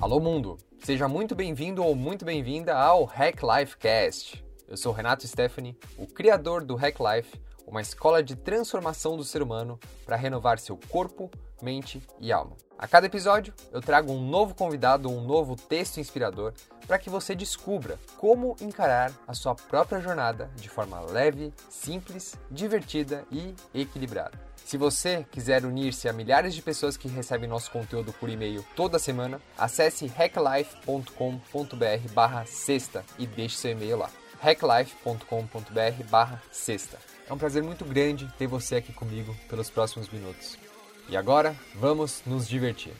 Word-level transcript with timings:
Alô 0.00 0.18
mundo, 0.18 0.56
seja 0.82 1.06
muito 1.06 1.34
bem-vindo 1.34 1.84
ou 1.84 1.94
muito 1.94 2.24
bem-vinda 2.24 2.74
ao 2.74 3.04
Hack 3.04 3.42
Life 3.42 3.76
Cast. 3.76 4.42
Eu 4.66 4.74
sou 4.74 4.94
Renato 4.94 5.28
Stephanie, 5.28 5.76
o 5.98 6.06
criador 6.06 6.64
do 6.64 6.74
Hack 6.74 6.96
Life, 6.98 7.38
uma 7.66 7.82
escola 7.82 8.22
de 8.22 8.34
transformação 8.34 9.14
do 9.14 9.22
ser 9.22 9.42
humano 9.42 9.78
para 10.06 10.16
renovar 10.16 10.58
seu 10.58 10.80
corpo, 10.88 11.30
mente 11.60 12.00
e 12.18 12.32
alma. 12.32 12.56
A 12.78 12.88
cada 12.88 13.08
episódio, 13.08 13.52
eu 13.70 13.82
trago 13.82 14.10
um 14.10 14.26
novo 14.26 14.54
convidado, 14.54 15.10
um 15.10 15.20
novo 15.20 15.54
texto 15.54 16.00
inspirador 16.00 16.54
para 16.86 16.98
que 16.98 17.10
você 17.10 17.34
descubra 17.34 17.98
como 18.16 18.56
encarar 18.58 19.12
a 19.28 19.34
sua 19.34 19.54
própria 19.54 20.00
jornada 20.00 20.50
de 20.56 20.70
forma 20.70 20.98
leve, 21.00 21.52
simples, 21.68 22.36
divertida 22.50 23.26
e 23.30 23.54
equilibrada. 23.74 24.49
Se 24.64 24.76
você 24.76 25.26
quiser 25.30 25.64
unir-se 25.64 26.08
a 26.08 26.12
milhares 26.12 26.54
de 26.54 26.62
pessoas 26.62 26.96
que 26.96 27.08
recebem 27.08 27.48
nosso 27.48 27.70
conteúdo 27.70 28.12
por 28.12 28.28
e-mail 28.28 28.64
toda 28.76 28.98
semana, 28.98 29.40
acesse 29.58 30.06
hacklife.com.br 30.06 32.12
barra 32.12 32.44
sexta 32.46 33.04
e 33.18 33.26
deixe 33.26 33.56
seu 33.56 33.72
e-mail 33.72 33.98
lá. 33.98 34.10
hacklife.com.br 34.40 36.04
barra 36.08 36.40
sexta. 36.52 36.98
É 37.28 37.32
um 37.32 37.38
prazer 37.38 37.62
muito 37.62 37.84
grande 37.84 38.32
ter 38.38 38.46
você 38.46 38.76
aqui 38.76 38.92
comigo 38.92 39.36
pelos 39.48 39.70
próximos 39.70 40.08
minutos. 40.08 40.56
E 41.08 41.16
agora, 41.16 41.56
vamos 41.74 42.22
nos 42.24 42.48
divertir. 42.48 42.92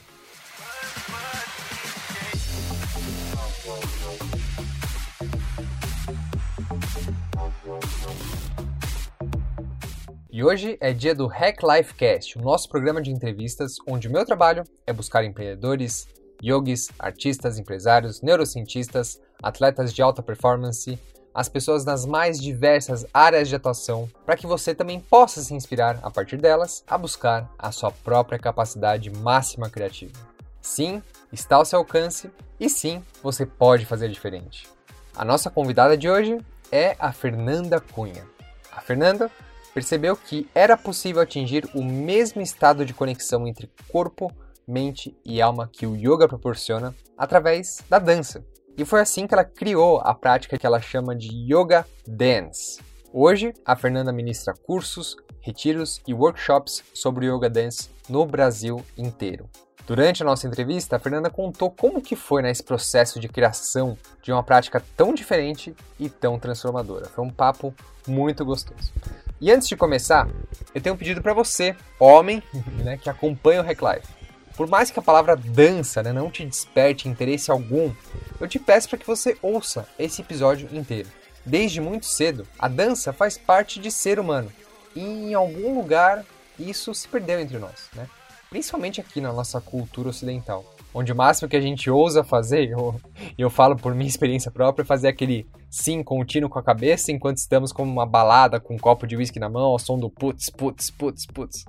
E 10.40 10.42
hoje 10.42 10.78
é 10.80 10.90
dia 10.94 11.14
do 11.14 11.26
Hack 11.26 11.58
Life 11.62 11.92
Cast, 11.92 12.38
o 12.38 12.40
nosso 12.40 12.66
programa 12.66 13.02
de 13.02 13.10
entrevistas 13.10 13.76
onde 13.86 14.08
o 14.08 14.10
meu 14.10 14.24
trabalho 14.24 14.64
é 14.86 14.90
buscar 14.90 15.22
empreendedores, 15.22 16.08
yogis, 16.42 16.88
artistas, 16.98 17.58
empresários, 17.58 18.22
neurocientistas, 18.22 19.20
atletas 19.42 19.92
de 19.92 20.00
alta 20.00 20.22
performance, 20.22 20.98
as 21.34 21.46
pessoas 21.46 21.84
nas 21.84 22.06
mais 22.06 22.40
diversas 22.40 23.04
áreas 23.12 23.50
de 23.50 23.54
atuação, 23.54 24.08
para 24.24 24.34
que 24.34 24.46
você 24.46 24.74
também 24.74 24.98
possa 24.98 25.42
se 25.42 25.52
inspirar 25.52 25.98
a 26.02 26.10
partir 26.10 26.38
delas 26.38 26.82
a 26.88 26.96
buscar 26.96 27.46
a 27.58 27.70
sua 27.70 27.90
própria 27.90 28.38
capacidade 28.38 29.10
máxima 29.10 29.68
criativa. 29.68 30.14
Sim, 30.62 31.02
está 31.30 31.56
ao 31.56 31.66
seu 31.66 31.80
alcance 31.80 32.30
e 32.58 32.70
sim, 32.70 33.04
você 33.22 33.44
pode 33.44 33.84
fazer 33.84 34.08
diferente. 34.08 34.66
A 35.14 35.22
nossa 35.22 35.50
convidada 35.50 35.98
de 35.98 36.08
hoje 36.08 36.38
é 36.72 36.96
a 36.98 37.12
Fernanda 37.12 37.78
Cunha. 37.78 38.24
A 38.72 38.80
Fernanda 38.80 39.30
percebeu 39.72 40.16
que 40.16 40.48
era 40.54 40.76
possível 40.76 41.22
atingir 41.22 41.68
o 41.74 41.82
mesmo 41.82 42.40
estado 42.42 42.84
de 42.84 42.94
conexão 42.94 43.46
entre 43.46 43.70
corpo, 43.88 44.30
mente 44.66 45.16
e 45.24 45.40
alma 45.40 45.68
que 45.72 45.86
o 45.86 45.96
yoga 45.96 46.28
proporciona 46.28 46.94
através 47.16 47.82
da 47.88 47.98
dança. 47.98 48.44
E 48.76 48.84
foi 48.84 49.00
assim 49.00 49.26
que 49.26 49.34
ela 49.34 49.44
criou 49.44 50.00
a 50.00 50.14
prática 50.14 50.56
que 50.56 50.66
ela 50.66 50.80
chama 50.80 51.14
de 51.14 51.28
Yoga 51.28 51.86
Dance. 52.06 52.80
Hoje, 53.12 53.52
a 53.64 53.76
Fernanda 53.76 54.12
ministra 54.12 54.54
cursos, 54.54 55.16
retiros 55.40 56.00
e 56.06 56.14
workshops 56.14 56.82
sobre 56.94 57.26
Yoga 57.26 57.50
Dance 57.50 57.90
no 58.08 58.24
Brasil 58.24 58.82
inteiro. 58.96 59.50
Durante 59.86 60.22
a 60.22 60.26
nossa 60.26 60.46
entrevista, 60.46 60.96
a 60.96 60.98
Fernanda 60.98 61.28
contou 61.28 61.70
como 61.70 62.00
que 62.00 62.14
foi 62.14 62.42
nesse 62.42 62.62
processo 62.62 63.18
de 63.18 63.28
criação 63.28 63.98
de 64.22 64.30
uma 64.30 64.42
prática 64.42 64.82
tão 64.96 65.12
diferente 65.12 65.74
e 65.98 66.08
tão 66.08 66.38
transformadora. 66.38 67.06
Foi 67.06 67.24
um 67.24 67.30
papo 67.30 67.74
muito 68.06 68.44
gostoso. 68.44 68.92
E 69.40 69.50
antes 69.50 69.68
de 69.68 69.76
começar, 69.76 70.28
eu 70.74 70.80
tenho 70.80 70.94
um 70.94 70.98
pedido 70.98 71.22
para 71.22 71.34
você, 71.34 71.74
homem, 71.98 72.42
né, 72.84 72.98
que 72.98 73.10
acompanha 73.10 73.62
o 73.62 73.64
Hack 73.64 73.80
Life. 73.80 74.20
Por 74.56 74.68
mais 74.68 74.90
que 74.90 74.98
a 74.98 75.02
palavra 75.02 75.34
dança 75.34 76.02
né, 76.02 76.12
não 76.12 76.30
te 76.30 76.44
desperte 76.44 77.08
interesse 77.08 77.50
algum, 77.50 77.92
eu 78.38 78.46
te 78.46 78.58
peço 78.58 78.88
para 78.88 78.98
que 78.98 79.06
você 79.06 79.36
ouça 79.40 79.88
esse 79.98 80.20
episódio 80.20 80.68
inteiro. 80.72 81.08
Desde 81.44 81.80
muito 81.80 82.06
cedo, 82.06 82.46
a 82.58 82.68
dança 82.68 83.12
faz 83.12 83.38
parte 83.38 83.80
de 83.80 83.90
ser 83.90 84.20
humano. 84.20 84.52
E 84.94 85.00
em 85.00 85.34
algum 85.34 85.74
lugar 85.74 86.24
isso 86.58 86.94
se 86.94 87.08
perdeu 87.08 87.40
entre 87.40 87.58
nós, 87.58 87.88
né? 87.94 88.06
Principalmente 88.50 89.00
aqui 89.00 89.20
na 89.20 89.32
nossa 89.32 89.60
cultura 89.60 90.10
ocidental 90.10 90.64
onde 90.94 91.12
o 91.12 91.16
máximo 91.16 91.48
que 91.48 91.56
a 91.56 91.60
gente 91.60 91.88
ousa 91.90 92.24
fazer, 92.24 92.68
e 92.68 92.70
eu, 92.72 93.00
eu 93.38 93.50
falo 93.50 93.76
por 93.76 93.94
minha 93.94 94.08
experiência 94.08 94.50
própria, 94.50 94.82
é 94.82 94.86
fazer 94.86 95.08
aquele 95.08 95.46
sim 95.70 96.02
contínuo 96.02 96.50
com 96.50 96.58
a 96.58 96.62
cabeça 96.62 97.12
enquanto 97.12 97.38
estamos 97.38 97.72
como 97.72 97.90
uma 97.90 98.06
balada 98.06 98.58
com 98.58 98.74
um 98.74 98.78
copo 98.78 99.06
de 99.06 99.16
whisky 99.16 99.38
na 99.38 99.48
mão 99.48 99.62
ao 99.62 99.78
som 99.78 99.98
do 99.98 100.10
putz, 100.10 100.50
putz, 100.50 100.90
putz, 100.90 101.26
putz. 101.26 101.64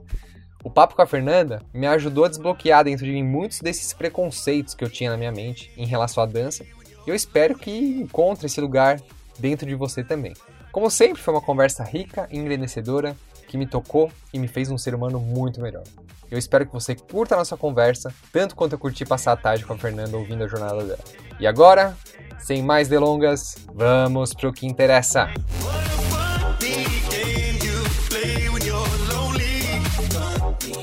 O 0.64 0.70
papo 0.70 0.96
com 0.96 1.02
a 1.02 1.08
Fernanda 1.08 1.62
me 1.74 1.88
ajudou 1.88 2.26
a 2.26 2.28
desbloquear 2.28 2.84
dentro 2.84 3.06
de 3.06 3.12
mim 3.12 3.24
muitos 3.24 3.60
desses 3.60 3.94
preconceitos 3.94 4.76
que 4.76 4.84
eu 4.84 4.90
tinha 4.90 5.10
na 5.10 5.18
minha 5.18 5.32
mente 5.32 5.72
em 5.78 5.86
relação 5.86 6.24
à 6.24 6.26
dança, 6.26 6.64
e 7.06 7.10
eu 7.10 7.16
espero 7.16 7.58
que 7.58 7.72
encontre 7.72 8.46
esse 8.46 8.62
lugar 8.62 9.02
dentro 9.40 9.68
de 9.68 9.76
você 9.76 10.04
também. 10.04 10.34
Como 10.72 10.90
sempre, 10.90 11.22
foi 11.22 11.34
uma 11.34 11.42
conversa 11.42 11.84
rica 11.84 12.28
e 12.32 12.38
engrandecedora 12.38 13.16
que 13.48 13.58
me 13.58 13.68
tocou 13.68 14.10
e 14.32 14.40
me 14.40 14.48
fez 14.48 14.72
um 14.72 14.78
ser 14.78 14.96
humano 14.96 15.20
muito 15.20 15.60
melhor. 15.60 15.84
Eu 16.32 16.38
espero 16.38 16.66
que 16.66 16.72
você 16.72 16.96
curta 16.96 17.36
a 17.36 17.38
nossa 17.40 17.58
conversa, 17.58 18.14
tanto 18.32 18.56
quanto 18.56 18.72
eu 18.72 18.80
curti 18.80 19.04
passar 19.04 19.34
a 19.34 19.36
tarde 19.36 19.66
com 19.66 19.74
a 19.74 19.78
Fernanda 19.78 20.16
ouvindo 20.16 20.46
a 20.46 20.48
jornada 20.48 20.82
dela. 20.82 21.00
E 21.38 21.46
agora, 21.46 21.94
sem 22.40 22.64
mais 22.64 22.88
delongas, 22.88 23.58
vamos 23.74 24.34
pro 24.34 24.54
que 24.54 24.66
interessa. 24.66 25.30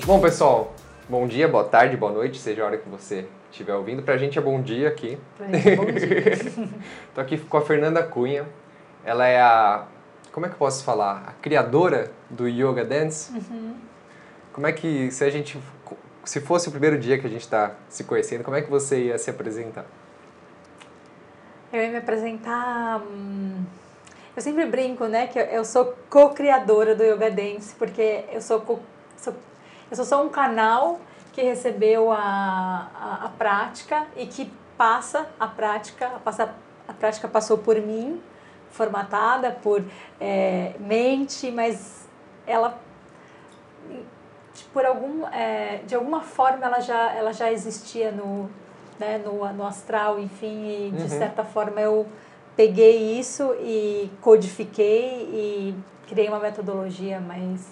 Bom, 0.04 0.20
pessoal, 0.20 0.74
bom 1.08 1.26
dia, 1.26 1.48
boa 1.48 1.64
tarde, 1.64 1.96
boa 1.96 2.12
noite, 2.12 2.38
seja 2.38 2.62
a 2.62 2.66
hora 2.66 2.76
que 2.76 2.86
você 2.86 3.26
estiver 3.50 3.74
ouvindo. 3.74 4.02
Pra 4.02 4.18
gente 4.18 4.38
é 4.38 4.42
bom 4.42 4.60
dia 4.60 4.88
aqui. 4.88 5.18
Pra 5.38 5.46
gente 5.46 5.66
é 5.66 5.76
bom 5.76 5.86
dia. 5.86 6.68
Tô 7.14 7.22
aqui 7.22 7.38
com 7.38 7.56
a 7.56 7.62
Fernanda 7.62 8.02
Cunha. 8.02 8.46
Ela 9.02 9.26
é 9.26 9.40
a. 9.40 9.86
Como 10.30 10.44
é 10.44 10.50
que 10.50 10.56
eu 10.56 10.58
posso 10.58 10.84
falar? 10.84 11.24
A 11.26 11.32
criadora 11.40 12.12
do 12.28 12.46
Yoga 12.46 12.84
Dance. 12.84 13.32
Uhum. 13.32 13.87
Como 14.58 14.66
é 14.66 14.72
que, 14.72 15.08
se 15.12 15.22
a 15.22 15.30
gente, 15.30 15.56
se 16.24 16.40
fosse 16.40 16.66
o 16.68 16.72
primeiro 16.72 16.98
dia 16.98 17.16
que 17.16 17.24
a 17.24 17.30
gente 17.30 17.42
está 17.42 17.76
se 17.88 18.02
conhecendo, 18.02 18.42
como 18.42 18.56
é 18.56 18.60
que 18.60 18.68
você 18.68 19.04
ia 19.04 19.16
se 19.16 19.30
apresentar? 19.30 19.86
Eu 21.72 21.80
ia 21.80 21.90
me 21.92 21.98
apresentar. 21.98 23.00
Hum, 23.02 23.64
eu 24.34 24.42
sempre 24.42 24.66
brinco, 24.66 25.06
né, 25.06 25.28
que 25.28 25.38
eu 25.38 25.64
sou 25.64 25.96
co-criadora 26.10 26.96
do 26.96 27.04
Yoga 27.04 27.30
Dance, 27.30 27.72
porque 27.76 28.24
eu 28.32 28.42
sou, 28.42 28.60
co, 28.62 28.80
sou 29.16 29.32
eu 29.88 29.94
sou 29.96 30.04
só 30.04 30.26
um 30.26 30.28
canal 30.28 31.00
que 31.32 31.40
recebeu 31.40 32.10
a, 32.10 32.18
a, 32.18 33.26
a, 33.26 33.28
prática 33.38 34.08
e 34.16 34.26
que 34.26 34.50
passa 34.76 35.28
a 35.38 35.46
prática, 35.46 36.08
a, 36.08 36.18
passa, 36.18 36.52
a 36.88 36.92
prática 36.92 37.28
passou 37.28 37.58
por 37.58 37.80
mim, 37.80 38.20
formatada 38.72 39.52
por 39.52 39.84
é, 40.20 40.72
mente, 40.80 41.48
mas 41.48 42.08
ela 42.44 42.87
por 44.64 44.84
algum, 44.84 45.26
é, 45.28 45.80
de 45.86 45.94
alguma 45.94 46.20
forma 46.20 46.64
ela 46.64 46.80
já, 46.80 47.12
ela 47.12 47.32
já 47.32 47.50
existia 47.50 48.10
no, 48.10 48.48
né, 48.98 49.18
no, 49.18 49.52
no 49.52 49.66
astral, 49.66 50.18
enfim, 50.18 50.86
e 50.86 50.90
de 50.90 51.02
uhum. 51.02 51.08
certa 51.08 51.44
forma 51.44 51.80
eu 51.80 52.06
peguei 52.56 53.18
isso 53.18 53.54
e 53.60 54.10
codifiquei 54.20 55.28
e 55.32 55.74
criei 56.08 56.28
uma 56.28 56.40
metodologia, 56.40 57.20
mas 57.20 57.66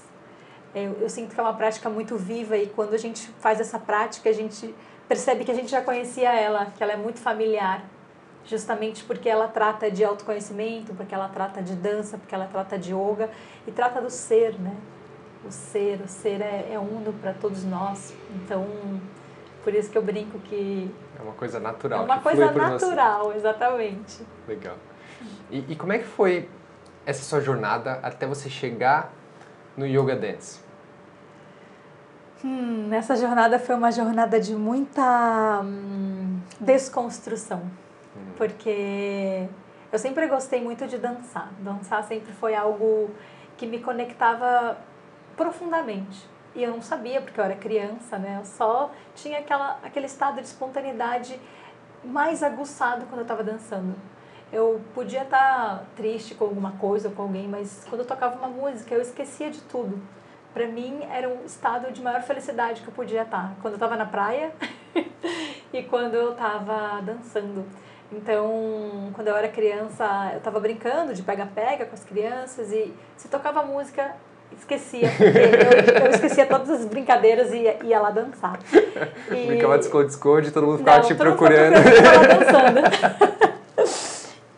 eu, 0.74 0.92
eu 1.00 1.08
sinto 1.08 1.34
que 1.34 1.40
é 1.40 1.42
uma 1.42 1.54
prática 1.54 1.88
muito 1.88 2.16
viva 2.16 2.56
e 2.56 2.66
quando 2.68 2.94
a 2.94 2.98
gente 2.98 3.26
faz 3.40 3.60
essa 3.60 3.78
prática 3.78 4.28
a 4.28 4.32
gente 4.32 4.74
percebe 5.08 5.44
que 5.44 5.50
a 5.50 5.54
gente 5.54 5.70
já 5.70 5.80
conhecia 5.80 6.32
ela, 6.32 6.66
que 6.66 6.82
ela 6.82 6.92
é 6.92 6.96
muito 6.96 7.18
familiar, 7.18 7.84
justamente 8.44 9.04
porque 9.04 9.28
ela 9.28 9.48
trata 9.48 9.90
de 9.90 10.04
autoconhecimento, 10.04 10.94
porque 10.94 11.14
ela 11.14 11.28
trata 11.28 11.62
de 11.62 11.74
dança, 11.74 12.18
porque 12.18 12.34
ela 12.34 12.46
trata 12.46 12.78
de 12.78 12.92
yoga 12.92 13.30
e 13.66 13.72
trata 13.72 14.00
do 14.00 14.10
ser, 14.10 14.58
né? 14.60 14.74
O 15.46 15.50
ser, 15.50 16.00
o 16.00 16.08
ser 16.08 16.40
é, 16.40 16.70
é 16.72 16.78
uno 16.78 17.12
para 17.14 17.32
todos 17.32 17.64
nós. 17.64 18.14
Então, 18.34 18.66
por 19.62 19.74
isso 19.74 19.90
que 19.90 19.98
eu 19.98 20.02
brinco 20.02 20.38
que. 20.40 20.90
É 21.18 21.22
uma 21.22 21.32
coisa 21.32 21.58
natural. 21.58 22.00
É 22.00 22.04
uma 22.04 22.20
coisa 22.20 22.50
natural, 22.50 23.32
exatamente. 23.34 24.24
Legal. 24.46 24.76
E, 25.50 25.64
e 25.68 25.76
como 25.76 25.92
é 25.92 25.98
que 25.98 26.04
foi 26.04 26.48
essa 27.04 27.22
sua 27.22 27.40
jornada 27.40 27.98
até 28.02 28.26
você 28.26 28.50
chegar 28.50 29.12
no 29.76 29.86
Yoga 29.86 30.16
Dance? 30.16 30.60
Hum, 32.44 32.92
essa 32.92 33.16
jornada 33.16 33.58
foi 33.58 33.74
uma 33.74 33.90
jornada 33.90 34.38
de 34.38 34.54
muita 34.54 35.62
hum, 35.64 36.38
desconstrução, 36.60 37.62
hum. 38.16 38.32
porque 38.36 39.48
eu 39.90 39.98
sempre 39.98 40.26
gostei 40.26 40.62
muito 40.62 40.86
de 40.86 40.98
dançar. 40.98 41.50
Dançar 41.60 42.04
sempre 42.04 42.32
foi 42.32 42.54
algo 42.54 43.10
que 43.56 43.66
me 43.66 43.80
conectava 43.80 44.76
profundamente. 45.36 46.26
E 46.54 46.62
eu 46.62 46.70
não 46.70 46.80
sabia, 46.80 47.20
porque 47.20 47.38
eu 47.38 47.44
era 47.44 47.54
criança, 47.54 48.18
né? 48.18 48.38
Eu 48.40 48.44
só 48.46 48.90
tinha 49.14 49.40
aquela, 49.40 49.78
aquele 49.82 50.06
estado 50.06 50.36
de 50.40 50.46
espontaneidade 50.46 51.38
mais 52.02 52.42
aguçado 52.42 53.04
quando 53.06 53.18
eu 53.18 53.22
estava 53.22 53.44
dançando. 53.44 53.94
Eu 54.52 54.80
podia 54.94 55.22
estar 55.22 55.78
tá 55.78 55.84
triste 55.96 56.34
com 56.34 56.44
alguma 56.44 56.72
coisa 56.72 57.08
ou 57.08 57.14
com 57.14 57.22
alguém, 57.22 57.46
mas 57.46 57.84
quando 57.88 58.00
eu 58.02 58.06
tocava 58.06 58.36
uma 58.36 58.48
música, 58.48 58.94
eu 58.94 59.02
esquecia 59.02 59.50
de 59.50 59.60
tudo. 59.62 60.00
Para 60.54 60.66
mim, 60.66 61.00
era 61.12 61.28
um 61.28 61.44
estado 61.44 61.92
de 61.92 62.00
maior 62.00 62.22
felicidade 62.22 62.80
que 62.80 62.88
eu 62.88 62.94
podia 62.94 63.22
estar. 63.22 63.48
Tá. 63.48 63.54
Quando 63.60 63.74
eu 63.74 63.76
estava 63.76 63.96
na 63.96 64.06
praia, 64.06 64.54
e 65.72 65.82
quando 65.82 66.14
eu 66.14 66.32
estava 66.32 67.02
dançando. 67.02 67.66
Então, 68.10 69.10
quando 69.14 69.28
eu 69.28 69.36
era 69.36 69.48
criança, 69.48 70.30
eu 70.32 70.38
estava 70.38 70.60
brincando 70.60 71.12
de 71.12 71.22
pega-pega 71.22 71.84
com 71.84 71.94
as 71.94 72.04
crianças 72.04 72.72
e 72.72 72.94
se 73.16 73.28
tocava 73.28 73.62
música, 73.62 74.14
esquecia, 74.58 75.08
porque 75.16 75.38
eu, 75.38 76.04
eu, 76.04 76.10
esquecia 76.10 76.46
todas 76.46 76.70
as 76.70 76.84
brincadeiras 76.84 77.52
e 77.52 77.58
ia, 77.58 77.78
ia 77.84 78.00
lá 78.00 78.10
dançar. 78.10 78.58
E... 79.30 79.46
Brincava 79.46 79.78
de 79.78 79.84
esconde-esconde, 79.84 80.50
todo 80.50 80.66
mundo 80.66 80.78
ficava 80.78 80.98
Não, 80.98 81.06
te 81.06 81.14
procurando. 81.14 81.74
dançando. 82.28 82.80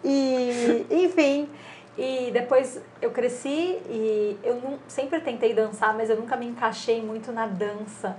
e, 0.02 0.86
enfim, 0.90 1.48
e 1.96 2.30
depois 2.32 2.80
eu 3.02 3.10
cresci 3.10 3.78
e 3.88 4.38
eu 4.44 4.54
não, 4.56 4.78
sempre 4.86 5.20
tentei 5.20 5.52
dançar, 5.52 5.94
mas 5.96 6.08
eu 6.08 6.16
nunca 6.16 6.36
me 6.36 6.46
encaixei 6.46 7.02
muito 7.02 7.32
na 7.32 7.46
dança 7.46 8.16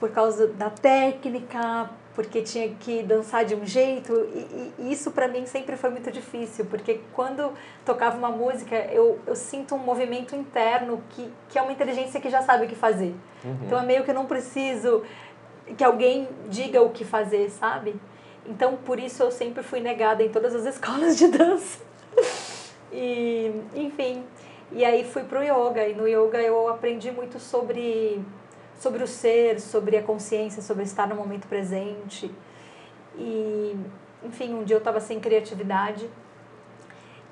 por 0.00 0.10
causa 0.10 0.48
da 0.48 0.70
técnica, 0.70 1.88
porque 2.16 2.40
tinha 2.40 2.70
que 2.80 3.02
dançar 3.02 3.44
de 3.44 3.54
um 3.54 3.64
jeito 3.66 4.10
e, 4.34 4.72
e 4.78 4.92
isso 4.92 5.10
para 5.10 5.28
mim 5.28 5.44
sempre 5.44 5.76
foi 5.76 5.90
muito 5.90 6.10
difícil 6.10 6.64
porque 6.64 7.00
quando 7.12 7.52
tocava 7.84 8.16
uma 8.16 8.30
música 8.30 8.74
eu, 8.90 9.20
eu 9.26 9.36
sinto 9.36 9.74
um 9.74 9.78
movimento 9.78 10.34
interno 10.34 11.04
que, 11.10 11.30
que 11.50 11.58
é 11.58 11.62
uma 11.62 11.70
inteligência 11.70 12.18
que 12.18 12.30
já 12.30 12.40
sabe 12.40 12.64
o 12.64 12.68
que 12.68 12.74
fazer. 12.74 13.14
Uhum. 13.44 13.58
então 13.66 13.78
é 13.78 13.84
meio 13.84 14.02
que 14.02 14.10
eu 14.10 14.14
não 14.14 14.24
preciso 14.24 15.04
que 15.76 15.84
alguém 15.84 16.26
diga 16.48 16.80
o 16.80 16.88
que 16.88 17.04
fazer 17.04 17.50
sabe? 17.50 17.94
Então 18.46 18.76
por 18.76 18.98
isso 18.98 19.22
eu 19.22 19.30
sempre 19.30 19.62
fui 19.62 19.80
negada 19.80 20.22
em 20.22 20.30
todas 20.30 20.54
as 20.54 20.64
escolas 20.74 21.18
de 21.18 21.28
dança. 21.28 21.78
E 22.90 23.52
enfim 23.74 24.24
e 24.72 24.86
aí 24.86 25.04
fui 25.04 25.22
pro 25.22 25.42
yoga 25.42 25.86
e 25.86 25.94
no 25.94 26.08
yoga 26.08 26.40
eu 26.40 26.66
aprendi 26.68 27.12
muito 27.12 27.38
sobre 27.38 28.24
sobre 28.78 29.02
o 29.02 29.06
ser, 29.06 29.60
sobre 29.60 29.96
a 29.96 30.02
consciência, 30.02 30.62
sobre 30.62 30.84
estar 30.84 31.06
no 31.06 31.14
momento 31.14 31.46
presente. 31.46 32.30
E, 33.16 33.76
enfim, 34.22 34.54
um 34.54 34.64
dia 34.64 34.76
eu 34.76 34.78
estava 34.78 35.00
sem 35.00 35.18
criatividade 35.20 36.08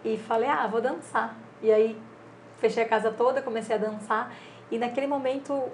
e 0.05 0.17
falei, 0.17 0.49
ah, 0.49 0.67
vou 0.67 0.81
dançar. 0.81 1.37
E 1.62 1.73
aí 1.73 1.99
fechei 2.58 2.82
a 2.82 2.88
casa 2.88 3.11
toda, 3.11 3.43
comecei 3.43 3.75
a 3.75 3.79
dançar 3.79 4.32
e 4.70 4.79
naquele 4.79 5.06
momento 5.06 5.70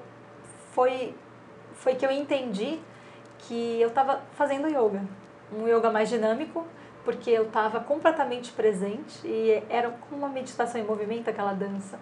foi 0.73 1.15
foi 1.75 1.95
que 1.95 2.05
eu 2.05 2.11
entendi 2.11 2.79
que 3.39 3.81
eu 3.81 3.89
estava 3.89 4.21
fazendo 4.33 4.69
yoga, 4.69 5.03
um 5.51 5.67
yoga 5.67 5.91
mais 5.91 6.11
dinâmico, 6.11 6.67
porque 7.05 7.31
eu 7.31 7.45
estava 7.45 7.81
completamente 7.81 8.53
presente 8.53 9.27
e 9.27 9.63
era 9.71 9.89
como 9.89 10.19
uma 10.19 10.29
meditação 10.29 10.79
em 10.79 10.85
movimento 10.85 11.31
aquela 11.31 11.55
dança. 11.55 11.99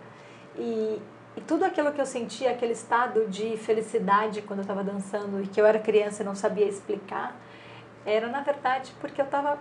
E 0.56 1.00
e 1.38 1.40
tudo 1.40 1.64
aquilo 1.64 1.92
que 1.92 2.00
eu 2.00 2.06
sentia, 2.06 2.50
aquele 2.50 2.72
estado 2.72 3.28
de 3.28 3.56
felicidade 3.56 4.42
quando 4.42 4.58
eu 4.58 4.62
estava 4.62 4.82
dançando 4.82 5.40
e 5.40 5.46
que 5.46 5.60
eu 5.60 5.64
era 5.64 5.78
criança 5.78 6.24
e 6.24 6.26
não 6.26 6.34
sabia 6.34 6.66
explicar, 6.66 7.36
era 8.04 8.26
na 8.26 8.40
verdade 8.40 8.92
porque 9.00 9.20
eu 9.20 9.24
estava 9.24 9.56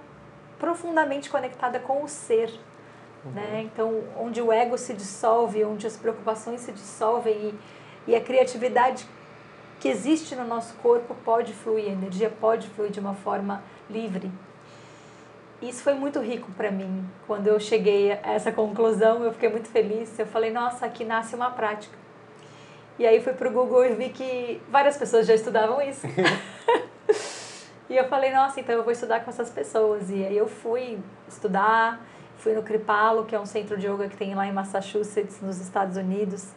profundamente 0.58 1.30
conectada 1.30 1.80
com 1.80 2.04
o 2.04 2.08
ser. 2.08 2.50
Uhum. 3.24 3.32
Né? 3.32 3.62
Então, 3.72 4.04
onde 4.20 4.42
o 4.42 4.52
ego 4.52 4.76
se 4.76 4.92
dissolve, 4.92 5.64
onde 5.64 5.86
as 5.86 5.96
preocupações 5.96 6.62
se 6.62 6.72
dissolvem 6.72 7.36
e, 8.08 8.12
e 8.12 8.16
a 8.16 8.22
criatividade 8.22 9.08
que 9.80 9.88
existe 9.88 10.36
no 10.36 10.46
nosso 10.46 10.74
corpo 10.78 11.16
pode 11.24 11.54
fluir, 11.54 11.90
a 11.90 11.94
energia 11.94 12.32
pode 12.42 12.68
fluir 12.70 12.90
de 12.90 13.00
uma 13.00 13.14
forma 13.14 13.62
livre 13.88 14.32
isso 15.62 15.82
foi 15.82 15.94
muito 15.94 16.20
rico 16.20 16.52
para 16.52 16.70
mim. 16.70 17.04
Quando 17.26 17.48
eu 17.48 17.60
cheguei 17.60 18.12
a 18.12 18.34
essa 18.34 18.52
conclusão, 18.52 19.24
eu 19.24 19.32
fiquei 19.34 19.50
muito 19.50 19.70
feliz. 19.70 20.18
Eu 20.20 20.28
falei, 20.28 20.52
nossa, 20.52 20.86
aqui 20.86 21.04
nasce 21.04 21.36
uma 21.36 21.50
prática. 21.50 21.98
E 23.00 23.06
aí 23.06 23.22
fui 23.22 23.34
pro 23.34 23.52
Google 23.52 23.86
e 23.86 23.94
vi 23.94 24.10
que 24.10 24.62
várias 24.70 24.98
pessoas 24.98 25.26
já 25.26 25.34
estudavam 25.34 25.82
isso. 25.82 26.06
e 27.90 27.96
eu 27.96 28.08
falei, 28.08 28.32
nossa, 28.32 28.60
então 28.60 28.76
eu 28.76 28.84
vou 28.84 28.92
estudar 28.92 29.22
com 29.22 29.30
essas 29.30 29.50
pessoas. 29.50 30.10
E 30.10 30.26
aí 30.26 30.38
eu 30.38 30.48
fui 30.48 31.00
estudar, 31.28 32.06
fui 32.38 32.54
no 32.54 32.62
Kripalo, 32.62 33.26
que 33.26 33.36
é 33.36 33.40
um 33.40 33.46
centro 33.46 33.78
de 33.78 33.88
yoga 33.88 34.08
que 34.08 34.18
tem 34.18 34.36
lá 34.36 34.46
em 34.48 34.52
Massachusetts, 34.52 35.42
nos 35.42 35.60
Estados 35.60 35.98
Unidos. 35.98 36.50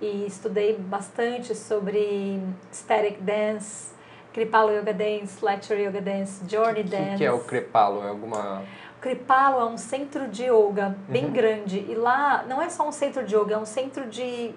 E 0.00 0.26
estudei 0.26 0.76
bastante 0.76 1.54
sobre 1.54 2.40
static 2.72 3.20
dance, 3.20 3.92
Kripalo 4.32 4.70
Yoga 4.72 4.92
Dance, 4.92 5.44
Lecture 5.44 5.80
Yoga 5.80 6.00
Dance, 6.00 6.42
Journey 6.48 6.82
Dance. 6.82 7.02
O 7.02 7.10
que, 7.10 7.16
que, 7.18 7.24
é 7.24 7.32
o 7.32 7.40
Kripalo? 7.40 8.02
É 8.02 8.08
alguma... 8.08 8.62
Kripalo 9.00 9.60
é 9.60 9.64
um 9.64 9.76
centro 9.76 10.28
de 10.28 10.44
yoga 10.44 10.96
bem 11.08 11.24
uhum. 11.24 11.32
grande. 11.32 11.78
E 11.88 11.94
lá 11.94 12.44
não 12.48 12.62
é 12.62 12.70
só 12.70 12.88
um 12.88 12.92
centro 12.92 13.24
de 13.24 13.34
yoga, 13.34 13.54
é 13.54 13.58
um 13.58 13.66
centro 13.66 14.06
de 14.06 14.54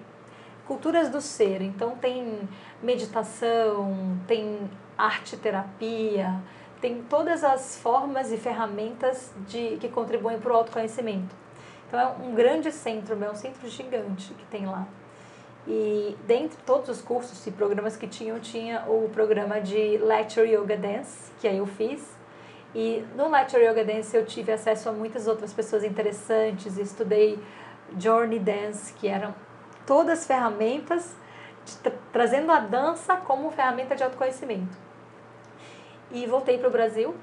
culturas 0.66 1.08
do 1.10 1.20
ser. 1.20 1.62
Então 1.62 1.96
tem 1.96 2.48
meditação, 2.80 4.16
tem 4.26 4.70
arte 4.96 5.36
terapia, 5.36 6.40
tem 6.80 7.02
todas 7.02 7.42
as 7.42 7.76
formas 7.76 8.30
e 8.30 8.36
ferramentas 8.36 9.32
de, 9.48 9.76
que 9.78 9.88
contribuem 9.88 10.38
para 10.38 10.52
o 10.52 10.56
autoconhecimento. 10.56 11.34
Então 11.88 11.98
é 11.98 12.06
um 12.06 12.34
grande 12.34 12.70
centro, 12.70 13.22
é 13.22 13.30
um 13.30 13.34
centro 13.34 13.68
gigante 13.68 14.32
que 14.34 14.44
tem 14.46 14.66
lá. 14.66 14.86
E 15.66 16.16
dentre 16.26 16.56
todos 16.64 16.88
os 16.88 17.02
cursos 17.02 17.44
e 17.46 17.50
programas 17.50 17.96
que 17.96 18.06
tinham, 18.06 18.38
tinha 18.38 18.84
o 18.86 19.08
programa 19.08 19.60
de 19.60 19.98
Lecture 19.98 20.48
Yoga 20.48 20.76
Dance, 20.76 21.32
que 21.40 21.48
aí 21.48 21.58
eu 21.58 21.66
fiz. 21.66 22.16
E 22.74 23.04
no 23.16 23.28
Lecture 23.28 23.64
Yoga 23.64 23.84
Dance 23.84 24.16
eu 24.16 24.24
tive 24.24 24.52
acesso 24.52 24.88
a 24.88 24.92
muitas 24.92 25.26
outras 25.26 25.52
pessoas 25.52 25.82
interessantes, 25.82 26.78
estudei 26.78 27.38
Journey 27.98 28.38
Dance, 28.38 28.92
que 28.94 29.08
eram 29.08 29.34
todas 29.86 30.26
ferramentas 30.26 31.16
tra 31.82 31.92
trazendo 32.12 32.52
a 32.52 32.60
dança 32.60 33.16
como 33.16 33.50
ferramenta 33.50 33.96
de 33.96 34.04
autoconhecimento. 34.04 34.76
E 36.10 36.26
voltei 36.26 36.58
para 36.58 36.68
o 36.68 36.70
Brasil. 36.70 37.14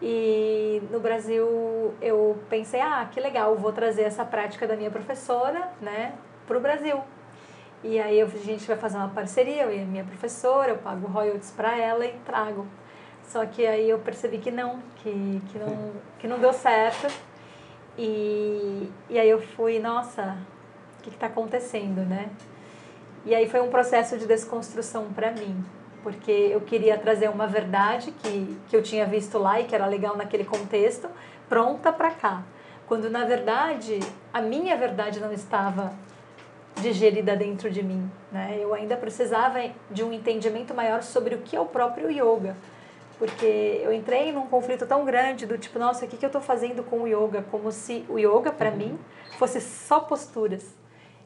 E 0.00 0.82
no 0.90 1.00
Brasil 1.00 1.94
eu 2.00 2.38
pensei, 2.48 2.80
ah, 2.80 3.08
que 3.10 3.20
legal, 3.20 3.56
vou 3.56 3.72
trazer 3.72 4.02
essa 4.02 4.24
prática 4.24 4.66
da 4.66 4.76
minha 4.76 4.90
professora, 4.90 5.70
né, 5.80 6.14
para 6.46 6.58
o 6.58 6.60
Brasil. 6.60 7.00
E 7.84 7.98
aí 8.00 8.20
a 8.20 8.26
gente 8.26 8.64
vai 8.66 8.76
fazer 8.76 8.96
uma 8.96 9.08
parceria, 9.08 9.64
eu 9.64 9.74
e 9.74 9.82
a 9.82 9.84
minha 9.84 10.04
professora, 10.04 10.70
eu 10.70 10.78
pago 10.78 11.06
royalties 11.08 11.50
para 11.50 11.76
ela 11.76 12.06
e 12.06 12.12
trago. 12.24 12.66
Só 13.24 13.44
que 13.44 13.66
aí 13.66 13.90
eu 13.90 13.98
percebi 13.98 14.38
que 14.38 14.50
não, 14.50 14.78
que, 14.96 15.42
que, 15.50 15.58
não, 15.58 15.90
que 16.18 16.28
não 16.28 16.38
deu 16.38 16.52
certo. 16.52 17.12
E, 17.98 18.88
e 19.10 19.18
aí 19.18 19.28
eu 19.28 19.40
fui, 19.40 19.78
nossa, 19.80 20.38
o 20.98 21.02
que 21.02 21.10
está 21.10 21.26
acontecendo, 21.26 22.06
né? 22.08 22.30
E 23.24 23.34
aí 23.34 23.48
foi 23.48 23.60
um 23.60 23.68
processo 23.68 24.16
de 24.16 24.26
desconstrução 24.26 25.12
para 25.12 25.30
mim, 25.30 25.64
porque 26.02 26.30
eu 26.30 26.60
queria 26.60 26.96
trazer 26.98 27.30
uma 27.30 27.46
verdade 27.46 28.12
que, 28.12 28.56
que 28.68 28.76
eu 28.76 28.82
tinha 28.82 29.06
visto 29.06 29.38
lá 29.38 29.60
e 29.60 29.64
que 29.64 29.74
era 29.74 29.86
legal 29.86 30.16
naquele 30.16 30.44
contexto, 30.44 31.08
pronta 31.48 31.92
para 31.92 32.10
cá. 32.10 32.42
Quando 32.86 33.08
na 33.08 33.24
verdade 33.24 34.00
a 34.32 34.40
minha 34.40 34.76
verdade 34.76 35.20
não 35.20 35.32
estava 35.32 35.92
digerida 36.80 37.36
dentro 37.36 37.70
de 37.70 37.82
mim. 37.82 38.10
Né? 38.30 38.58
Eu 38.60 38.72
ainda 38.74 38.96
precisava 38.96 39.58
de 39.90 40.02
um 40.02 40.12
entendimento 40.12 40.74
maior 40.74 41.02
sobre 41.02 41.34
o 41.34 41.38
que 41.38 41.56
é 41.56 41.60
o 41.60 41.66
próprio 41.66 42.10
yoga. 42.10 42.56
Porque 43.18 43.80
eu 43.84 43.92
entrei 43.92 44.32
num 44.32 44.46
conflito 44.46 44.86
tão 44.86 45.04
grande 45.04 45.46
do 45.46 45.56
tipo, 45.56 45.78
nossa, 45.78 46.04
o 46.04 46.08
que, 46.08 46.24
eu 46.24 46.26
estou 46.26 46.40
fazendo 46.40 46.82
com 46.82 47.02
o 47.02 47.06
yoga? 47.06 47.42
Como 47.50 47.70
se 47.70 48.04
o 48.08 48.18
yoga, 48.18 48.50
para 48.50 48.70
uhum. 48.70 48.76
mim, 48.76 48.98
fosse 49.38 49.60
só 49.60 50.00
posturas. 50.00 50.74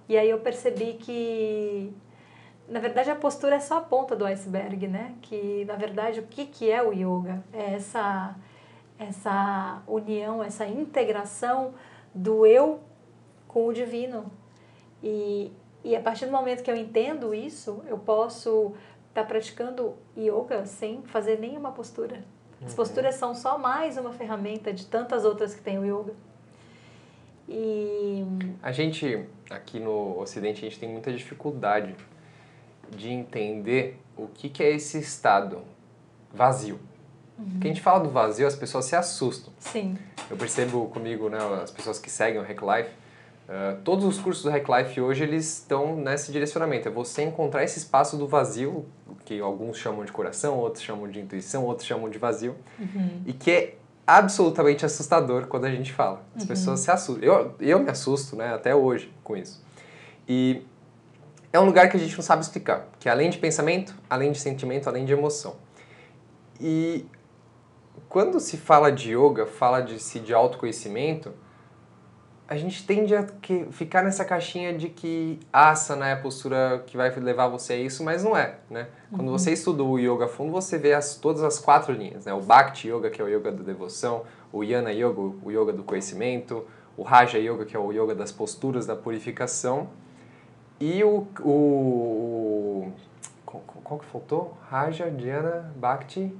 E 0.09 0.17
aí 0.17 0.29
eu 0.29 0.39
percebi 0.39 0.95
que, 0.95 1.93
na 2.69 2.81
verdade, 2.81 3.11
a 3.11 3.17
postura 3.17 3.57
é 3.57 3.61
só 3.61 3.79
a 3.79 3.81
ponta 3.81 4.15
do 4.15 4.27
iceberg, 4.27 4.87
né? 4.87 5.15
Que, 5.23 5.65
na 5.65 5.75
verdade, 5.75 6.21
o 6.21 6.25
que, 6.25 6.45
que 6.45 6.71
é 6.71 6.83
o 6.83 6.93
yoga? 6.93 7.43
É 7.53 7.75
essa, 7.75 8.37
essa 8.99 9.83
união, 9.87 10.43
essa 10.43 10.67
integração 10.67 11.73
do 12.15 12.45
eu 12.45 12.81
com 13.49 13.67
o 13.67 13.73
divino, 13.73 14.31
e, 15.07 15.53
e 15.85 15.95
a 15.95 16.01
partir 16.01 16.27
do 16.27 16.33
momento 16.33 16.65
que 16.65 16.71
eu 16.71 16.77
entendo 16.77 17.33
isso, 17.33 17.81
eu 17.87 17.97
posso 17.97 18.73
estar 19.09 19.23
tá 19.23 19.25
praticando 19.25 19.95
yoga 20.19 20.67
sem 20.67 21.03
fazer 21.03 21.39
nenhuma 21.39 21.71
postura. 21.71 22.25
As 22.61 22.71
uhum. 22.71 22.77
posturas 22.77 23.15
são 23.15 23.35
só 23.35 23.57
mais 23.57 23.97
uma 23.97 24.13
ferramenta 24.13 24.73
de 24.73 24.85
tantas 24.87 25.25
outras 25.25 25.55
que 25.55 25.63
tem 25.63 25.79
o 25.79 25.85
yoga. 25.85 26.13
E... 27.49 28.25
A 28.61 28.73
gente, 28.73 29.25
aqui 29.49 29.79
no 29.79 30.19
Ocidente, 30.19 30.59
a 30.59 30.69
gente 30.69 30.81
tem 30.81 30.89
muita 30.89 31.13
dificuldade 31.13 31.95
de 32.91 33.11
entender 33.11 34.01
o 34.17 34.27
que, 34.27 34.49
que 34.49 34.65
é 34.65 34.75
esse 34.75 34.99
estado 34.99 35.63
vazio. 36.33 36.81
Uhum. 37.39 37.51
Porque 37.51 37.69
a 37.69 37.71
gente 37.71 37.83
fala 37.83 38.01
do 38.01 38.11
vazio, 38.11 38.47
as 38.47 38.57
pessoas 38.57 38.87
se 38.87 38.97
assustam. 38.97 39.53
Sim. 39.61 39.97
Eu 40.29 40.37
percebo 40.37 40.87
comigo, 40.89 41.29
né, 41.29 41.39
as 41.63 41.71
pessoas 41.71 42.01
que 42.01 42.11
seguem 42.11 42.41
o 42.41 42.45
Hack 42.45 42.61
Life, 42.61 42.91
Uh, 43.49 43.81
todos 43.85 44.05
os 44.05 44.19
cursos 44.19 44.43
do 44.43 44.51
Hack 44.51 44.67
Life 44.69 45.01
hoje 45.01 45.23
eles 45.23 45.59
estão 45.59 45.95
nesse 45.95 46.33
direcionamento, 46.33 46.89
é 46.89 46.91
você 46.91 47.23
encontrar 47.23 47.63
esse 47.63 47.79
espaço 47.79 48.17
do 48.17 48.27
vazio, 48.27 48.85
que 49.25 49.41
alguns 49.41 49.79
chamam 49.79 50.05
de 50.05 50.11
coração, 50.11 50.59
outros 50.59 50.83
chamam 50.83 51.09
de 51.09 51.21
intuição, 51.21 51.65
outros 51.65 51.87
chamam 51.87 52.11
de 52.11 52.19
vazio, 52.19 52.57
uhum. 52.77 53.23
e 53.25 53.33
que 53.33 53.51
é 53.51 53.75
absolutamente 54.05 54.85
assustador 54.85 55.47
quando 55.47 55.65
a 55.65 55.71
gente 55.71 55.93
fala. 55.93 56.25
As 56.35 56.43
uhum. 56.43 56.49
pessoas 56.49 56.81
se 56.81 56.91
assustam. 56.91 57.25
Eu, 57.25 57.55
eu 57.61 57.79
me 57.79 57.89
assusto, 57.89 58.35
né, 58.35 58.53
até 58.53 58.75
hoje 58.75 59.13
com 59.23 59.37
isso. 59.37 59.65
E 60.29 60.65
é 61.53 61.61
um 61.61 61.65
lugar 61.65 61.89
que 61.89 61.97
a 61.97 62.01
gente 62.01 62.17
não 62.17 62.23
sabe 62.23 62.43
explicar, 62.43 62.89
que 62.99 63.09
é 63.09 63.13
além 63.13 63.31
de 63.31 63.39
pensamento, 63.39 63.95
além 64.11 64.33
de 64.33 64.41
sentimento, 64.41 64.89
além 64.89 65.05
de 65.05 65.13
emoção. 65.13 65.55
E 66.61 67.07
quando 68.09 68.41
se 68.41 68.57
fala 68.57 68.91
de 68.91 69.13
yoga, 69.17 69.47
fala 69.47 69.81
de 69.81 70.01
si 70.01 70.19
de 70.19 70.35
autoconhecimento, 70.35 71.33
a 72.49 72.57
gente 72.57 72.87
tende 72.87 73.15
a 73.15 73.25
que, 73.25 73.67
ficar 73.73 74.03
nessa 74.03 74.25
caixinha 74.25 74.73
de 74.73 74.89
que 74.89 75.41
asana 75.53 76.09
é 76.09 76.13
a 76.13 76.17
postura 76.17 76.83
que 76.87 76.97
vai 76.97 77.11
levar 77.11 77.49
você 77.49 77.73
a 77.73 77.77
isso, 77.77 78.05
mas 78.05 78.23
não 78.23 78.37
é, 78.37 78.59
né? 78.71 78.87
Quando 79.11 79.29
uhum. 79.29 79.33
você 79.39 79.53
estuda 79.53 79.83
o 79.83 79.99
yoga 79.99 80.27
a 80.27 80.29
fundo, 80.29 80.53
você 80.53 80.79
vê 80.79 80.93
as, 80.93 81.17
todas 81.17 81.43
as 81.43 81.59
quatro 81.59 81.93
linhas, 81.93 82.25
né? 82.25 82.33
O 82.33 82.41
Bhakti 82.41 82.89
Yoga, 82.89 83.11
que 83.11 83.21
é 83.21 83.25
o 83.25 83.29
yoga 83.29 83.51
da 83.51 83.65
devoção, 83.65 84.23
o 84.53 84.63
Yana 84.63 84.93
Yoga, 84.93 85.21
o 85.21 85.51
yoga 85.51 85.73
do 85.73 85.83
conhecimento, 85.83 86.65
o 86.97 87.03
Raja 87.03 87.39
Yoga, 87.39 87.65
que 87.65 87.77
é 87.77 87.79
o 87.79 87.91
yoga 87.93 88.15
das 88.15 88.31
posturas 88.31 88.87
da 88.87 88.95
purificação, 88.95 89.89
e 90.79 91.03
o, 91.03 91.27
o, 91.41 91.51
o 91.51 92.93
qual, 93.45 93.63
qual 93.83 94.01
que 94.01 94.07
faltou? 94.07 94.57
Raja, 94.69 95.11
Dhyana, 95.11 95.73
Bhakti 95.77 96.33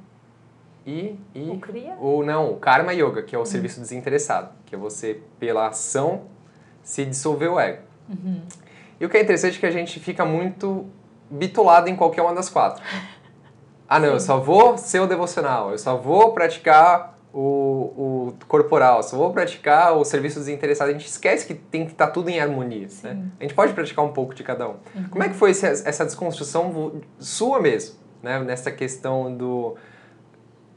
e, 0.87 1.19
e 1.35 1.51
o 1.51 1.59
Kriya? 1.59 1.97
O, 2.01 2.23
não, 2.23 2.53
o 2.53 2.57
Karma 2.57 2.93
Yoga, 2.93 3.23
que 3.23 3.35
é 3.35 3.39
o 3.39 3.41
uhum. 3.41 3.47
serviço 3.47 3.81
desinteressado, 3.81 4.51
que 4.65 4.75
é 4.75 4.79
você, 4.79 5.21
pela 5.41 5.67
ação, 5.67 6.23
se 6.83 7.05
dissolver 7.05 7.51
o 7.51 7.59
ego. 7.59 7.83
Uhum. 8.09 8.43
E 9.01 9.05
o 9.05 9.09
que 9.09 9.17
é 9.17 9.23
interessante 9.23 9.57
é 9.57 9.61
que 9.61 9.67
a 9.67 9.71
gente 9.71 9.99
fica 9.99 10.25
muito 10.25 10.87
bitolado 11.29 11.91
em 11.91 11.97
qualquer 11.97 12.23
uma 12.23 12.33
das 12.33 12.49
quatro. 12.49 12.83
Ah, 13.89 13.99
não, 13.99 14.09
Sim. 14.09 14.15
eu 14.15 14.21
só 14.21 14.39
vou 14.39 14.79
ser 14.79 15.01
o 15.01 15.07
devocional, 15.07 15.73
eu 15.73 15.79
só 15.79 15.97
vou 15.97 16.33
praticar 16.33 17.19
o, 17.33 18.31
o 18.31 18.35
corporal, 18.47 19.03
só 19.03 19.17
vou 19.17 19.33
praticar 19.33 19.97
o 19.97 20.05
serviço 20.05 20.39
desinteressado. 20.39 20.91
A 20.91 20.93
gente 20.93 21.07
esquece 21.07 21.47
que 21.47 21.55
tem 21.55 21.85
que 21.85 21.93
estar 21.93 22.07
tá 22.07 22.13
tudo 22.13 22.31
em 22.31 22.41
harmonia. 22.41 22.89
Né? 23.03 23.25
A 23.39 23.43
gente 23.43 23.55
pode 23.55 23.73
praticar 23.75 24.05
um 24.05 24.13
pouco 24.13 24.35
de 24.35 24.43
cada 24.43 24.69
um. 24.69 24.77
Uhum. 24.95 25.09
Como 25.11 25.25
é 25.25 25.29
que 25.29 25.35
foi 25.35 25.51
esse, 25.51 25.67
essa 25.67 26.05
desconstrução 26.05 27.03
sua 27.19 27.61
mesmo, 27.61 27.97
né? 28.23 28.39
nessa 28.39 28.71
questão 28.71 29.37
do 29.37 29.77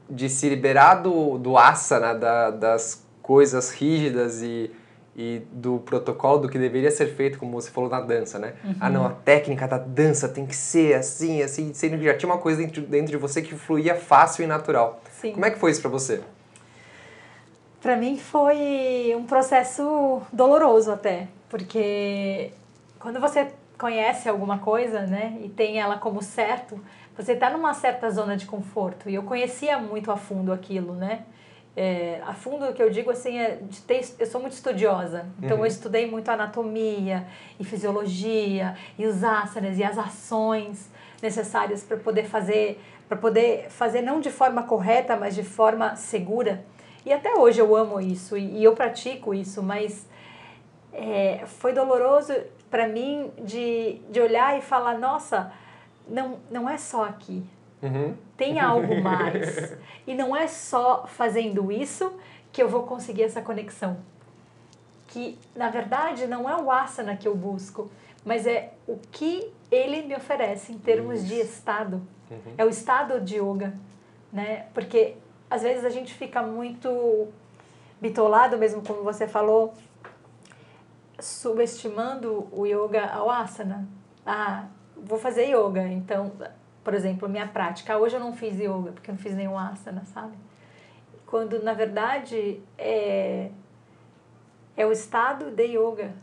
de 0.09 0.29
se 0.29 0.49
liberar 0.49 0.95
do, 0.95 1.37
do 1.37 1.57
asana, 1.57 2.13
da, 2.13 2.49
das 2.49 3.05
coisas 3.21 3.71
rígidas 3.71 4.41
e, 4.41 4.71
e 5.15 5.41
do 5.51 5.79
protocolo 5.79 6.39
do 6.39 6.49
que 6.49 6.57
deveria 6.57 6.89
ser 6.89 7.07
feito, 7.07 7.37
como 7.37 7.51
você 7.51 7.69
falou 7.69 7.89
na 7.89 8.01
dança, 8.01 8.39
né? 8.39 8.53
Uhum. 8.63 8.75
Ah, 8.79 8.89
não, 8.89 9.05
a 9.05 9.11
técnica 9.11 9.67
da 9.67 9.77
dança 9.77 10.27
tem 10.27 10.45
que 10.45 10.55
ser 10.55 10.95
assim, 10.95 11.41
assim, 11.41 11.73
sendo 11.73 11.97
que 11.97 12.05
já 12.05 12.17
tinha 12.17 12.31
uma 12.31 12.39
coisa 12.39 12.59
dentro, 12.59 12.81
dentro 12.81 13.11
de 13.11 13.17
você 13.17 13.41
que 13.41 13.55
fluía 13.55 13.95
fácil 13.95 14.43
e 14.43 14.47
natural. 14.47 15.01
Sim. 15.11 15.33
Como 15.33 15.45
é 15.45 15.51
que 15.51 15.59
foi 15.59 15.71
isso 15.71 15.81
para 15.81 15.91
você? 15.91 16.21
Para 17.81 17.95
mim 17.95 18.17
foi 18.17 19.13
um 19.15 19.25
processo 19.25 20.21
doloroso 20.33 20.91
até, 20.91 21.27
porque 21.49 22.51
quando 22.99 23.19
você 23.19 23.47
conhece 23.77 24.27
alguma 24.27 24.57
coisa, 24.57 25.01
né, 25.01 25.37
e 25.41 25.49
tem 25.49 25.79
ela 25.79 25.97
como 25.97 26.21
certo, 26.21 26.79
você 27.19 27.33
está 27.33 27.49
numa 27.49 27.73
certa 27.73 28.09
zona 28.09 28.37
de 28.37 28.45
conforto. 28.45 29.09
E 29.09 29.15
eu 29.15 29.23
conhecia 29.23 29.77
muito 29.77 30.09
a 30.09 30.15
fundo 30.15 30.53
aquilo, 30.53 30.93
né? 30.93 31.23
É, 31.75 32.21
a 32.25 32.33
fundo, 32.33 32.65
o 32.65 32.73
que 32.73 32.81
eu 32.81 32.89
digo 32.89 33.11
assim, 33.11 33.37
é 33.37 33.57
de 33.61 33.81
ter, 33.81 34.01
eu 34.17 34.25
sou 34.25 34.39
muito 34.39 34.53
estudiosa. 34.53 35.25
Então, 35.37 35.57
uhum. 35.57 35.63
eu 35.63 35.67
estudei 35.67 36.09
muito 36.09 36.29
anatomia 36.29 37.27
e 37.59 37.65
fisiologia 37.65 38.73
e 38.97 39.05
os 39.05 39.21
asanas 39.21 39.77
e 39.77 39.83
as 39.83 39.97
ações 39.97 40.89
necessárias 41.21 41.83
para 41.83 41.97
poder 41.97 42.23
fazer, 42.23 42.81
para 43.09 43.17
poder 43.17 43.69
fazer 43.69 44.01
não 44.01 44.21
de 44.21 44.31
forma 44.31 44.63
correta, 44.63 45.17
mas 45.17 45.35
de 45.35 45.43
forma 45.43 45.97
segura. 45.97 46.63
E 47.05 47.11
até 47.11 47.35
hoje 47.35 47.59
eu 47.59 47.75
amo 47.75 47.99
isso 47.99 48.37
e, 48.37 48.59
e 48.59 48.63
eu 48.63 48.73
pratico 48.73 49.33
isso, 49.33 49.61
mas 49.61 50.07
é, 50.93 51.43
foi 51.45 51.73
doloroso 51.73 52.33
para 52.69 52.87
mim 52.87 53.29
de, 53.39 53.99
de 54.09 54.21
olhar 54.21 54.57
e 54.57 54.61
falar, 54.61 54.97
nossa, 54.97 55.51
não, 56.09 56.39
não 56.49 56.69
é 56.69 56.77
só 56.77 57.05
aqui. 57.05 57.43
Uhum. 57.81 58.15
Tem 58.35 58.59
algo 58.59 59.01
mais. 59.01 59.73
e 60.05 60.13
não 60.13 60.35
é 60.35 60.47
só 60.47 61.05
fazendo 61.07 61.71
isso 61.71 62.11
que 62.51 62.61
eu 62.61 62.67
vou 62.67 62.83
conseguir 62.83 63.23
essa 63.23 63.41
conexão. 63.41 63.97
Que, 65.07 65.37
na 65.55 65.69
verdade, 65.69 66.27
não 66.27 66.49
é 66.49 66.55
o 66.55 66.71
asana 66.71 67.15
que 67.15 67.27
eu 67.27 67.35
busco, 67.35 67.89
mas 68.25 68.45
é 68.45 68.73
o 68.87 68.97
que 69.11 69.51
ele 69.71 70.03
me 70.03 70.15
oferece 70.15 70.71
em 70.71 70.77
termos 70.77 71.19
isso. 71.19 71.27
de 71.27 71.39
estado. 71.39 72.01
Uhum. 72.29 72.53
É 72.57 72.65
o 72.65 72.69
estado 72.69 73.19
de 73.19 73.37
yoga, 73.37 73.73
né? 74.31 74.67
Porque 74.73 75.15
às 75.49 75.63
vezes 75.63 75.83
a 75.83 75.89
gente 75.89 76.13
fica 76.13 76.43
muito 76.43 77.27
bitolado, 77.99 78.57
mesmo 78.57 78.81
como 78.81 79.03
você 79.03 79.27
falou, 79.27 79.73
subestimando 81.19 82.47
o 82.51 82.65
yoga 82.65 83.07
ao 83.07 83.29
asana. 83.29 83.87
Ah, 84.25 84.65
vou 85.03 85.17
fazer 85.17 85.45
yoga. 85.45 85.87
Então, 85.87 86.31
por 86.83 86.93
exemplo, 86.93 87.27
minha 87.29 87.47
prática. 87.47 87.97
Hoje 87.97 88.15
eu 88.15 88.19
não 88.19 88.33
fiz 88.33 88.59
yoga 88.59 88.91
porque 88.91 89.09
eu 89.09 89.15
não 89.15 89.21
fiz 89.21 89.35
nenhum 89.35 89.57
asana, 89.57 90.03
sabe? 90.05 90.37
Quando 91.25 91.61
na 91.61 91.73
verdade 91.73 92.61
é, 92.77 93.51
é 94.75 94.85
o 94.85 94.91
estado 94.91 95.51
de 95.51 95.77
yoga 95.77 96.13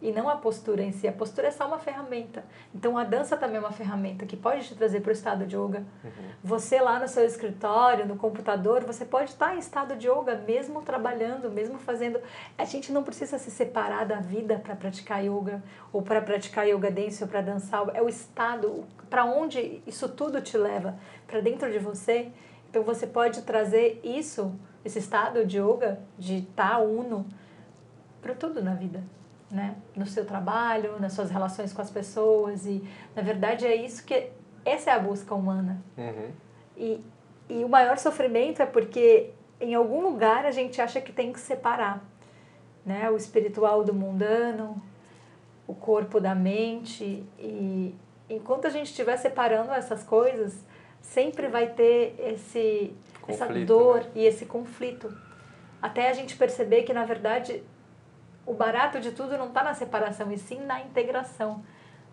e 0.00 0.12
não 0.12 0.28
a 0.28 0.36
postura 0.36 0.82
em 0.82 0.92
si. 0.92 1.08
A 1.08 1.12
postura 1.12 1.48
é 1.48 1.50
só 1.50 1.66
uma 1.66 1.78
ferramenta. 1.78 2.44
Então 2.74 2.96
a 2.96 3.04
dança 3.04 3.36
também 3.36 3.56
é 3.56 3.60
uma 3.60 3.72
ferramenta 3.72 4.24
que 4.26 4.36
pode 4.36 4.66
te 4.66 4.74
trazer 4.74 5.00
para 5.00 5.10
o 5.10 5.12
estado 5.12 5.44
de 5.44 5.56
yoga. 5.56 5.84
Uhum. 6.04 6.10
Você 6.42 6.80
lá 6.80 7.00
no 7.00 7.08
seu 7.08 7.24
escritório, 7.24 8.06
no 8.06 8.16
computador, 8.16 8.84
você 8.84 9.04
pode 9.04 9.30
estar 9.30 9.56
em 9.56 9.58
estado 9.58 9.96
de 9.96 10.08
yoga 10.08 10.36
mesmo 10.46 10.82
trabalhando, 10.82 11.50
mesmo 11.50 11.78
fazendo. 11.78 12.20
A 12.56 12.64
gente 12.64 12.92
não 12.92 13.02
precisa 13.02 13.38
se 13.38 13.50
separar 13.50 14.06
da 14.06 14.20
vida 14.20 14.58
para 14.58 14.76
praticar 14.76 15.24
yoga 15.24 15.62
ou 15.92 16.00
para 16.00 16.22
praticar 16.22 16.66
yoga 16.68 16.90
dance 16.90 17.22
ou 17.22 17.28
para 17.28 17.40
dançar. 17.40 17.84
É 17.94 18.02
o 18.02 18.08
estado 18.08 18.84
para 19.10 19.24
onde 19.24 19.82
isso 19.86 20.08
tudo 20.08 20.40
te 20.40 20.56
leva 20.56 20.96
para 21.26 21.40
dentro 21.40 21.70
de 21.72 21.78
você. 21.78 22.30
Então 22.70 22.82
você 22.82 23.06
pode 23.06 23.42
trazer 23.42 24.00
isso, 24.04 24.54
esse 24.84 24.98
estado 24.98 25.44
de 25.44 25.58
yoga, 25.58 25.98
de 26.16 26.38
estar 26.38 26.72
tá 26.72 26.78
uno, 26.78 27.26
para 28.20 28.34
tudo 28.34 28.62
na 28.62 28.74
vida 28.74 29.02
né? 29.50 29.76
no 29.96 30.06
seu 30.06 30.24
trabalho, 30.24 30.98
nas 31.00 31.12
suas 31.12 31.30
relações 31.30 31.72
com 31.72 31.80
as 31.80 31.90
pessoas. 31.90 32.66
E, 32.66 32.82
na 33.14 33.22
verdade, 33.22 33.66
é 33.66 33.74
isso 33.74 34.04
que. 34.04 34.30
Essa 34.64 34.90
é 34.90 34.92
a 34.94 34.98
busca 34.98 35.34
humana. 35.34 35.82
Uhum. 35.96 36.30
E, 36.76 37.04
e 37.48 37.64
o 37.64 37.68
maior 37.68 37.96
sofrimento 37.96 38.60
é 38.60 38.66
porque, 38.66 39.30
em 39.60 39.74
algum 39.74 40.02
lugar, 40.02 40.44
a 40.44 40.50
gente 40.50 40.80
acha 40.80 41.00
que 41.00 41.12
tem 41.12 41.32
que 41.32 41.40
separar 41.40 42.04
né? 42.84 43.10
o 43.10 43.16
espiritual 43.16 43.84
do 43.84 43.94
mundano, 43.94 44.82
o 45.66 45.74
corpo 45.74 46.20
da 46.20 46.34
mente. 46.34 47.24
E 47.38 47.94
enquanto 48.28 48.66
a 48.66 48.70
gente 48.70 48.86
estiver 48.86 49.16
separando 49.16 49.72
essas 49.72 50.02
coisas, 50.02 50.64
sempre 51.00 51.48
vai 51.48 51.68
ter 51.68 52.14
esse, 52.18 52.94
conflito, 53.20 53.42
essa 53.42 53.64
dor 53.64 54.00
né? 54.00 54.10
e 54.14 54.24
esse 54.24 54.46
conflito. 54.46 55.14
Até 55.80 56.08
a 56.08 56.12
gente 56.12 56.36
perceber 56.36 56.82
que, 56.82 56.92
na 56.92 57.04
verdade, 57.04 57.62
o 58.48 58.54
barato 58.54 58.98
de 58.98 59.12
tudo 59.12 59.36
não 59.36 59.48
está 59.48 59.62
na 59.62 59.74
separação, 59.74 60.32
e 60.32 60.38
sim 60.38 60.60
na 60.64 60.80
integração. 60.80 61.62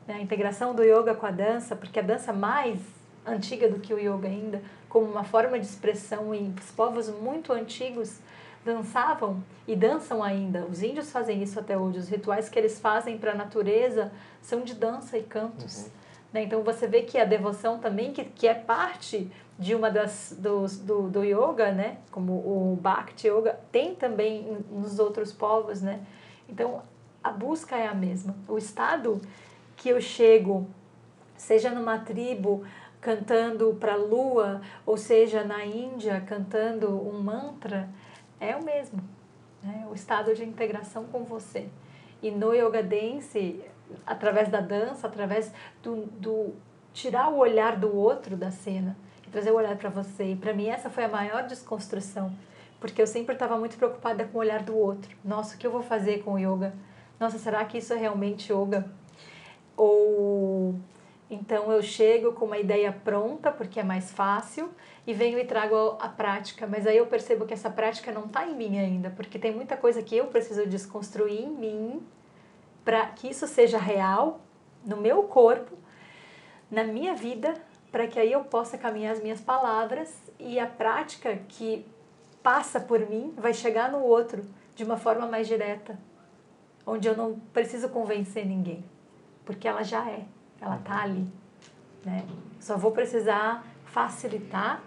Né? 0.06 0.16
A 0.16 0.22
integração 0.22 0.76
do 0.76 0.84
yoga 0.84 1.16
com 1.16 1.26
a 1.26 1.32
dança, 1.32 1.78
porque 1.78 1.98
a 1.98 2.04
dança 2.04 2.34
mais 2.34 2.78
antiga 3.26 3.70
do 3.70 3.80
que 3.80 3.94
o 3.94 3.98
yoga 3.98 4.28
ainda, 4.28 4.62
como 4.90 5.06
uma 5.06 5.24
forma 5.24 5.58
de 5.58 5.66
expressão, 5.66 6.36
e 6.36 6.54
os 6.60 6.72
povos 6.72 7.10
muito 7.10 7.54
antigos 7.54 8.20
dançavam 8.66 9.42
e 9.66 9.78
dançam 9.78 10.22
ainda. 10.22 10.66
Os 10.66 10.84
índios 10.84 11.10
fazem 11.10 11.42
isso 11.42 11.58
até 11.58 11.78
hoje. 11.78 12.00
Os 12.00 12.10
rituais 12.10 12.50
que 12.50 12.60
eles 12.60 12.80
fazem 12.82 13.18
para 13.18 13.32
a 13.32 13.36
natureza 13.36 14.12
são 14.42 14.62
de 14.62 14.74
dança 14.74 15.18
e 15.18 15.24
cantos. 15.24 15.84
Uhum. 15.84 15.92
Né? 16.34 16.44
Então 16.44 16.64
você 16.64 16.86
vê 16.86 17.04
que 17.04 17.18
a 17.18 17.24
devoção 17.24 17.80
também, 17.80 18.12
que, 18.12 18.26
que 18.26 18.46
é 18.46 18.54
parte 18.54 19.32
de 19.58 19.74
uma 19.74 19.90
das 19.90 20.36
dos, 20.38 20.78
do, 20.78 21.04
do 21.04 21.24
yoga, 21.24 21.72
né? 21.72 21.98
como 22.12 22.34
o 22.34 22.78
Bhakti 22.82 23.30
Yoga, 23.30 23.58
tem 23.72 23.96
também 23.96 24.58
nos 24.70 25.00
outros 25.00 25.32
povos, 25.32 25.82
né? 25.82 26.02
Então, 26.48 26.82
a 27.24 27.32
busca 27.32 27.76
é 27.76 27.88
a 27.88 27.94
mesma. 27.94 28.36
O 28.48 28.58
estado 28.58 29.22
que 29.76 29.90
eu 29.90 30.00
chego, 30.00 30.68
seja 31.36 31.70
numa 31.72 32.00
tribo 32.00 32.64
cantando 33.02 33.76
para 33.80 33.94
a 33.94 33.98
lua, 33.98 34.62
ou 34.86 34.98
seja 34.98 35.44
na 35.44 35.64
Índia 35.66 36.24
cantando 36.28 36.90
um 36.90 37.22
mantra, 37.22 37.90
é 38.40 38.56
o 38.56 38.64
mesmo. 38.64 39.00
Né? 39.62 39.86
O 39.90 39.94
estado 39.94 40.34
de 40.34 40.44
integração 40.44 41.06
com 41.06 41.24
você. 41.24 41.70
E 42.22 42.32
no 42.32 42.54
Yoga 42.54 42.82
Dance, 42.82 43.64
através 44.06 44.50
da 44.50 44.60
dança, 44.62 45.08
através 45.08 45.52
do, 45.84 46.06
do 46.20 46.54
tirar 46.94 47.30
o 47.30 47.38
olhar 47.38 47.76
do 47.76 47.96
outro 47.96 48.36
da 48.36 48.50
cena 48.50 48.96
e 49.28 49.30
trazer 49.30 49.52
o 49.52 49.56
olhar 49.56 49.76
para 49.78 49.90
você. 49.90 50.32
E 50.32 50.36
para 50.36 50.54
mim 50.54 50.68
essa 50.68 50.90
foi 50.90 51.04
a 51.04 51.10
maior 51.10 51.44
desconstrução 51.44 52.32
porque 52.86 53.02
eu 53.02 53.08
sempre 53.08 53.34
estava 53.34 53.58
muito 53.58 53.78
preocupada 53.78 54.26
com 54.26 54.38
o 54.38 54.42
olhar 54.42 54.62
do 54.62 54.78
outro. 54.78 55.18
Nossa, 55.24 55.56
o 55.56 55.58
que 55.58 55.66
eu 55.66 55.72
vou 55.72 55.82
fazer 55.82 56.22
com 56.22 56.34
o 56.34 56.38
yoga? 56.38 56.72
Nossa, 57.20 57.40
será 57.40 57.66
que 57.66 57.80
isso 57.80 57.92
é 57.92 57.98
realmente 57.98 58.54
yoga? 58.54 58.88
Ou 59.76 60.76
então 61.28 61.72
eu 61.72 61.82
chego 61.82 62.34
com 62.34 62.46
uma 62.46 62.60
ideia 62.60 62.92
pronta, 62.92 63.52
porque 63.52 63.80
é 63.80 63.84
mais 63.84 64.12
fácil, 64.12 64.70
e 65.08 65.16
venho 65.16 65.40
e 65.40 65.46
trago 65.46 65.98
a 66.00 66.08
prática, 66.08 66.68
mas 66.68 66.86
aí 66.86 66.98
eu 66.98 67.08
percebo 67.08 67.48
que 67.48 67.56
essa 67.56 67.72
prática 67.72 68.12
não 68.12 68.26
está 68.26 68.46
em 68.46 68.54
mim 68.54 68.78
ainda, 68.78 69.10
porque 69.10 69.40
tem 69.40 69.52
muita 69.52 69.76
coisa 69.76 70.04
que 70.04 70.16
eu 70.16 70.28
preciso 70.28 70.68
desconstruir 70.68 71.42
em 71.42 71.50
mim 71.50 72.06
para 72.84 73.08
que 73.08 73.28
isso 73.28 73.48
seja 73.48 73.80
real 73.80 74.42
no 74.86 74.98
meu 74.98 75.24
corpo, 75.24 75.76
na 76.70 76.84
minha 76.84 77.16
vida, 77.16 77.56
para 77.92 78.06
que 78.06 78.20
aí 78.20 78.32
eu 78.32 78.44
possa 78.44 78.78
caminhar 78.78 79.14
as 79.14 79.24
minhas 79.24 79.42
palavras 79.42 80.32
e 80.38 80.60
a 80.60 80.68
prática 80.68 81.36
que 81.48 81.84
passa 82.46 82.80
por 82.80 83.00
mim 83.10 83.34
vai 83.36 83.56
chegar 83.56 83.92
no 83.92 84.04
outro 84.04 84.46
de 84.76 84.84
uma 84.84 84.98
forma 84.98 85.26
mais 85.26 85.48
direta, 85.48 85.98
onde 86.86 87.08
eu 87.08 87.18
não 87.18 87.40
preciso 87.52 87.90
convencer 87.90 88.46
ninguém, 88.46 88.86
porque 89.44 89.68
ela 89.68 89.82
já 89.82 90.08
é, 90.08 90.26
ela 90.62 90.76
está 90.76 91.02
ali, 91.02 91.28
né? 92.06 92.24
Só 92.60 92.78
vou 92.78 92.92
precisar 92.92 93.66
facilitar 93.86 94.84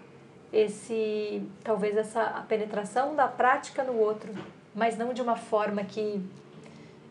esse 0.53 1.45
talvez 1.61 1.97
essa 1.97 2.23
a 2.23 2.41
penetração 2.43 3.13
da 3.13 3.27
prática 3.27 3.83
no 3.83 3.97
outro, 3.97 4.33
mas 4.73 4.97
não 4.97 5.13
de 5.13 5.21
uma 5.21 5.35
forma 5.35 5.83
que 5.83 6.25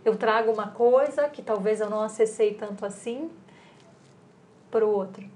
eu 0.02 0.16
trago 0.16 0.50
uma 0.50 0.68
coisa 0.68 1.28
que 1.28 1.42
talvez 1.42 1.78
eu 1.82 1.90
não 1.90 2.00
acessei 2.00 2.54
tanto 2.54 2.86
assim 2.86 3.30
para 4.70 4.86
o 4.86 4.90
outro. 4.90 5.28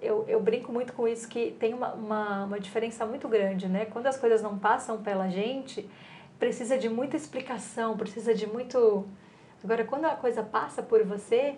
Eu, 0.00 0.24
eu 0.28 0.40
brinco 0.40 0.72
muito 0.72 0.92
com 0.92 1.08
isso 1.08 1.28
que 1.28 1.52
tem 1.58 1.74
uma, 1.74 1.92
uma, 1.92 2.44
uma 2.44 2.60
diferença 2.60 3.04
muito 3.04 3.28
grande, 3.28 3.68
né? 3.68 3.84
Quando 3.86 4.06
as 4.06 4.16
coisas 4.16 4.42
não 4.42 4.58
passam 4.58 5.02
pela 5.02 5.28
gente, 5.28 5.88
precisa 6.38 6.78
de 6.78 6.88
muita 6.88 7.16
explicação, 7.16 7.96
precisa 7.96 8.34
de 8.34 8.46
muito. 8.46 9.06
Agora, 9.62 9.84
quando 9.84 10.04
a 10.04 10.14
coisa 10.14 10.42
passa 10.42 10.82
por 10.82 11.04
você, 11.04 11.56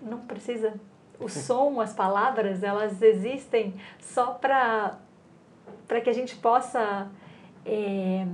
não 0.00 0.20
precisa. 0.20 0.74
O 1.18 1.28
som, 1.30 1.80
as 1.80 1.92
palavras, 1.92 2.62
elas 2.62 3.00
existem 3.00 3.74
só 4.00 4.32
para 4.32 4.98
que 6.02 6.10
a 6.10 6.12
gente 6.12 6.36
possa 6.36 7.08
é, 7.64 8.24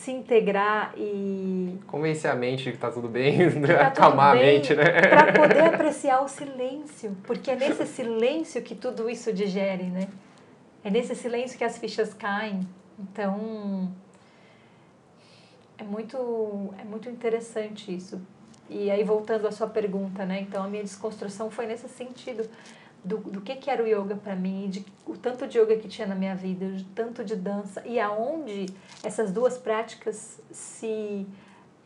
se 0.00 0.10
integrar 0.10 0.94
e. 0.96 1.78
Convencer 1.86 2.30
a 2.30 2.34
mente 2.34 2.64
de 2.64 2.72
que 2.72 2.78
tá 2.78 2.90
tudo 2.90 3.06
bem, 3.06 3.38
tá 3.60 3.88
acalmar 3.88 4.32
tudo 4.32 4.40
bem, 4.40 4.50
a 4.50 4.54
mente, 4.54 4.74
né? 4.74 4.84
Para 4.84 5.32
poder 5.32 5.60
apreciar 5.74 6.22
o 6.22 6.28
silêncio, 6.28 7.14
porque 7.24 7.50
é 7.50 7.56
nesse 7.56 7.86
silêncio 7.86 8.62
que 8.62 8.74
tudo 8.74 9.10
isso 9.10 9.30
digere, 9.30 9.84
né? 9.84 10.08
É 10.82 10.90
nesse 10.90 11.14
silêncio 11.14 11.58
que 11.58 11.64
as 11.64 11.76
fichas 11.76 12.14
caem. 12.14 12.60
Então. 12.98 13.92
É 15.76 15.82
muito, 15.82 16.74
é 16.78 16.84
muito 16.84 17.08
interessante 17.08 17.94
isso. 17.94 18.20
E 18.68 18.90
aí, 18.90 19.02
voltando 19.02 19.48
à 19.48 19.52
sua 19.52 19.66
pergunta, 19.66 20.24
né? 20.24 20.40
Então, 20.40 20.62
a 20.62 20.68
minha 20.68 20.82
desconstrução 20.82 21.50
foi 21.50 21.66
nesse 21.66 21.88
sentido 21.88 22.48
do, 23.04 23.18
do 23.18 23.40
que, 23.40 23.56
que 23.56 23.70
era 23.70 23.82
o 23.82 23.86
yoga 23.86 24.14
para 24.14 24.36
mim, 24.36 24.68
de 24.68 24.84
o 25.06 25.16
tanto 25.16 25.46
de 25.46 25.58
yoga 25.58 25.76
que 25.76 25.88
tinha 25.88 26.06
na 26.06 26.14
minha 26.14 26.34
vida, 26.34 26.66
o 26.66 26.84
tanto 26.94 27.24
de 27.24 27.34
dança 27.34 27.82
e 27.86 27.98
aonde 27.98 28.66
essas 29.02 29.32
duas 29.32 29.56
práticas 29.56 30.40
se 30.50 31.26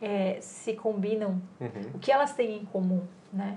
é, 0.00 0.38
se 0.40 0.74
combinam, 0.74 1.40
uhum. 1.60 1.90
o 1.94 1.98
que 1.98 2.10
elas 2.10 2.32
têm 2.34 2.58
em 2.58 2.64
comum, 2.64 3.02
né? 3.32 3.56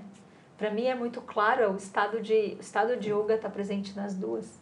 Para 0.56 0.70
mim 0.70 0.86
é 0.86 0.94
muito 0.94 1.20
claro, 1.20 1.62
é 1.62 1.68
o 1.68 1.76
estado 1.76 2.20
de 2.20 2.56
o 2.58 2.60
estado 2.60 2.96
de 2.96 3.12
yoga 3.12 3.34
está 3.34 3.48
presente 3.48 3.94
nas 3.94 4.14
duas. 4.14 4.58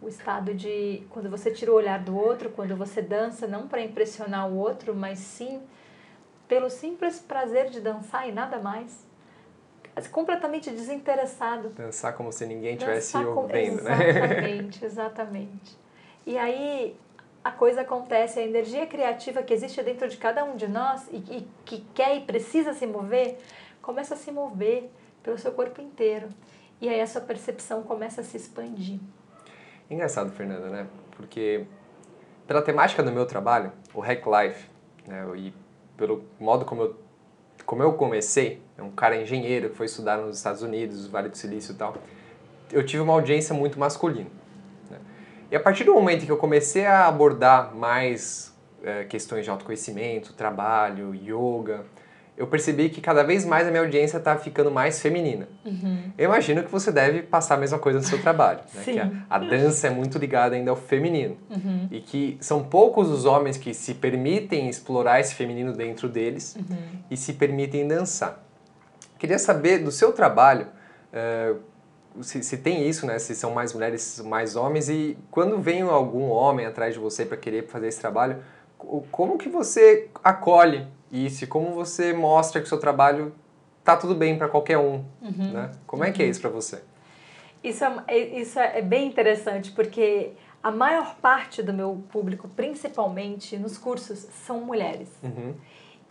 O 0.00 0.08
estado 0.08 0.54
de 0.54 1.02
quando 1.10 1.28
você 1.28 1.50
tira 1.50 1.72
o 1.72 1.74
olhar 1.74 1.98
do 1.98 2.16
outro, 2.16 2.50
quando 2.50 2.76
você 2.76 3.02
dança 3.02 3.48
não 3.48 3.66
para 3.66 3.82
impressionar 3.82 4.48
o 4.48 4.56
outro, 4.56 4.94
mas 4.94 5.18
sim 5.18 5.60
pelo 6.46 6.70
simples 6.70 7.18
prazer 7.18 7.68
de 7.68 7.80
dançar 7.80 8.28
e 8.28 8.32
nada 8.32 8.60
mais 8.60 9.07
completamente 10.06 10.70
desinteressado. 10.70 11.70
Dançar 11.70 12.14
como 12.14 12.30
se 12.30 12.46
ninguém 12.46 12.74
estivesse 12.74 13.16
ouvindo, 13.16 13.82
né? 13.82 14.08
Exatamente, 14.08 14.84
exatamente. 14.86 15.78
E 16.26 16.36
aí 16.38 16.96
a 17.42 17.50
coisa 17.50 17.80
acontece, 17.80 18.38
a 18.38 18.42
energia 18.42 18.86
criativa 18.86 19.42
que 19.42 19.54
existe 19.54 19.82
dentro 19.82 20.08
de 20.08 20.16
cada 20.16 20.44
um 20.44 20.56
de 20.56 20.68
nós 20.68 21.08
e, 21.10 21.16
e 21.16 21.48
que 21.64 21.84
quer 21.94 22.16
e 22.16 22.20
precisa 22.20 22.74
se 22.74 22.86
mover, 22.86 23.38
começa 23.80 24.14
a 24.14 24.16
se 24.16 24.30
mover 24.30 24.90
pelo 25.22 25.38
seu 25.38 25.52
corpo 25.52 25.80
inteiro. 25.80 26.28
E 26.80 26.88
aí 26.88 27.00
a 27.00 27.06
sua 27.06 27.22
percepção 27.22 27.82
começa 27.82 28.20
a 28.20 28.24
se 28.24 28.36
expandir. 28.36 29.00
Engraçado, 29.90 30.30
Fernanda, 30.30 30.68
né? 30.68 30.86
Porque 31.16 31.66
pela 32.46 32.62
temática 32.62 33.02
do 33.02 33.10
meu 33.10 33.26
trabalho, 33.26 33.72
o 33.92 34.00
Hack 34.00 34.24
Life, 34.26 34.68
né, 35.06 35.26
e 35.36 35.52
pelo 35.96 36.24
modo 36.38 36.64
como 36.64 36.82
eu 36.82 36.96
como 37.68 37.82
eu 37.82 37.92
comecei, 37.92 38.62
é 38.78 38.82
um 38.82 38.90
cara 38.90 39.14
engenheiro 39.20 39.68
que 39.68 39.76
foi 39.76 39.84
estudar 39.84 40.16
nos 40.16 40.38
Estados 40.38 40.62
Unidos, 40.62 41.06
Vale 41.06 41.28
do 41.28 41.36
Silício 41.36 41.72
e 41.72 41.74
tal, 41.74 41.94
eu 42.72 42.82
tive 42.82 43.02
uma 43.02 43.12
audiência 43.12 43.54
muito 43.54 43.78
masculina. 43.78 44.30
Né? 44.90 44.96
E 45.50 45.54
a 45.54 45.60
partir 45.60 45.84
do 45.84 45.92
momento 45.92 46.24
que 46.24 46.32
eu 46.32 46.38
comecei 46.38 46.86
a 46.86 47.06
abordar 47.06 47.76
mais 47.76 48.56
é, 48.82 49.04
questões 49.04 49.44
de 49.44 49.50
autoconhecimento, 49.50 50.32
trabalho, 50.32 51.14
yoga, 51.14 51.84
eu 52.38 52.46
percebi 52.46 52.88
que 52.88 53.00
cada 53.00 53.24
vez 53.24 53.44
mais 53.44 53.66
a 53.66 53.70
minha 53.70 53.82
audiência 53.82 54.16
está 54.16 54.36
ficando 54.36 54.70
mais 54.70 55.00
feminina. 55.00 55.48
Uhum. 55.64 56.12
Eu 56.16 56.26
imagino 56.26 56.62
que 56.62 56.70
você 56.70 56.92
deve 56.92 57.20
passar 57.20 57.56
a 57.56 57.58
mesma 57.58 57.80
coisa 57.80 57.98
no 57.98 58.04
seu 58.04 58.22
trabalho, 58.22 58.60
né? 58.72 58.82
que 58.84 58.96
a, 58.96 59.10
a, 59.28 59.38
dança 59.40 59.88
é 59.88 59.90
muito 59.90 60.18
ligada 60.18 60.54
ainda 60.54 60.70
ao 60.70 60.76
feminino 60.76 61.36
uhum. 61.50 61.88
e 61.90 62.00
que 62.00 62.38
são 62.40 62.62
poucos 62.62 63.08
os 63.08 63.24
homens 63.24 63.56
que 63.56 63.74
se 63.74 63.92
permitem 63.92 64.68
explorar 64.68 65.18
esse 65.18 65.34
feminino 65.34 65.72
dentro 65.72 66.08
deles 66.08 66.54
uhum. 66.54 66.76
e 67.10 67.16
se 67.16 67.32
permitem 67.32 67.88
dançar. 67.88 68.40
Queria 69.18 69.38
saber 69.40 69.78
do 69.78 69.90
seu 69.90 70.12
trabalho 70.12 70.68
uh, 71.12 71.58
se, 72.22 72.40
se, 72.44 72.56
tem 72.58 72.88
isso, 72.88 73.04
né? 73.04 73.18
Se 73.18 73.34
são 73.34 73.50
mais 73.50 73.74
mulheres, 73.74 74.22
mais 74.24 74.54
homens 74.54 74.88
e 74.88 75.18
quando 75.28 75.58
vem 75.58 75.82
algum 75.82 76.28
homem 76.28 76.66
atrás 76.66 76.94
de 76.94 77.00
você 77.00 77.26
para 77.26 77.36
querer 77.36 77.66
fazer 77.66 77.88
esse 77.88 77.98
trabalho, 77.98 78.38
como 79.10 79.36
que 79.36 79.48
você 79.48 80.08
acolhe 80.22 80.86
e 81.10 81.46
como 81.46 81.72
você 81.72 82.12
mostra 82.12 82.60
que 82.60 82.66
o 82.66 82.68
seu 82.68 82.78
trabalho 82.78 83.34
tá 83.84 83.96
tudo 83.96 84.14
bem 84.14 84.36
para 84.36 84.48
qualquer 84.48 84.78
um, 84.78 85.04
uhum. 85.22 85.52
né? 85.52 85.70
Como 85.86 86.04
é 86.04 86.12
que 86.12 86.22
é 86.22 86.26
uhum. 86.26 86.30
isso 86.30 86.40
para 86.40 86.50
você? 86.50 86.82
Isso 87.64 87.84
é, 87.84 88.04
é, 88.06 88.18
isso 88.40 88.58
é 88.58 88.82
bem 88.82 89.06
interessante, 89.08 89.72
porque 89.72 90.32
a 90.62 90.70
maior 90.70 91.16
parte 91.16 91.62
do 91.62 91.72
meu 91.72 92.02
público, 92.10 92.48
principalmente 92.48 93.56
nos 93.56 93.78
cursos, 93.78 94.18
são 94.18 94.60
mulheres. 94.60 95.08
Uhum. 95.22 95.54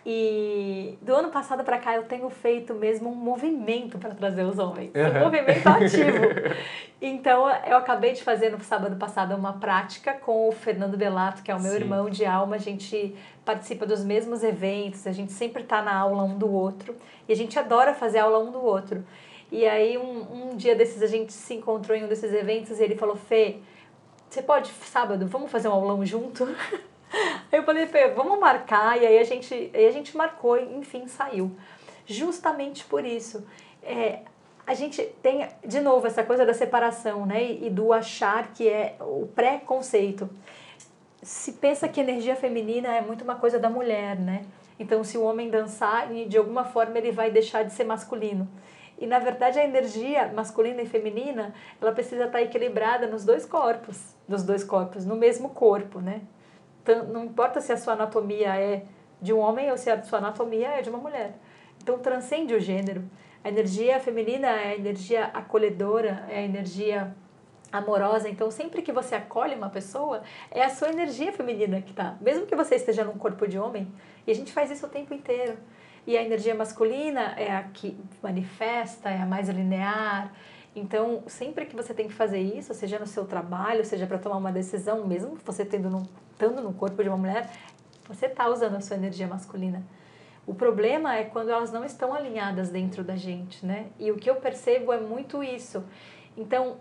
E 0.09 0.97
do 1.01 1.13
ano 1.13 1.27
passado 1.27 1.65
para 1.65 1.77
cá 1.77 1.93
eu 1.93 2.03
tenho 2.03 2.29
feito 2.29 2.73
mesmo 2.73 3.09
um 3.09 3.13
movimento 3.13 3.97
para 3.97 4.15
trazer 4.15 4.43
os 4.43 4.57
homens, 4.57 4.89
uhum. 4.95 5.19
um 5.19 5.23
movimento 5.25 5.67
ativo. 5.67 6.23
Então 6.99 7.47
eu 7.67 7.77
acabei 7.77 8.13
de 8.13 8.23
fazer 8.23 8.49
no 8.49 8.59
sábado 8.59 8.95
passado 8.95 9.35
uma 9.35 9.53
prática 9.53 10.13
com 10.13 10.49
o 10.49 10.51
Fernando 10.51 10.97
Belato, 10.97 11.43
que 11.43 11.51
é 11.51 11.55
o 11.55 11.61
meu 11.61 11.73
Sim. 11.73 11.77
irmão 11.77 12.09
de 12.09 12.25
alma. 12.25 12.55
A 12.55 12.59
gente 12.59 13.15
participa 13.45 13.85
dos 13.85 14.03
mesmos 14.03 14.43
eventos, 14.43 15.05
a 15.05 15.11
gente 15.11 15.31
sempre 15.31 15.61
está 15.61 15.79
na 15.83 15.95
aula 15.95 16.23
um 16.23 16.35
do 16.35 16.51
outro 16.51 16.95
e 17.27 17.33
a 17.33 17.35
gente 17.35 17.59
adora 17.59 17.93
fazer 17.93 18.17
aula 18.17 18.39
um 18.39 18.49
do 18.49 18.63
outro. 18.63 19.05
E 19.51 19.67
aí 19.67 19.95
um, 19.95 20.53
um 20.53 20.57
dia 20.57 20.75
desses 20.75 21.03
a 21.03 21.07
gente 21.07 21.31
se 21.31 21.53
encontrou 21.53 21.95
em 21.95 22.05
um 22.05 22.07
desses 22.07 22.33
eventos 22.33 22.79
e 22.79 22.83
ele 22.83 22.95
falou: 22.95 23.15
Fê, 23.15 23.57
você 24.27 24.41
pode 24.41 24.69
sábado, 24.69 25.27
vamos 25.27 25.51
fazer 25.51 25.67
um 25.67 25.73
aulão 25.73 26.03
junto? 26.03 26.47
Aí 27.51 27.59
eu 27.59 27.63
falei, 27.63 27.87
Fê, 27.87 28.09
vamos 28.09 28.39
marcar, 28.39 29.01
e 29.01 29.05
aí 29.05 29.17
a 29.17 29.23
gente, 29.23 29.71
aí 29.73 29.87
a 29.87 29.91
gente 29.91 30.15
marcou 30.15 30.57
e 30.57 30.75
enfim 30.75 31.07
saiu. 31.07 31.51
Justamente 32.05 32.85
por 32.85 33.05
isso. 33.05 33.45
É, 33.83 34.19
a 34.65 34.73
gente 34.73 35.01
tem, 35.21 35.47
de 35.65 35.79
novo, 35.79 36.07
essa 36.07 36.23
coisa 36.23 36.45
da 36.45 36.53
separação, 36.53 37.25
né? 37.25 37.43
E 37.43 37.69
do 37.69 37.93
achar 37.93 38.51
que 38.53 38.67
é 38.67 38.95
o 38.99 39.27
pré-conceito. 39.33 40.29
Se 41.21 41.53
pensa 41.53 41.87
que 41.87 41.99
energia 41.99 42.35
feminina 42.35 42.89
é 42.95 43.01
muito 43.01 43.23
uma 43.23 43.35
coisa 43.35 43.57
da 43.57 43.69
mulher, 43.69 44.17
né? 44.17 44.45
Então, 44.79 45.03
se 45.03 45.17
o 45.17 45.23
homem 45.23 45.49
dançar, 45.49 46.09
de 46.09 46.37
alguma 46.37 46.63
forma 46.63 46.97
ele 46.97 47.11
vai 47.11 47.31
deixar 47.31 47.63
de 47.63 47.73
ser 47.73 47.83
masculino. 47.83 48.47
E 48.99 49.05
na 49.05 49.19
verdade 49.19 49.59
a 49.59 49.63
energia 49.63 50.31
masculina 50.33 50.81
e 50.81 50.87
feminina, 50.87 51.53
ela 51.79 51.91
precisa 51.91 52.25
estar 52.25 52.41
equilibrada 52.41 53.05
nos 53.05 53.23
dois 53.23 53.45
corpos, 53.45 54.15
nos 54.27 54.43
dois 54.43 54.63
corpos, 54.63 55.05
no 55.05 55.15
mesmo 55.15 55.49
corpo, 55.49 55.99
né? 55.99 56.21
Não 56.95 57.25
importa 57.25 57.61
se 57.61 57.71
a 57.71 57.77
sua 57.77 57.93
anatomia 57.93 58.55
é 58.55 58.83
de 59.21 59.33
um 59.33 59.39
homem 59.39 59.71
ou 59.71 59.77
se 59.77 59.89
a 59.89 60.01
sua 60.03 60.19
anatomia 60.19 60.69
é 60.69 60.81
de 60.81 60.89
uma 60.89 60.99
mulher. 60.99 61.37
Então 61.81 61.99
transcende 61.99 62.53
o 62.53 62.59
gênero. 62.59 63.03
A 63.43 63.49
energia 63.49 63.99
feminina 63.99 64.47
é 64.47 64.69
a 64.69 64.75
energia 64.75 65.25
acolhedora, 65.25 66.25
é 66.29 66.39
a 66.39 66.41
energia 66.41 67.15
amorosa. 67.71 68.29
Então, 68.29 68.49
sempre 68.49 68.81
que 68.81 68.91
você 68.91 69.15
acolhe 69.15 69.55
uma 69.55 69.69
pessoa, 69.69 70.21
é 70.51 70.63
a 70.63 70.69
sua 70.69 70.89
energia 70.89 71.31
feminina 71.31 71.81
que 71.81 71.91
está. 71.91 72.17
Mesmo 72.21 72.45
que 72.45 72.55
você 72.55 72.75
esteja 72.75 73.03
num 73.03 73.17
corpo 73.17 73.47
de 73.47 73.57
homem, 73.59 73.91
e 74.25 74.31
a 74.31 74.35
gente 74.35 74.51
faz 74.51 74.71
isso 74.71 74.85
o 74.85 74.89
tempo 74.89 75.13
inteiro. 75.13 75.57
E 76.05 76.17
a 76.17 76.23
energia 76.23 76.55
masculina 76.55 77.33
é 77.37 77.51
a 77.51 77.63
que 77.63 77.97
manifesta, 78.23 79.09
é 79.09 79.21
a 79.21 79.25
mais 79.25 79.49
linear, 79.49 80.31
então, 80.77 81.23
sempre 81.25 81.65
que 81.65 81.75
você 81.75 81.91
tem 81.91 82.07
que 82.07 82.13
fazer 82.13 82.39
isso, 82.39 82.71
seja 82.73 82.99
no 82.99 83.07
seu 83.07 83.25
trabalho, 83.25 83.83
seja 83.83 84.05
para 84.05 84.19
tomar 84.19 84.37
uma 84.37 84.51
decisão, 84.51 85.07
mesmo 85.07 85.35
você 85.43 85.65
tendo 85.65 85.89
no, 85.89 86.07
estando 86.31 86.61
no 86.61 86.71
corpo 86.71 87.01
de 87.01 87.09
uma 87.09 87.17
mulher, 87.17 87.49
você 88.07 88.27
está 88.27 88.47
usando 88.47 88.75
a 88.75 88.79
sua 88.79 88.95
energia 88.95 89.27
masculina. 89.27 89.83
O 90.45 90.53
problema 90.53 91.15
é 91.15 91.23
quando 91.23 91.49
elas 91.49 91.71
não 91.71 91.83
estão 91.83 92.13
alinhadas 92.13 92.69
dentro 92.69 93.03
da 93.03 93.15
gente, 93.15 93.65
né? 93.65 93.87
E 93.99 94.11
o 94.11 94.17
que 94.17 94.29
eu 94.29 94.35
percebo 94.35 94.93
é 94.93 94.99
muito 94.99 95.43
isso. 95.43 95.83
Então, 96.37 96.77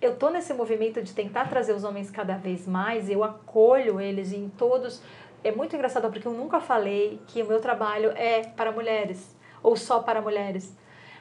eu 0.00 0.14
tô 0.14 0.30
nesse 0.30 0.54
movimento 0.54 1.02
de 1.02 1.12
tentar 1.12 1.48
trazer 1.48 1.72
os 1.72 1.82
homens 1.82 2.10
cada 2.10 2.36
vez 2.36 2.66
mais, 2.66 3.10
eu 3.10 3.24
acolho 3.24 4.00
eles 4.00 4.32
em 4.32 4.48
todos. 4.48 5.02
É 5.42 5.50
muito 5.50 5.74
engraçado 5.74 6.08
porque 6.10 6.28
eu 6.28 6.32
nunca 6.32 6.60
falei 6.60 7.20
que 7.26 7.42
o 7.42 7.46
meu 7.46 7.60
trabalho 7.60 8.12
é 8.12 8.42
para 8.42 8.70
mulheres 8.70 9.36
ou 9.62 9.76
só 9.76 9.98
para 9.98 10.22
mulheres 10.22 10.76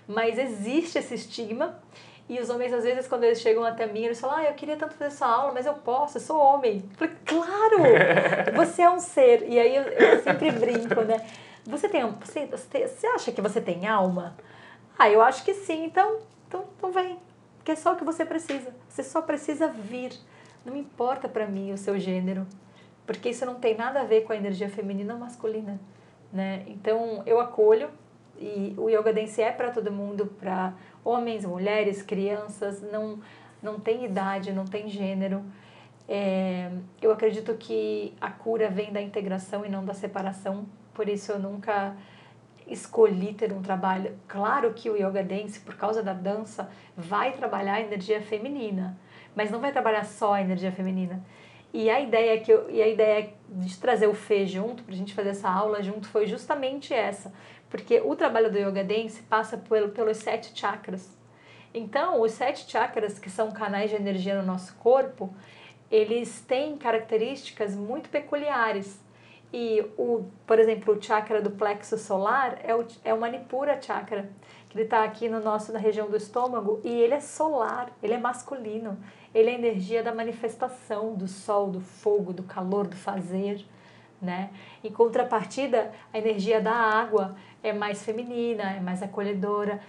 Mas 0.08 0.38
existe 0.38 0.98
esse 0.98 1.16
estigma 1.16 1.80
e 2.28 2.40
os 2.40 2.50
homens, 2.50 2.74
às 2.74 2.84
vezes, 2.84 3.08
quando 3.08 3.24
eles 3.24 3.40
chegam 3.40 3.64
até 3.64 3.86
mim, 3.86 4.04
eles 4.04 4.20
falam, 4.20 4.38
ah, 4.38 4.44
eu 4.46 4.54
queria 4.54 4.76
tanto 4.76 4.96
fazer 4.96 5.14
essa 5.14 5.28
aula, 5.28 5.54
mas 5.54 5.68
eu 5.68 5.76
posso, 5.76 6.18
eu 6.18 6.22
sou 6.22 6.40
homem. 6.40 6.84
Eu 6.92 6.98
falei, 6.98 7.16
claro! 7.24 7.78
Você 8.58 8.82
é 8.82 8.90
um 8.90 9.00
ser. 9.00 9.48
E 9.48 9.60
aí 9.60 9.76
eu, 9.76 9.84
eu 9.84 10.24
sempre 10.24 10.52
brinco, 10.52 11.02
né? 11.02 11.24
Você 11.66 11.88
tem, 11.88 12.04
você, 12.20 12.48
você, 12.48 13.08
acha 13.08 13.32
que 13.32 13.42
você 13.42 13.60
tem 13.60 13.88
alma? 13.88 14.36
Ah, 14.98 15.10
eu 15.10 15.22
acho 15.22 15.44
que 15.44 15.54
sim, 15.54 15.86
então, 15.86 16.20
então, 16.48 16.66
então 16.78 16.92
vem. 16.92 17.18
Porque 17.58 17.72
é 17.72 17.76
só 17.76 17.94
o 17.94 17.96
que 17.96 18.04
você 18.04 18.24
precisa. 18.24 18.74
Você 18.88 19.04
só 19.04 19.22
precisa 19.22 19.68
vir. 19.68 20.12
Não 20.64 20.76
importa 20.76 21.28
para 21.28 21.48
mim 21.48 21.74
o 21.74 21.78
seu 21.78 22.00
gênero, 22.00 22.46
porque 23.06 23.30
isso 23.30 23.46
não 23.46 23.56
tem 23.56 23.76
nada 23.76 24.02
a 24.02 24.04
ver 24.04 24.22
com 24.22 24.34
a 24.34 24.36
energia 24.36 24.70
feminina 24.70 25.14
ou 25.14 25.20
masculina, 25.20 25.80
né? 26.34 26.64
Então, 26.68 27.22
eu 27.26 27.40
acolho 27.40 27.90
e 28.40 28.74
o 28.78 28.90
yoga 28.90 29.14
dance 29.14 29.42
é 29.42 29.52
para 29.52 29.72
todo 29.72 29.92
mundo, 29.92 30.28
para 30.40 30.74
homens, 31.04 31.46
mulheres, 31.46 32.02
crianças, 32.02 32.82
não, 32.82 33.20
não 33.62 33.80
tem 33.80 34.06
idade, 34.06 34.52
não 34.52 34.66
tem 34.66 34.90
gênero. 34.90 35.44
É, 36.08 36.70
eu 37.02 37.12
acredito 37.12 37.54
que 37.56 38.14
a 38.22 38.30
cura 38.30 38.70
vem 38.70 38.92
da 38.92 39.02
integração 39.02 39.66
e 39.66 39.70
não 39.70 39.84
da 39.84 39.94
separação, 39.94 40.66
por 40.94 41.10
isso 41.10 41.32
eu 41.32 41.40
nunca 41.40 41.96
escolhi 42.68 43.34
ter 43.34 43.54
um 43.54 43.62
trabalho. 43.62 44.18
Claro 44.28 44.74
que 44.74 44.90
o 44.90 44.96
yoga 44.96 45.24
dance, 45.24 45.60
por 45.60 45.76
causa 45.76 46.02
da 46.04 46.14
dança, 46.14 46.70
vai 46.96 47.34
trabalhar 47.34 47.76
a 47.76 47.82
energia 47.82 48.22
feminina, 48.22 48.98
mas 49.36 49.52
não 49.52 49.60
vai 49.60 49.72
trabalhar 49.72 50.06
só 50.06 50.34
a 50.34 50.42
energia 50.42 50.72
feminina. 50.72 51.24
E 51.74 51.90
a 51.90 52.00
ideia 52.00 52.40
que 52.40 52.52
eu, 52.52 52.70
e 52.70 52.82
a 52.82 52.88
ideia 52.88 53.34
de 53.50 53.78
trazer 53.78 54.08
o 54.08 54.14
Fê 54.14 54.48
junto, 54.48 54.82
para 54.84 54.94
a 54.94 54.98
gente 54.98 55.14
fazer 55.14 55.30
essa 55.30 55.50
aula 55.50 55.84
junto, 55.84 56.08
foi 56.08 56.26
justamente 56.26 56.94
essa. 56.94 57.34
Porque 57.76 58.00
o 58.00 58.16
trabalho 58.16 58.50
do 58.50 58.58
Yoga 58.58 58.86
Dance 58.86 59.22
passa 59.24 59.58
pelo, 59.58 59.90
pelos 59.90 60.16
sete 60.16 60.58
chakras. 60.58 61.10
Então, 61.74 62.22
os 62.22 62.32
sete 62.32 62.72
chakras, 62.72 63.20
que 63.20 63.30
são 63.30 63.52
canais 63.52 63.90
de 63.90 63.98
energia 63.98 64.34
no 64.40 64.48
nosso 64.48 64.74
corpo, 64.76 65.36
eles 65.92 66.40
têm 66.40 66.78
características 66.78 67.76
muito 67.76 68.08
peculiares. 68.08 68.98
E, 69.52 69.86
o, 69.98 70.24
por 70.48 70.58
exemplo, 70.58 70.96
o 70.96 71.02
chakra 71.02 71.42
do 71.42 71.52
plexo 71.52 71.98
solar 71.98 72.60
é 72.64 72.74
o, 72.74 72.88
é 73.04 73.14
o 73.14 73.20
Manipura 73.20 73.82
chakra, 73.82 74.30
que 74.70 74.78
ele 74.78 74.86
está 74.86 75.04
aqui 75.04 75.28
no 75.28 75.42
nosso, 75.42 75.74
na 75.74 75.80
região 75.80 76.10
do 76.10 76.16
estômago, 76.16 76.80
e 76.82 76.90
ele 76.90 77.16
é 77.16 77.20
solar, 77.20 77.92
ele 78.02 78.14
é 78.14 78.18
masculino. 78.18 78.98
Ele 79.34 79.50
é 79.50 79.52
a 79.52 79.58
energia 79.58 80.02
da 80.02 80.16
manifestação, 80.16 81.14
do 81.14 81.28
sol, 81.28 81.70
do 81.70 81.82
fogo, 81.82 82.32
do 82.32 82.44
calor, 82.44 82.88
do 82.88 82.96
fazer. 82.96 83.66
Né? 84.26 84.50
Em 84.84 84.92
contrapartida, 84.92 85.92
a 86.12 86.18
energia 86.18 86.60
da 86.60 86.74
água 86.74 87.36
é 87.62 87.72
mais 87.72 88.04
feminina, 88.04 88.64
é 88.72 88.80
mais 88.80 89.04
acolhedora. 89.04 89.80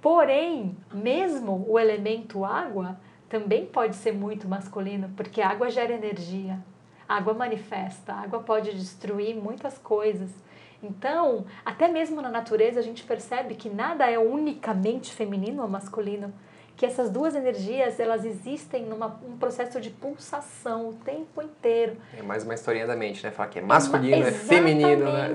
Porém, 0.00 0.74
mesmo 0.92 1.64
o 1.68 1.78
elemento 1.78 2.42
água 2.42 2.98
também 3.28 3.66
pode 3.66 3.96
ser 3.96 4.12
muito 4.12 4.48
masculino, 4.48 5.10
porque 5.14 5.42
a 5.42 5.50
água 5.50 5.70
gera 5.70 5.92
energia, 5.92 6.58
a 7.06 7.16
água 7.16 7.34
manifesta, 7.34 8.14
a 8.14 8.20
água 8.22 8.40
pode 8.40 8.72
destruir 8.72 9.36
muitas 9.36 9.76
coisas. 9.76 10.30
Então, 10.82 11.44
até 11.64 11.86
mesmo 11.86 12.22
na 12.22 12.30
natureza, 12.30 12.80
a 12.80 12.82
gente 12.82 13.04
percebe 13.04 13.54
que 13.54 13.68
nada 13.68 14.10
é 14.10 14.18
unicamente 14.18 15.12
feminino 15.12 15.62
ou 15.62 15.68
masculino 15.68 16.32
que 16.76 16.86
essas 16.86 17.10
duas 17.10 17.34
energias 17.34 18.00
elas 18.00 18.24
existem 18.24 18.84
num 18.84 19.02
um 19.04 19.36
processo 19.38 19.80
de 19.80 19.90
pulsação 19.90 20.88
o 20.90 20.94
tempo 20.94 21.42
inteiro. 21.42 21.96
É 22.16 22.22
mais 22.22 22.44
uma 22.44 22.54
historinha 22.54 22.86
da 22.86 22.96
mente, 22.96 23.22
né? 23.22 23.30
Falar 23.30 23.48
que 23.48 23.58
é 23.58 23.62
masculino, 23.62 24.24
é, 24.24 24.28
é 24.28 24.32
feminino, 24.32 25.12
né? 25.12 25.30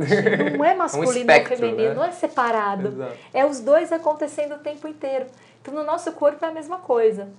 Não 0.58 0.66
é 0.66 0.74
masculino 0.76 1.12
é 1.12 1.16
um 1.16 1.20
espectro, 1.20 1.54
ou 1.54 1.60
feminino, 1.60 1.90
né? 1.90 1.96
não 1.96 2.04
é 2.04 2.12
separado. 2.12 2.88
Exato. 2.88 3.18
É 3.34 3.46
os 3.46 3.60
dois 3.60 3.92
acontecendo 3.92 4.56
o 4.56 4.60
tempo 4.60 4.88
inteiro. 4.88 5.28
Então 5.62 5.74
no 5.74 5.84
nosso 5.84 6.12
corpo 6.14 6.44
é 6.44 6.48
a 6.48 6.52
mesma 6.52 6.78
coisa. 6.80 7.30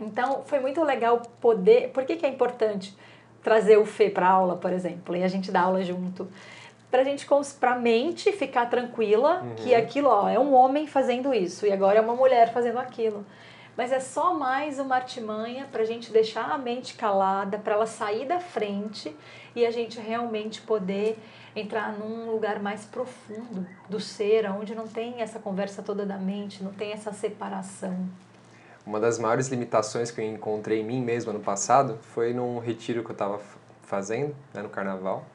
Então 0.00 0.42
foi 0.46 0.60
muito 0.60 0.82
legal 0.82 1.22
poder. 1.40 1.90
Por 1.90 2.04
que, 2.04 2.16
que 2.16 2.26
é 2.26 2.28
importante 2.28 2.96
trazer 3.42 3.76
o 3.76 3.86
Fê 3.86 4.10
para 4.10 4.28
aula, 4.28 4.56
por 4.56 4.72
exemplo, 4.72 5.16
e 5.16 5.22
a 5.22 5.28
gente 5.28 5.52
dá 5.52 5.62
aula 5.62 5.82
junto? 5.82 6.28
Pra 6.96 7.04
gente, 7.04 7.26
pra 7.60 7.74
mente 7.74 8.32
ficar 8.32 8.70
tranquila 8.70 9.42
uhum. 9.42 9.54
que 9.56 9.74
aquilo, 9.74 10.08
ó, 10.08 10.30
é 10.30 10.38
um 10.38 10.54
homem 10.54 10.86
fazendo 10.86 11.34
isso 11.34 11.66
e 11.66 11.72
agora 11.72 11.98
é 11.98 12.00
uma 12.00 12.14
mulher 12.14 12.50
fazendo 12.54 12.78
aquilo. 12.78 13.24
Mas 13.76 13.92
é 13.92 14.00
só 14.00 14.32
mais 14.32 14.78
uma 14.78 14.94
artimanha 14.94 15.68
pra 15.70 15.84
gente 15.84 16.10
deixar 16.10 16.50
a 16.50 16.56
mente 16.56 16.94
calada, 16.94 17.58
para 17.58 17.74
ela 17.74 17.86
sair 17.86 18.24
da 18.24 18.40
frente 18.40 19.14
e 19.54 19.66
a 19.66 19.70
gente 19.70 20.00
realmente 20.00 20.62
poder 20.62 21.18
entrar 21.54 21.92
num 21.92 22.30
lugar 22.30 22.60
mais 22.60 22.86
profundo 22.86 23.66
do 23.90 24.00
ser, 24.00 24.50
onde 24.50 24.74
não 24.74 24.88
tem 24.88 25.20
essa 25.20 25.38
conversa 25.38 25.82
toda 25.82 26.06
da 26.06 26.16
mente, 26.16 26.64
não 26.64 26.72
tem 26.72 26.92
essa 26.92 27.12
separação. 27.12 27.94
Uma 28.86 28.98
das 28.98 29.18
maiores 29.18 29.48
limitações 29.48 30.10
que 30.10 30.22
eu 30.22 30.24
encontrei 30.24 30.80
em 30.80 30.84
mim 30.84 31.02
mesmo 31.02 31.30
ano 31.30 31.40
passado 31.40 31.98
foi 32.14 32.32
num 32.32 32.58
retiro 32.58 33.04
que 33.04 33.10
eu 33.10 33.14
estava 33.14 33.38
fazendo, 33.82 34.34
né, 34.54 34.62
no 34.62 34.70
carnaval 34.70 35.26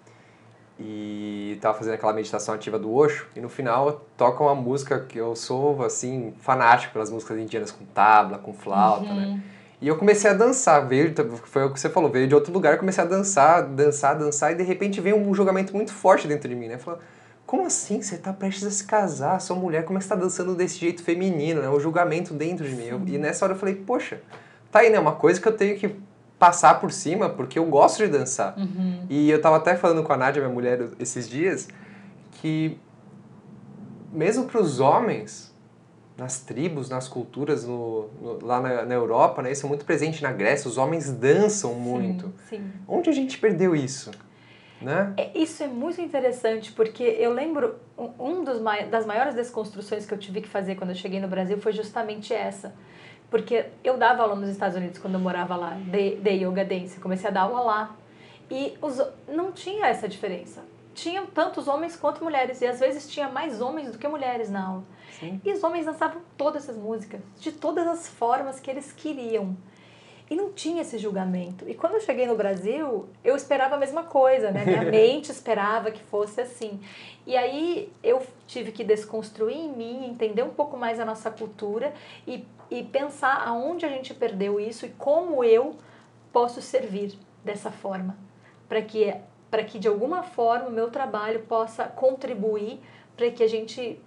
e 0.84 1.58
tava 1.62 1.78
fazendo 1.78 1.94
aquela 1.94 2.14
meditação 2.14 2.56
ativa 2.56 2.80
do 2.80 2.94
Osho 2.94 3.28
e 3.36 3.40
no 3.40 3.50
final 3.50 4.06
toca 4.18 4.44
uma 4.44 4.56
música 4.56 5.00
que 5.00 5.18
eu 5.18 5.36
sou 5.36 5.84
assim 5.84 6.34
fanático 6.40 6.94
pelas 6.94 7.12
músicas 7.12 7.38
indianas 7.38 7.72
com 7.72 7.86
tabla, 7.86 8.40
com 8.40 8.54
flauta, 8.54 9.06
né? 9.06 9.12
uhum. 9.12 9.34
né? 9.36 9.44
E 9.80 9.88
eu 9.88 9.98
comecei 9.98 10.30
a 10.30 10.34
dançar, 10.34 10.88
veio, 10.88 11.12
foi 11.46 11.66
o 11.66 11.74
que 11.74 11.80
você 11.80 11.90
falou, 11.90 12.08
veio 12.08 12.28
de 12.28 12.36
outro 12.36 12.54
lugar, 12.54 12.74
eu 12.74 12.80
comecei 12.80 13.04
a 13.04 13.08
dançar, 13.08 13.64
dançar, 13.64 14.16
dançar 14.16 14.52
e 14.52 14.56
de 14.56 14.62
repente 14.62 15.02
veio 15.02 15.18
um 15.18 15.34
julgamento 15.34 15.76
muito 15.76 15.92
forte 15.92 16.28
dentro 16.28 16.48
de 16.48 16.56
mim, 16.56 16.68
né? 16.68 16.78
Falou, 16.78 17.00
como 17.48 17.66
assim? 17.66 18.00
Você 18.00 18.16
tá 18.18 18.32
prestes 18.32 18.64
a 18.64 18.72
se 18.72 18.84
casar, 18.86 19.42
sua 19.42 19.56
mulher, 19.56 19.84
como 19.84 19.98
é 19.98 20.00
que 20.00 20.04
você 20.06 20.10
tá 20.10 20.16
dançando 20.16 20.54
desse 20.54 20.78
jeito 20.78 21.04
feminino, 21.04 21.62
né? 21.62 21.70
O 21.70 21.80
julgamento 21.80 22.32
dentro 22.32 22.68
de 22.68 22.76
mim. 22.76 22.86
Eu, 22.86 23.02
e 23.08 23.18
nessa 23.18 23.44
hora 23.44 23.56
eu 23.56 23.58
falei, 23.58 23.74
poxa, 23.76 24.22
tá 24.72 24.80
aí, 24.80 24.92
né? 24.92 25.00
Uma 25.00 25.14
coisa 25.14 25.42
que 25.42 25.48
eu 25.48 25.58
tenho 25.58 25.76
que 25.78 25.96
passar 26.42 26.80
por 26.80 26.92
cima, 26.92 27.30
porque 27.30 27.60
eu 27.60 27.66
gosto 27.66 28.00
de 28.00 28.08
dançar. 28.08 28.58
Uhum. 28.58 29.06
E 29.08 29.30
eu 29.30 29.40
tava 29.40 29.58
até 29.58 29.76
falando 29.76 30.02
com 30.02 30.12
a 30.12 30.18
Nádia, 30.18 30.42
minha 30.42 30.52
mulher, 30.52 30.88
esses 31.00 31.30
dias, 31.30 31.68
que 32.32 32.80
mesmo 34.12 34.46
para 34.46 34.60
os 34.60 34.80
homens, 34.80 35.56
nas 36.18 36.40
tribos, 36.40 36.90
nas 36.90 37.08
culturas 37.08 37.64
no, 37.64 38.10
no, 38.20 38.44
lá 38.44 38.60
na, 38.60 38.86
na, 38.88 38.96
Europa, 38.96 39.44
né, 39.44 39.52
isso 39.52 39.68
é 39.68 39.70
muito 39.70 39.86
presente 39.86 40.24
na 40.24 40.32
Grécia, 40.32 40.68
os 40.68 40.80
homens 40.80 41.12
dançam 41.12 41.76
muito. 41.76 42.34
Sim. 42.50 42.72
Onde 42.88 43.12
a 43.12 43.14
gente 43.14 43.38
perdeu 43.38 43.76
isso? 43.76 44.10
Né? 44.82 45.14
É, 45.18 45.38
isso 45.38 45.62
é 45.62 45.68
muito 45.68 46.02
interessante, 46.02 46.72
porque 46.72 47.04
eu 47.04 47.32
lembro, 47.32 47.76
um 48.20 48.44
dos, 48.44 48.60
das 48.90 49.06
maiores 49.06 49.36
desconstruções 49.36 50.08
que 50.08 50.14
eu 50.16 50.18
tive 50.18 50.42
que 50.42 50.50
fazer 50.50 50.74
quando 50.74 50.90
eu 50.90 50.96
cheguei 50.96 51.20
no 51.20 51.28
Brasil 51.28 51.60
foi 51.60 51.72
justamente 51.72 52.34
essa 52.34 52.74
porque 53.32 53.66
eu 53.82 53.98
dava 53.98 54.24
aula 54.24 54.36
nos 54.36 54.50
Estados 54.50 54.76
Unidos 54.76 55.00
quando 55.00 55.14
eu 55.14 55.20
morava 55.20 55.56
lá, 55.56 55.70
de, 55.70 56.18
de 56.18 56.30
yoga 56.32 56.66
dance. 56.66 57.00
Comecei 57.00 57.30
a 57.30 57.32
dar 57.32 57.44
aula 57.44 57.62
lá. 57.62 57.96
E 58.52 58.78
os, 58.82 59.02
não 59.26 59.54
tinha 59.54 59.88
essa 59.88 60.08
diferença. 60.08 60.62
Tinham 60.94 61.26
tantos 61.26 61.70
homens 61.70 61.96
quanto 61.96 62.22
mulheres. 62.22 62.60
E 62.60 62.68
às 62.68 62.82
vezes 62.82 63.10
tinha 63.10 63.30
mais 63.30 63.62
homens 63.62 63.90
do 63.90 63.98
que 63.98 64.06
mulheres 64.06 64.52
na 64.52 64.68
aula. 64.68 64.84
Sim. 65.18 65.40
E 65.46 65.54
os 65.54 65.64
homens 65.64 65.86
dançavam 65.86 66.22
todas 66.36 66.64
essas 66.64 66.76
músicas, 66.76 67.22
de 67.40 67.54
todas 67.54 67.88
as 67.88 68.10
formas 68.10 68.60
que 68.60 68.70
eles 68.70 68.92
queriam. 68.92 69.56
E 70.32 70.36
não 70.36 70.54
tinha 70.54 70.82
esse 70.82 70.98
julgamento. 70.98 71.68
E 71.68 71.74
quando 71.74 71.96
eu 71.96 72.00
cheguei 72.00 72.26
no 72.26 72.36
Brasil, 72.36 73.10
eu 73.22 73.36
esperava 73.36 73.76
a 73.76 73.78
mesma 73.78 74.04
coisa, 74.04 74.50
né? 74.50 74.64
Minha 74.64 74.84
mente 74.90 75.30
esperava 75.30 75.92
que 75.92 76.02
fosse 76.02 76.40
assim. 76.40 76.80
E 77.28 77.36
aí 77.36 77.92
eu 78.02 78.26
tive 78.48 78.72
que 78.72 78.82
desconstruir 78.82 79.58
em 79.58 79.68
mim, 79.68 80.06
entender 80.06 80.42
um 80.42 80.52
pouco 80.52 80.78
mais 80.78 81.02
a 81.02 81.06
nossa 81.06 81.30
cultura 81.30 81.94
e, 82.26 82.48
e 82.70 82.82
pensar 82.82 83.46
aonde 83.46 83.86
a 83.86 83.90
gente 83.90 84.14
perdeu 84.14 84.58
isso 84.58 84.86
e 84.86 84.90
como 84.92 85.44
eu 85.44 85.76
posso 86.32 86.62
servir 86.62 87.20
dessa 87.44 87.70
forma. 87.70 88.16
Para 88.70 88.82
que, 88.82 89.14
para 89.50 89.66
que 89.66 89.78
de 89.78 89.90
alguma 89.90 90.24
forma 90.24 90.70
o 90.70 90.72
meu 90.72 90.90
trabalho 90.90 91.42
possa 91.42 91.84
contribuir 91.90 92.80
para 93.18 93.30
que 93.30 93.44
a 93.44 93.50
gente 93.50 94.00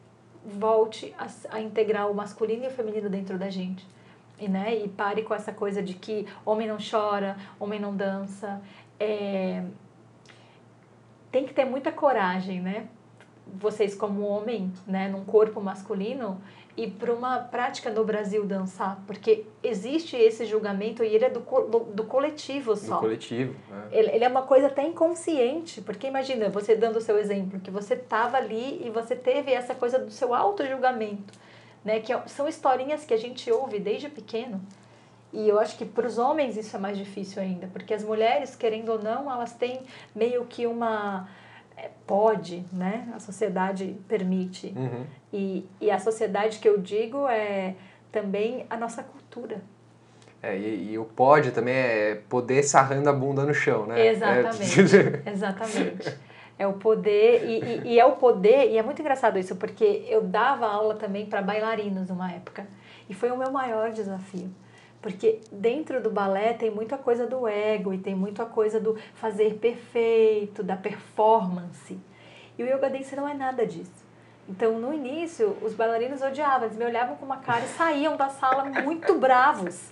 volte 0.43 1.15
a, 1.19 1.27
a 1.57 1.61
integrar 1.61 2.11
o 2.11 2.15
masculino 2.15 2.65
e 2.65 2.69
o 2.69 2.71
feminino 2.71 3.11
dentro 3.11 3.37
da 3.37 3.51
gente. 3.51 3.87
E, 4.39 4.49
né, 4.49 4.75
e 4.77 4.89
pare 4.89 5.23
com 5.23 5.33
essa 5.33 5.53
coisa 5.53 5.83
de 5.83 5.95
que 5.95 6.27
homem 6.45 6.67
não 6.67 6.79
chora, 6.79 7.37
homem 7.59 7.79
não 7.79 7.95
dança. 7.95 8.61
É... 8.99 9.63
Tem 11.31 11.45
que 11.45 11.55
ter 11.55 11.65
muita 11.65 11.93
coragem, 11.93 12.61
né? 12.61 12.89
Vocês 13.47 13.95
como 13.95 14.23
homem, 14.23 14.73
né, 14.87 15.09
num 15.09 15.25
corpo 15.25 15.61
masculino, 15.61 16.41
e 16.77 16.91
para 16.91 17.13
uma 17.13 17.39
prática 17.39 17.91
no 17.91 18.05
Brasil 18.05 18.45
dançar, 18.45 19.01
porque 19.07 19.45
existe 19.63 20.17
esse 20.17 20.45
julgamento 20.45 21.05
e 21.05 21.15
ele 21.15 21.25
é 21.25 21.31
do, 21.31 21.41
do, 21.41 21.79
do 21.81 22.05
coletivo 22.05 22.75
só. 22.75 22.97
Do 22.97 23.03
coletivo. 23.03 23.55
É. 23.93 23.99
Ele, 23.99 24.11
ele, 24.11 24.25
é 24.25 24.29
uma 24.29 24.43
coisa 24.43 24.67
até 24.67 24.85
inconsciente, 24.85 25.81
porque 25.81 26.07
imagina, 26.07 26.49
você 26.49 26.75
dando 26.75 26.97
o 26.97 27.01
seu 27.01 27.17
exemplo, 27.17 27.61
que 27.61 27.71
você 27.71 27.95
estava 27.95 28.37
ali 28.37 28.85
e 28.85 28.91
você 28.91 29.15
teve 29.15 29.53
essa 29.53 29.75
coisa 29.75 30.01
do 30.01 30.11
seu 30.11 30.35
auto-julgamento 30.35 31.45
né? 31.85 32.01
Que 32.01 32.13
é 32.13 32.23
são 32.27 32.49
historinhas 32.49 33.05
que 33.05 33.13
a 33.13 33.17
gente 33.17 33.51
ouve 33.51 33.79
desde 33.79 34.09
pequeno. 34.09 34.61
E 35.33 35.49
eu 35.49 35.59
acho 35.59 35.77
que 35.77 35.85
para 35.85 36.07
os 36.07 36.17
homens 36.17 36.57
isso 36.57 36.77
é 36.77 36.79
mais 36.79 36.97
difícil 36.97 37.43
ainda, 37.43 37.67
porque 37.73 37.93
as 37.93 38.05
mulheres, 38.05 38.55
querendo 38.55 38.91
ou 38.91 39.03
não, 39.03 39.31
elas 39.31 39.53
têm 39.53 39.83
meio 40.15 40.45
que 40.45 40.67
uma. 40.67 41.29
É, 41.77 41.91
pode, 42.07 42.65
né? 42.73 43.09
A 43.15 43.19
sociedade 43.19 43.97
permite. 44.07 44.73
Uhum. 44.77 45.05
E, 45.33 45.69
e 45.81 45.91
a 45.91 45.99
sociedade 45.99 46.61
que 46.61 46.69
eu 46.69 46.79
digo 46.79 47.27
é 47.29 47.75
também 48.13 48.65
a 48.71 48.77
nossa 48.77 49.03
cultura. 49.03 49.61
É, 50.41 50.57
e, 50.57 50.93
e, 50.93 50.99
o 50.99 51.05
pode 51.05 51.51
também 51.51 51.75
é 51.75 52.21
poder 52.29 52.63
sarrando 52.63 53.09
a 53.09 53.13
bunda 53.13 53.45
no 53.45 53.55
chão, 53.55 53.87
né? 53.87 54.07
Exatamente. 54.07 54.97
É... 54.97 55.23
Exatamente. 55.33 56.17
É 56.59 56.67
o 56.67 56.75
poder, 56.75 57.45
e, 57.45 57.59
e, 57.59 57.95
e, 57.95 58.01
é 58.01 58.05
o 58.05 58.13
poder, 58.13 58.71
e 58.71 58.79
é 58.79 58.83
muito 58.83 59.01
engraçado 59.01 59.39
isso, 59.39 59.57
porque 59.57 60.05
eu 60.09 60.23
dava 60.23 60.67
aula 60.67 60.95
também 60.95 61.27
para 61.27 61.43
bailarinos 61.43 62.09
numa 62.09 62.31
época. 62.31 62.67
E 63.09 63.15
foi 63.15 63.31
o 63.31 63.37
meu 63.37 63.51
maior 63.51 63.91
desafio. 63.91 64.51
Porque 65.03 65.41
dentro 65.53 66.01
do 66.01 66.11
balé 66.11 66.55
tem 66.55 66.71
muita 66.71 66.97
coisa 66.97 67.27
do 67.27 67.47
ego 67.47 67.93
e 67.93 67.99
tem 67.99 68.15
muita 68.15 68.47
coisa 68.47 68.81
do 68.81 68.97
fazer 69.15 69.55
perfeito, 69.55 70.63
da 70.63 70.77
performance. 70.77 71.99
E 72.57 72.63
o 72.63 72.67
yoga 72.67 72.89
dance 72.89 73.15
não 73.15 73.29
é 73.29 73.35
nada 73.35 73.67
disso. 73.67 74.04
Então, 74.49 74.79
no 74.79 74.93
início, 74.93 75.57
os 75.63 75.73
bailarinos 75.73 76.21
odiavam, 76.21 76.67
eles 76.67 76.77
me 76.77 76.85
olhavam 76.85 77.17
com 77.17 77.25
uma 77.25 77.39
cara 77.39 77.65
e 77.65 77.69
saíam 77.69 78.17
da 78.17 78.29
sala 78.29 78.65
muito 78.65 79.15
bravos. 79.19 79.91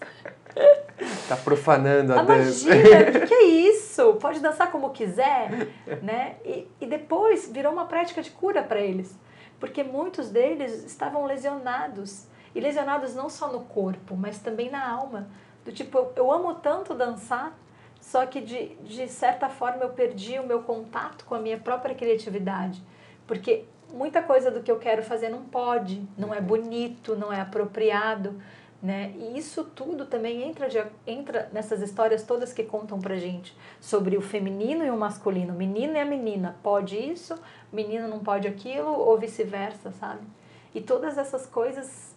Tá 1.26 1.34
profanando 1.36 2.12
a, 2.12 2.20
a 2.20 2.22
dança. 2.24 2.74
Imagina, 2.74 3.08
o 3.08 3.12
que, 3.12 3.26
que, 3.26 3.34
é 3.34 3.44
isso? 3.44 4.14
Pode 4.20 4.38
dançar 4.38 4.70
como 4.70 4.90
quiser, 4.90 5.68
né? 6.02 6.36
E, 6.44 6.68
e 6.78 6.86
depois 6.86 7.50
virou 7.50 7.72
uma 7.72 7.86
prática 7.86 8.20
de 8.20 8.30
cura 8.30 8.62
para 8.62 8.78
eles, 8.78 9.18
porque 9.58 9.82
muitos 9.82 10.28
deles 10.28 10.84
estavam 10.84 11.24
lesionados 11.24 12.26
e 12.54 12.60
lesionados 12.60 13.14
não 13.14 13.30
só 13.30 13.50
no 13.50 13.60
corpo, 13.60 14.14
mas 14.14 14.38
também 14.40 14.70
na 14.70 14.86
alma. 14.86 15.28
Do 15.64 15.72
tipo, 15.72 15.96
eu, 15.96 16.12
eu 16.16 16.30
amo 16.30 16.54
tanto 16.56 16.92
dançar, 16.92 17.56
só 18.00 18.26
que 18.26 18.40
de, 18.40 18.74
de 18.82 19.08
certa 19.08 19.48
forma 19.48 19.84
eu 19.84 19.90
perdi 19.90 20.38
o 20.38 20.46
meu 20.46 20.62
contato 20.62 21.24
com 21.24 21.34
a 21.34 21.38
minha 21.38 21.56
própria 21.56 21.94
criatividade, 21.94 22.82
porque 23.26 23.64
muita 23.92 24.22
coisa 24.22 24.50
do 24.50 24.62
que 24.62 24.70
eu 24.70 24.78
quero 24.78 25.02
fazer 25.02 25.28
não 25.28 25.42
pode, 25.42 26.06
não 26.16 26.34
é 26.34 26.40
bonito, 26.40 27.16
não 27.16 27.32
é 27.32 27.40
apropriado 27.40 28.40
né? 28.82 29.14
E 29.16 29.38
isso 29.38 29.62
tudo 29.62 30.06
também 30.06 30.42
entra, 30.42 30.68
de, 30.68 30.84
entra 31.06 31.48
nessas 31.52 31.80
histórias 31.80 32.24
todas 32.24 32.52
que 32.52 32.64
contam 32.64 32.98
pra 32.98 33.14
gente 33.14 33.56
sobre 33.80 34.16
o 34.16 34.20
feminino 34.20 34.84
e 34.84 34.90
o 34.90 34.96
masculino. 34.96 35.52
Menino 35.54 35.92
e 35.94 36.00
a 36.00 36.04
menina 36.04 36.56
pode 36.64 36.96
isso, 36.96 37.38
menino 37.72 38.08
não 38.08 38.18
pode 38.18 38.48
aquilo, 38.48 38.90
ou 38.90 39.16
vice-versa, 39.16 39.92
sabe? 39.92 40.26
E 40.74 40.80
todas 40.80 41.16
essas 41.16 41.46
coisas 41.46 42.16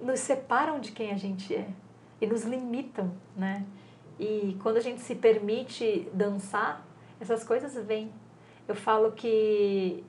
nos 0.00 0.20
separam 0.20 0.78
de 0.78 0.92
quem 0.92 1.10
a 1.10 1.16
gente 1.16 1.52
é 1.52 1.68
e 2.20 2.26
nos 2.26 2.44
limitam, 2.44 3.10
né? 3.36 3.66
E 4.16 4.56
quando 4.62 4.76
a 4.76 4.80
gente 4.80 5.00
se 5.00 5.16
permite 5.16 6.08
dançar, 6.12 6.86
essas 7.18 7.42
coisas 7.42 7.74
vêm. 7.84 8.12
Eu 8.68 8.76
falo 8.76 9.10
que 9.10 10.04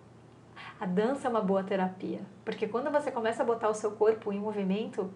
a 0.82 0.86
dança 0.88 1.28
é 1.28 1.30
uma 1.30 1.42
boa 1.42 1.64
terapia, 1.64 2.22
porque 2.44 2.68
quando 2.68 2.90
você 2.90 3.12
começa 3.12 3.44
a 3.44 3.46
botar 3.46 3.70
o 3.70 3.74
seu 3.76 3.92
corpo 3.92 4.34
em 4.34 4.40
movimento, 4.40 5.12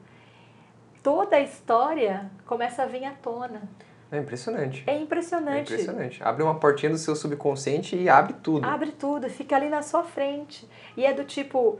toda 1.01 1.37
a 1.37 1.39
história 1.39 2.29
começa 2.45 2.83
a 2.83 2.85
vir 2.85 3.03
à 3.03 3.13
tona. 3.13 3.63
É 4.11 4.19
impressionante. 4.19 4.83
É 4.85 4.95
impressionante. 4.95 5.73
É 5.73 5.75
impressionante. 5.75 6.23
Abre 6.23 6.43
uma 6.43 6.59
portinha 6.59 6.91
do 6.91 6.99
seu 6.99 7.15
subconsciente 7.15 7.95
e 7.95 8.07
abre 8.07 8.33
tudo. 8.43 8.63
Abre 8.63 8.91
tudo, 8.91 9.27
fica 9.27 9.55
ali 9.55 9.67
na 9.67 9.81
sua 9.81 10.03
frente. 10.03 10.69
E 10.95 11.03
é 11.03 11.11
do 11.11 11.23
tipo, 11.23 11.79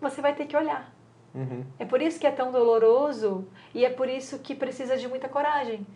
você 0.00 0.22
vai 0.22 0.34
ter 0.34 0.46
que 0.46 0.56
olhar. 0.56 0.90
Uhum. 1.34 1.62
É 1.78 1.84
por 1.84 2.00
isso 2.00 2.18
que 2.18 2.26
é 2.26 2.30
tão 2.30 2.50
doloroso 2.50 3.46
e 3.74 3.84
é 3.84 3.90
por 3.90 4.08
isso 4.08 4.38
que 4.38 4.54
precisa 4.54 4.96
de 4.96 5.06
muita 5.06 5.28
coragem. 5.28 5.86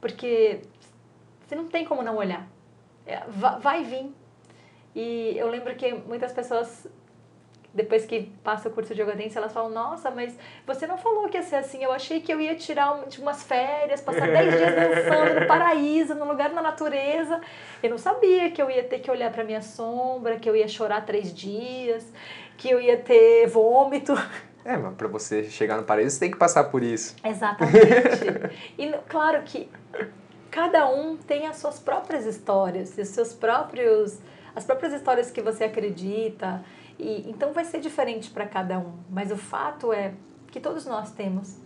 Porque 0.00 0.62
você 1.46 1.54
não 1.54 1.68
tem 1.68 1.84
como 1.84 2.02
não 2.02 2.16
olhar. 2.16 2.44
É, 3.06 3.22
vai 3.60 3.84
vir. 3.84 4.12
E 4.94 5.34
eu 5.36 5.48
lembro 5.48 5.74
que 5.74 5.92
muitas 5.92 6.32
pessoas 6.32 6.86
depois 7.74 8.04
que 8.04 8.30
passa 8.44 8.68
o 8.68 8.72
curso 8.72 8.94
de 8.94 9.00
yoga 9.00 9.14
dance, 9.14 9.36
elas 9.36 9.52
falam, 9.52 9.70
nossa, 9.70 10.10
mas 10.10 10.36
você 10.66 10.86
não 10.86 10.98
falou 10.98 11.28
que 11.28 11.36
ia 11.36 11.42
ser 11.42 11.56
assim, 11.56 11.82
eu 11.82 11.90
achei 11.90 12.20
que 12.20 12.32
eu 12.32 12.40
ia 12.40 12.54
tirar 12.54 12.92
um, 12.94 13.08
tipo, 13.08 13.22
umas 13.22 13.42
férias, 13.42 14.00
passar 14.00 14.28
10 14.28 14.54
dias 14.54 14.74
dançando 14.74 15.40
no 15.40 15.46
paraíso, 15.46 16.14
no 16.14 16.26
lugar 16.26 16.50
da 16.50 16.60
natureza. 16.60 17.40
Eu 17.82 17.90
não 17.90 17.98
sabia 17.98 18.50
que 18.50 18.60
eu 18.60 18.70
ia 18.70 18.84
ter 18.84 18.98
que 18.98 19.10
olhar 19.10 19.32
para 19.32 19.42
minha 19.42 19.62
sombra, 19.62 20.38
que 20.38 20.48
eu 20.48 20.54
ia 20.54 20.68
chorar 20.68 21.04
três 21.06 21.34
dias, 21.34 22.06
que 22.58 22.68
eu 22.70 22.80
ia 22.80 22.96
ter 22.98 23.46
vômito. 23.46 24.12
É, 24.64 24.76
mas 24.76 24.94
para 24.94 25.08
você 25.08 25.42
chegar 25.50 25.76
no 25.76 25.82
paraíso, 25.82 26.14
você 26.14 26.20
tem 26.20 26.30
que 26.30 26.38
passar 26.38 26.62
por 26.62 26.84
isso. 26.84 27.16
Exatamente. 27.24 27.74
e 28.78 28.92
claro 29.08 29.42
que 29.42 29.68
cada 30.52 30.88
um 30.88 31.16
tem 31.16 31.48
as 31.48 31.56
suas 31.56 31.80
próprias 31.80 32.26
histórias, 32.26 32.96
os 32.96 33.08
seus 33.08 33.32
próprios 33.32 34.20
as 34.54 34.64
próprias 34.64 34.92
histórias 34.92 35.30
que 35.30 35.40
você 35.40 35.64
acredita, 35.64 36.64
e, 36.98 37.28
então 37.28 37.52
vai 37.52 37.64
ser 37.64 37.80
diferente 37.80 38.30
para 38.30 38.46
cada 38.46 38.78
um, 38.78 38.98
mas 39.10 39.30
o 39.30 39.36
fato 39.36 39.92
é 39.92 40.14
que 40.50 40.60
todos 40.60 40.84
nós 40.86 41.10
temos, 41.12 41.56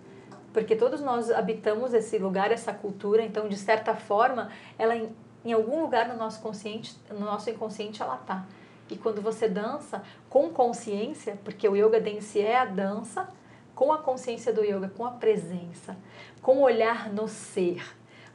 porque 0.52 0.76
todos 0.76 1.00
nós 1.00 1.30
habitamos 1.30 1.92
esse 1.92 2.16
lugar, 2.18 2.50
essa 2.50 2.72
cultura, 2.72 3.22
então 3.22 3.48
de 3.48 3.56
certa 3.56 3.94
forma, 3.94 4.50
ela 4.78 4.96
em, 4.96 5.14
em 5.44 5.52
algum 5.52 5.80
lugar 5.80 6.08
no 6.08 6.16
nosso 6.16 6.40
consciente, 6.40 6.96
no 7.10 7.20
nosso 7.20 7.50
inconsciente 7.50 8.00
ela 8.00 8.16
tá. 8.16 8.46
E 8.88 8.96
quando 8.96 9.20
você 9.20 9.48
dança 9.48 10.02
com 10.30 10.48
consciência, 10.50 11.38
porque 11.44 11.68
o 11.68 11.76
yoga 11.76 12.00
dance 12.00 12.40
é 12.40 12.56
a 12.56 12.64
dança, 12.64 13.28
com 13.74 13.92
a 13.92 13.98
consciência 13.98 14.52
do 14.52 14.64
yoga, 14.64 14.88
com 14.88 15.04
a 15.04 15.10
presença, 15.10 15.96
com 16.40 16.58
o 16.58 16.62
olhar 16.62 17.12
no 17.12 17.28
ser, 17.28 17.84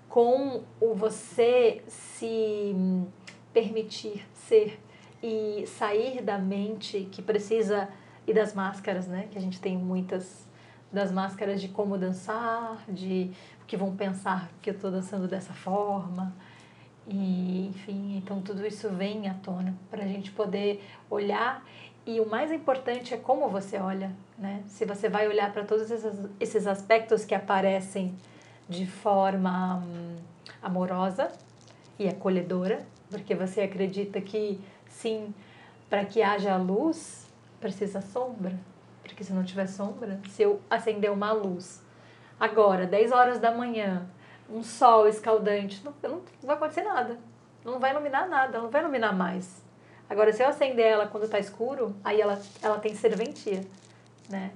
com 0.08 0.64
o 0.80 0.94
você 0.94 1.82
se 1.88 2.76
permitir 3.54 4.26
ser 4.52 4.78
e 5.24 5.66
sair 5.66 6.22
da 6.22 6.38
mente 6.38 7.08
que 7.10 7.22
precisa 7.22 7.88
e 8.28 8.34
das 8.34 8.54
máscaras, 8.54 9.08
né? 9.08 9.28
Que 9.32 9.38
a 9.38 9.42
gente 9.42 9.62
tem 9.62 9.78
muitas 9.78 10.46
das 10.92 11.10
máscaras 11.10 11.62
de 11.62 11.70
como 11.70 11.98
dançar, 11.98 12.84
de 12.90 13.32
que 13.66 13.78
vão 13.78 13.96
pensar 13.96 14.50
que 14.62 14.70
eu 14.70 14.74
estou 14.74 14.92
dançando 14.92 15.26
dessa 15.26 15.54
forma. 15.54 16.36
E, 17.08 17.68
enfim, 17.68 18.18
então 18.18 18.42
tudo 18.42 18.66
isso 18.68 18.90
vem 18.90 19.30
à 19.30 19.34
tona 19.36 19.74
para 19.90 20.04
a 20.04 20.08
gente 20.08 20.32
poder 20.32 20.84
olhar. 21.10 21.64
E 22.06 22.20
o 22.20 22.30
mais 22.30 22.52
importante 22.52 23.14
é 23.14 23.18
como 23.18 23.48
você 23.48 23.78
olha, 23.78 24.12
né? 24.38 24.64
Se 24.68 24.86
você 24.86 25.08
vai 25.08 25.28
olhar 25.30 25.54
para 25.54 25.64
todos 25.64 25.90
esses, 25.90 26.20
esses 26.40 26.68
aspectos 26.68 27.24
que 27.24 27.34
aparecem 27.34 28.14
de 28.68 28.86
forma 28.86 29.78
hum, 29.78 30.16
amorosa 30.62 31.32
e 32.04 32.10
acolhedora, 32.10 32.86
porque 33.10 33.36
você 33.36 33.62
acredita 33.62 34.20
que 34.22 34.60
Sim, 34.92 35.34
para 35.90 36.06
que 36.06 36.22
haja 36.22 36.56
luz, 36.58 37.28
precisa 37.60 38.02
sombra. 38.02 38.54
Porque 39.02 39.24
se 39.24 39.34
não 39.34 39.44
tiver 39.44 39.68
sombra, 39.68 40.20
se 40.30 40.44
eu 40.44 40.62
acender 40.70 41.12
uma 41.12 41.32
luz 41.32 41.82
agora, 42.40 42.86
10 42.86 43.12
horas 43.12 43.40
da 43.40 43.52
manhã, 43.52 44.08
um 44.50 44.64
sol 44.64 45.08
escaldante, 45.08 45.84
não, 45.84 45.94
não 46.04 46.22
vai 46.44 46.56
acontecer 46.56 46.84
nada. 46.84 47.18
Não 47.64 47.80
vai 47.80 47.92
iluminar 47.92 48.28
nada, 48.28 48.60
não 48.60 48.70
vai 48.70 48.82
iluminar 48.82 49.16
mais. 49.16 49.64
Agora, 50.10 50.34
se 50.34 50.44
eu 50.44 50.48
acender 50.48 50.86
ela 50.86 51.08
quando 51.08 51.24
está 51.24 51.40
escuro, 51.40 51.96
aí 52.04 52.20
ela, 52.20 52.40
ela 52.62 52.80
tem 52.80 52.94
serventia, 52.94 53.62
né? 54.30 54.52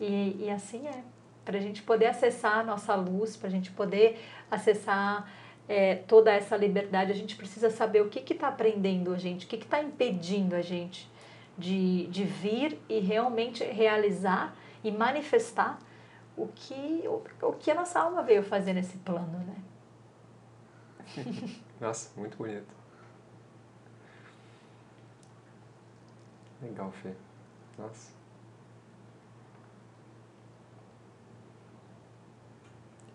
E, 0.00 0.44
e 0.44 0.50
assim 0.50 0.86
é. 0.86 1.02
Para 1.44 1.56
a 1.58 1.60
gente 1.60 1.82
poder 1.82 2.06
acessar 2.06 2.58
a 2.58 2.62
nossa 2.62 2.94
luz, 2.94 3.36
para 3.36 3.48
a 3.48 3.50
gente 3.50 3.70
poder 3.70 4.22
acessar 4.50 5.26
é, 5.68 5.96
toda 5.96 6.32
essa 6.32 6.56
liberdade, 6.56 7.12
a 7.12 7.14
gente 7.14 7.36
precisa 7.36 7.68
saber 7.70 8.00
o 8.00 8.08
que 8.08 8.32
está 8.32 8.50
prendendo 8.50 9.12
a 9.12 9.18
gente, 9.18 9.44
o 9.44 9.48
que 9.48 9.56
está 9.56 9.82
impedindo 9.82 10.56
a 10.56 10.62
gente 10.62 11.10
de, 11.58 12.06
de 12.06 12.24
vir 12.24 12.80
e 12.88 12.98
realmente 13.00 13.62
realizar 13.64 14.56
e 14.82 14.90
manifestar 14.90 15.78
o 16.36 16.48
que, 16.48 17.02
o, 17.06 17.22
o 17.46 17.52
que 17.52 17.70
a 17.70 17.74
nossa 17.74 18.00
alma 18.00 18.22
veio 18.22 18.42
fazer 18.42 18.72
nesse 18.72 18.96
plano, 18.98 19.38
né? 19.40 19.56
Nossa, 21.80 22.18
muito 22.18 22.36
bonito. 22.36 22.78
Legal, 26.62 26.90
Fê. 26.92 27.12
Nossa. 27.76 28.17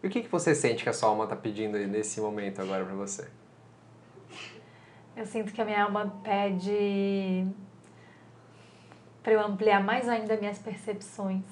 E 0.03 0.07
o 0.07 0.09
que, 0.09 0.21
que 0.21 0.27
você 0.27 0.53
sente 0.53 0.83
que 0.83 0.89
a 0.89 0.93
sua 0.93 1.07
alma 1.07 1.23
está 1.23 1.35
pedindo 1.35 1.77
nesse 1.87 2.19
momento 2.19 2.61
agora 2.61 2.83
para 2.83 2.93
você? 2.93 3.25
Eu 5.15 5.25
sinto 5.25 5.53
que 5.53 5.61
a 5.61 5.65
minha 5.65 5.81
alma 5.81 6.13
pede 6.21 7.47
para 9.23 9.31
eu 9.31 9.39
ampliar 9.39 9.81
mais 9.81 10.09
ainda 10.09 10.35
minhas 10.35 10.59
percepções. 10.59 11.45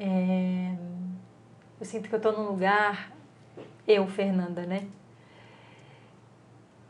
É... 0.00 0.74
Eu 1.78 1.84
sinto 1.84 2.08
que 2.08 2.14
eu 2.14 2.18
estou 2.18 2.32
num 2.32 2.48
lugar, 2.48 3.12
eu, 3.86 4.06
Fernanda, 4.06 4.64
né? 4.64 4.88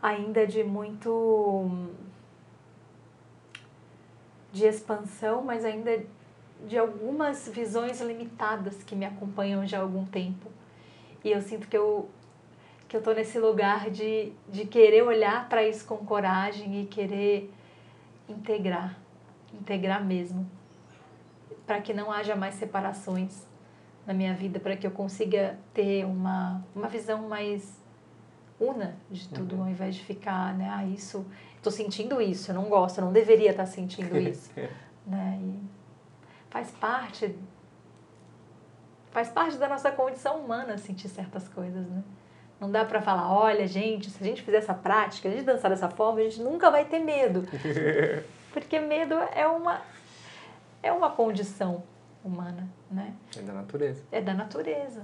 Ainda 0.00 0.46
de 0.46 0.62
muito. 0.62 1.88
de 4.52 4.64
expansão, 4.64 5.42
mas 5.42 5.64
ainda 5.64 6.04
de 6.66 6.78
algumas 6.78 7.48
visões 7.48 8.00
limitadas 8.00 8.82
que 8.82 8.94
me 8.94 9.04
acompanham 9.04 9.66
já 9.66 9.78
há 9.78 9.82
algum 9.82 10.04
tempo. 10.04 10.50
E 11.24 11.30
eu 11.30 11.40
sinto 11.40 11.68
que 11.68 11.76
eu 11.76 12.08
que 12.88 12.96
eu 12.96 13.02
tô 13.02 13.12
nesse 13.12 13.36
lugar 13.38 13.90
de, 13.90 14.32
de 14.48 14.64
querer 14.64 15.02
olhar 15.02 15.48
para 15.48 15.66
isso 15.66 15.84
com 15.86 15.96
coragem 15.96 16.82
e 16.82 16.86
querer 16.86 17.52
integrar, 18.28 18.96
integrar 19.52 20.04
mesmo, 20.04 20.48
para 21.66 21.80
que 21.80 21.92
não 21.92 22.12
haja 22.12 22.36
mais 22.36 22.54
separações 22.54 23.44
na 24.06 24.14
minha 24.14 24.34
vida, 24.34 24.60
para 24.60 24.76
que 24.76 24.86
eu 24.86 24.92
consiga 24.92 25.58
ter 25.74 26.04
uma, 26.04 26.64
uma 26.74 26.88
visão 26.88 27.28
mais 27.28 27.76
una 28.58 28.96
de 29.10 29.28
tudo, 29.28 29.56
uhum. 29.56 29.62
ao 29.62 29.68
invés 29.68 29.96
de 29.96 30.04
ficar, 30.04 30.54
né, 30.54 30.70
ah, 30.72 30.84
isso, 30.86 31.26
estou 31.56 31.72
sentindo 31.72 32.20
isso, 32.22 32.52
eu 32.52 32.54
não 32.54 32.68
gosto, 32.68 32.98
eu 32.98 33.04
não 33.04 33.12
deveria 33.12 33.50
estar 33.50 33.64
tá 33.64 33.68
sentindo 33.68 34.16
isso, 34.16 34.50
né, 35.04 35.38
e 35.42 35.75
faz 36.56 36.70
parte, 36.70 37.36
faz 39.10 39.28
parte 39.28 39.58
da 39.58 39.68
nossa 39.68 39.90
condição 39.90 40.38
humana 40.38 40.78
sentir 40.78 41.08
certas 41.08 41.46
coisas, 41.48 41.86
né. 41.86 42.02
Não 42.58 42.70
dá 42.70 42.82
para 42.82 43.02
falar, 43.02 43.30
olha, 43.30 43.66
gente, 43.66 44.08
se 44.08 44.24
a 44.24 44.26
gente 44.26 44.40
fizer 44.40 44.56
essa 44.56 44.72
prática, 44.72 45.28
a 45.28 45.30
gente 45.30 45.44
dançar 45.44 45.70
dessa 45.70 45.90
forma, 45.90 46.20
a 46.20 46.22
gente 46.22 46.40
nunca 46.40 46.70
vai 46.70 46.86
ter 46.86 47.00
medo. 47.00 47.42
Porque 48.54 48.80
medo 48.80 49.14
é 49.34 49.46
uma, 49.46 49.82
é 50.82 50.90
uma 50.90 51.10
condição 51.10 51.82
humana, 52.24 52.66
né? 52.90 53.12
É 53.36 53.42
da 53.42 53.52
natureza. 53.52 54.02
É 54.10 54.22
da 54.22 54.32
natureza. 54.32 55.02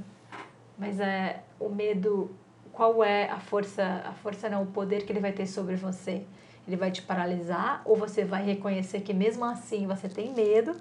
Mas 0.79 0.99
é 1.01 1.43
o 1.61 1.69
medo, 1.69 2.35
qual 2.73 3.05
é 3.05 3.29
a 3.29 3.39
força, 3.39 4.03
a 4.07 4.13
força 4.13 4.49
não, 4.49 4.63
o 4.63 4.67
poder 4.69 5.05
que 5.05 5.13
ele 5.13 5.21
vai 5.21 5.33
ter 5.33 5.47
sobre 5.47 5.77
você? 5.77 6.25
Ele 6.67 6.77
vai 6.77 6.91
te 6.91 7.03
paralisar 7.03 7.83
ou 7.85 7.95
você 7.95 8.25
vai 8.25 8.43
reconhecer 8.43 9.03
que 9.03 9.13
mesmo 9.13 9.45
assim 9.45 9.87
você 9.87 10.09
tem 10.09 10.33
medo, 10.33 10.75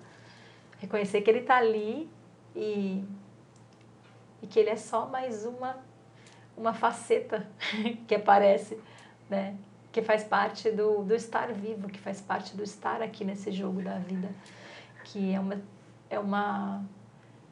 reconhecer 0.82 1.22
que 1.22 1.30
ele 1.30 1.40
está 1.40 1.58
ali 1.58 2.10
e, 2.54 3.06
e 4.42 4.48
que 4.48 4.60
ele 4.60 4.72
é 4.72 4.76
só 4.76 5.06
mais 5.06 5.46
uma 5.46 5.78
uma 6.58 6.74
faceta 6.74 7.48
que 8.08 8.16
aparece, 8.16 8.78
né? 9.30 9.56
Que 9.92 10.02
faz 10.02 10.24
parte 10.24 10.70
do, 10.72 11.04
do 11.04 11.14
estar 11.16 11.52
vivo, 11.54 11.90
que 11.90 12.00
faz 12.00 12.22
parte 12.22 12.56
do 12.56 12.64
estar 12.64 13.02
aqui 13.02 13.24
nesse 13.24 13.52
jogo 13.52 13.82
da 13.82 13.98
vida, 13.98 14.30
que 15.06 15.34
é 15.34 15.40
uma, 15.40 15.62
é 16.10 16.20
uma 16.20 16.84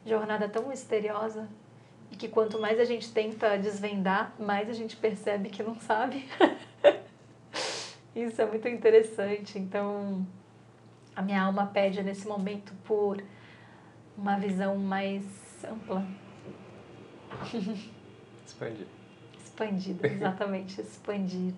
jornada 0.06 0.48
tão 0.48 0.68
misteriosa 0.68 1.48
e 2.10 2.16
que 2.16 2.28
quanto 2.28 2.58
mais 2.58 2.78
a 2.80 2.84
gente 2.84 3.12
tenta 3.12 3.56
desvendar, 3.56 4.32
mais 4.38 4.68
a 4.68 4.72
gente 4.72 4.96
percebe 4.96 5.48
que 5.48 5.62
não 5.62 5.74
sabe. 5.74 6.26
Isso 8.14 8.40
é 8.40 8.46
muito 8.46 8.66
interessante. 8.68 9.58
Então, 9.58 10.26
a 11.14 11.22
minha 11.22 11.42
alma 11.42 11.66
pede 11.66 12.02
nesse 12.02 12.26
momento 12.26 12.72
por 12.84 13.22
uma 14.16 14.38
visão 14.38 14.76
mais 14.76 15.24
ampla. 15.64 16.04
Expandir. 18.46 18.86
Expandido, 19.42 20.06
exatamente, 20.06 20.80
expandir 20.80 21.54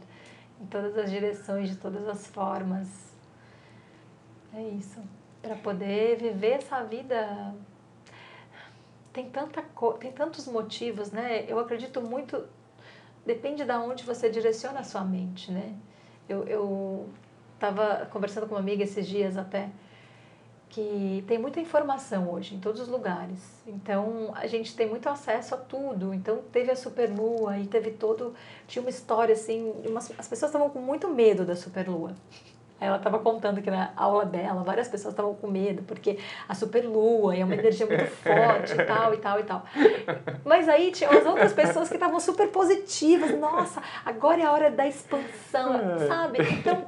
em 0.61 0.67
todas 0.67 0.97
as 0.97 1.11
direções, 1.11 1.71
de 1.71 1.77
todas 1.77 2.07
as 2.09 2.27
formas. 2.27 3.12
É 4.55 4.62
isso. 4.62 5.01
Para 5.41 5.57
poder 5.57 6.19
viver 6.19 6.53
essa 6.53 6.85
vida 6.85 7.55
tem 9.12 9.29
tanta 9.29 9.62
tem 9.99 10.12
tantos 10.12 10.47
motivos, 10.47 11.11
né? 11.11 11.45
Eu 11.49 11.59
acredito 11.59 12.01
muito 12.01 12.47
depende 13.27 13.65
de 13.65 13.73
onde 13.73 14.05
você 14.05 14.31
direciona 14.31 14.81
a 14.81 14.85
sua 14.85 15.03
mente, 15.03 15.51
né? 15.51 15.75
Eu 16.29 16.45
eu 16.45 17.09
estava 17.62 18.07
conversando 18.07 18.48
com 18.48 18.57
uma 18.57 18.61
amiga 18.61 18.83
esses 18.83 19.07
dias 19.07 19.37
até 19.37 19.68
que 20.68 21.22
tem 21.29 21.38
muita 21.38 21.61
informação 21.61 22.33
hoje 22.33 22.55
em 22.55 22.59
todos 22.59 22.81
os 22.81 22.88
lugares. 22.88 23.62
Então 23.66 24.33
a 24.35 24.46
gente 24.46 24.75
tem 24.75 24.88
muito 24.88 25.09
acesso 25.09 25.55
a 25.55 25.59
tudo. 25.59 26.12
Então 26.12 26.38
teve 26.51 26.72
a 26.72 26.77
superlua 26.77 27.59
e 27.59 27.66
teve 27.66 27.90
todo 27.90 28.35
tinha 28.66 28.83
uma 28.83 28.90
história 28.90 29.35
assim, 29.35 29.70
umas, 29.87 30.11
as 30.18 30.27
pessoas 30.27 30.48
estavam 30.51 30.70
com 30.70 30.81
muito 30.81 31.09
medo 31.09 31.44
da 31.44 31.55
superlua. 31.55 32.12
Ela 32.81 32.96
estava 32.96 33.20
contando 33.20 33.62
que 33.62 33.70
na 33.70 33.92
aula 33.94 34.25
dela 34.25 34.64
várias 34.64 34.88
pessoas 34.88 35.12
estavam 35.12 35.35
com 35.35 35.46
medo 35.46 35.85
porque 35.85 36.18
a 36.48 36.55
superlua 36.55 37.37
é 37.37 37.44
uma 37.44 37.55
energia 37.55 37.87
muito 37.87 38.07
forte 38.11 38.72
e 38.72 38.85
tal 38.85 39.14
e 39.14 39.18
tal 39.18 39.38
e 39.38 39.42
tal. 39.44 39.64
Mas 40.44 40.68
aí 40.68 40.90
tinha 40.90 41.11
as 41.11 41.25
outras 41.25 41.53
pessoas 41.53 41.88
que 41.88 41.94
estavam 41.94 42.18
super 42.18 42.48
positivas. 42.48 43.38
Nossa, 43.38 43.81
agora 44.05 44.40
é 44.40 44.44
a 44.46 44.51
hora 44.51 44.70
da 44.70 44.85
expansão, 44.85 45.77
é. 45.77 46.09
sabe? 46.09 46.38
Então 46.42 46.87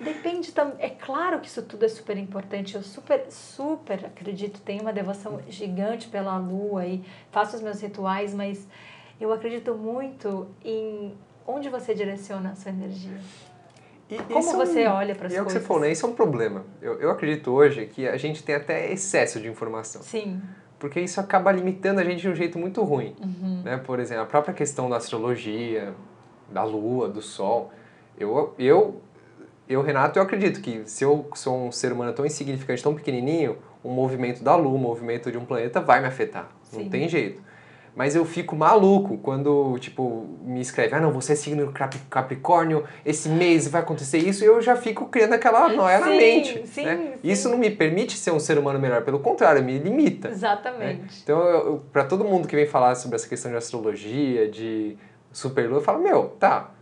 Depende 0.00 0.52
também. 0.52 0.76
É 0.78 0.90
claro 0.90 1.40
que 1.40 1.48
isso 1.48 1.62
tudo 1.62 1.84
é 1.84 1.88
super 1.88 2.16
importante. 2.18 2.74
Eu 2.74 2.82
super, 2.82 3.26
super 3.30 4.04
acredito, 4.06 4.60
tenho 4.60 4.82
uma 4.82 4.92
devoção 4.92 5.40
gigante 5.48 6.08
pela 6.08 6.36
lua 6.36 6.86
e 6.86 7.02
faço 7.30 7.56
os 7.56 7.62
meus 7.62 7.80
rituais, 7.80 8.34
mas 8.34 8.66
eu 9.20 9.32
acredito 9.32 9.74
muito 9.74 10.46
em 10.64 11.14
onde 11.46 11.68
você 11.68 11.94
direciona 11.94 12.50
a 12.50 12.54
sua 12.54 12.70
energia. 12.70 13.18
E, 14.08 14.18
Como 14.18 14.52
você 14.52 14.82
é 14.82 14.90
um, 14.90 14.94
olha 14.94 15.14
para 15.14 15.26
as 15.26 15.32
coisas. 15.32 15.38
É 15.38 15.42
o 15.42 15.46
que 15.46 15.52
você 15.52 15.60
falou, 15.60 15.82
né? 15.82 15.90
Isso 15.90 16.06
é 16.06 16.08
um 16.08 16.14
problema. 16.14 16.64
Eu, 16.80 17.00
eu 17.00 17.10
acredito 17.10 17.50
hoje 17.50 17.86
que 17.86 18.06
a 18.06 18.16
gente 18.16 18.42
tem 18.42 18.54
até 18.54 18.92
excesso 18.92 19.40
de 19.40 19.48
informação. 19.48 20.02
Sim. 20.02 20.40
Porque 20.78 21.00
isso 21.00 21.18
acaba 21.20 21.50
limitando 21.50 22.00
a 22.00 22.04
gente 22.04 22.20
de 22.20 22.28
um 22.28 22.34
jeito 22.34 22.58
muito 22.58 22.84
ruim. 22.84 23.16
Uhum. 23.20 23.62
Né? 23.64 23.78
Por 23.78 23.98
exemplo, 23.98 24.22
a 24.22 24.26
própria 24.26 24.54
questão 24.54 24.88
da 24.88 24.98
astrologia, 24.98 25.94
da 26.50 26.62
lua, 26.62 27.08
do 27.08 27.22
sol. 27.22 27.72
Eu, 28.18 28.54
eu 28.58 29.00
eu, 29.68 29.82
Renato, 29.82 30.18
eu 30.18 30.22
acredito 30.22 30.60
que 30.60 30.82
se 30.86 31.04
eu 31.04 31.28
sou 31.34 31.66
um 31.66 31.72
ser 31.72 31.92
humano 31.92 32.12
tão 32.12 32.24
insignificante, 32.24 32.82
tão 32.82 32.94
pequenininho, 32.94 33.58
um 33.84 33.90
movimento 33.90 34.42
da 34.42 34.54
Lua, 34.54 34.74
um 34.74 34.78
movimento 34.78 35.30
de 35.30 35.38
um 35.38 35.44
planeta 35.44 35.80
vai 35.80 36.00
me 36.00 36.06
afetar. 36.06 36.48
Sim. 36.62 36.84
Não 36.84 36.88
tem 36.88 37.08
jeito. 37.08 37.42
Mas 37.94 38.14
eu 38.14 38.26
fico 38.26 38.54
maluco 38.54 39.16
quando, 39.16 39.78
tipo, 39.78 40.26
me 40.42 40.60
escreve, 40.60 40.94
ah, 40.94 41.00
não, 41.00 41.10
você 41.10 41.32
é 41.32 41.34
signo 41.34 41.72
Capricórnio, 42.10 42.84
esse 43.06 43.26
mês 43.26 43.66
vai 43.66 43.80
acontecer 43.80 44.18
isso, 44.18 44.44
e 44.44 44.46
eu 44.46 44.60
já 44.60 44.76
fico 44.76 45.06
criando 45.06 45.32
aquela 45.32 45.70
noia 45.70 45.98
na 45.98 46.08
mente. 46.08 46.66
Sim, 46.66 46.84
né? 46.84 46.96
sim. 46.96 47.12
Isso 47.24 47.48
não 47.48 47.56
me 47.56 47.70
permite 47.70 48.18
ser 48.18 48.32
um 48.32 48.38
ser 48.38 48.58
humano 48.58 48.78
melhor, 48.78 49.02
pelo 49.02 49.18
contrário, 49.18 49.64
me 49.64 49.78
limita. 49.78 50.28
Exatamente. 50.28 51.00
Né? 51.00 51.08
Então, 51.22 51.82
para 51.90 52.04
todo 52.04 52.22
mundo 52.22 52.46
que 52.46 52.54
vem 52.54 52.66
falar 52.66 52.94
sobre 52.96 53.16
essa 53.16 53.26
questão 53.26 53.50
de 53.50 53.56
astrologia, 53.56 54.46
de 54.46 54.98
superlua, 55.32 55.78
eu 55.78 55.82
falo, 55.82 56.02
meu, 56.02 56.28
tá, 56.38 56.72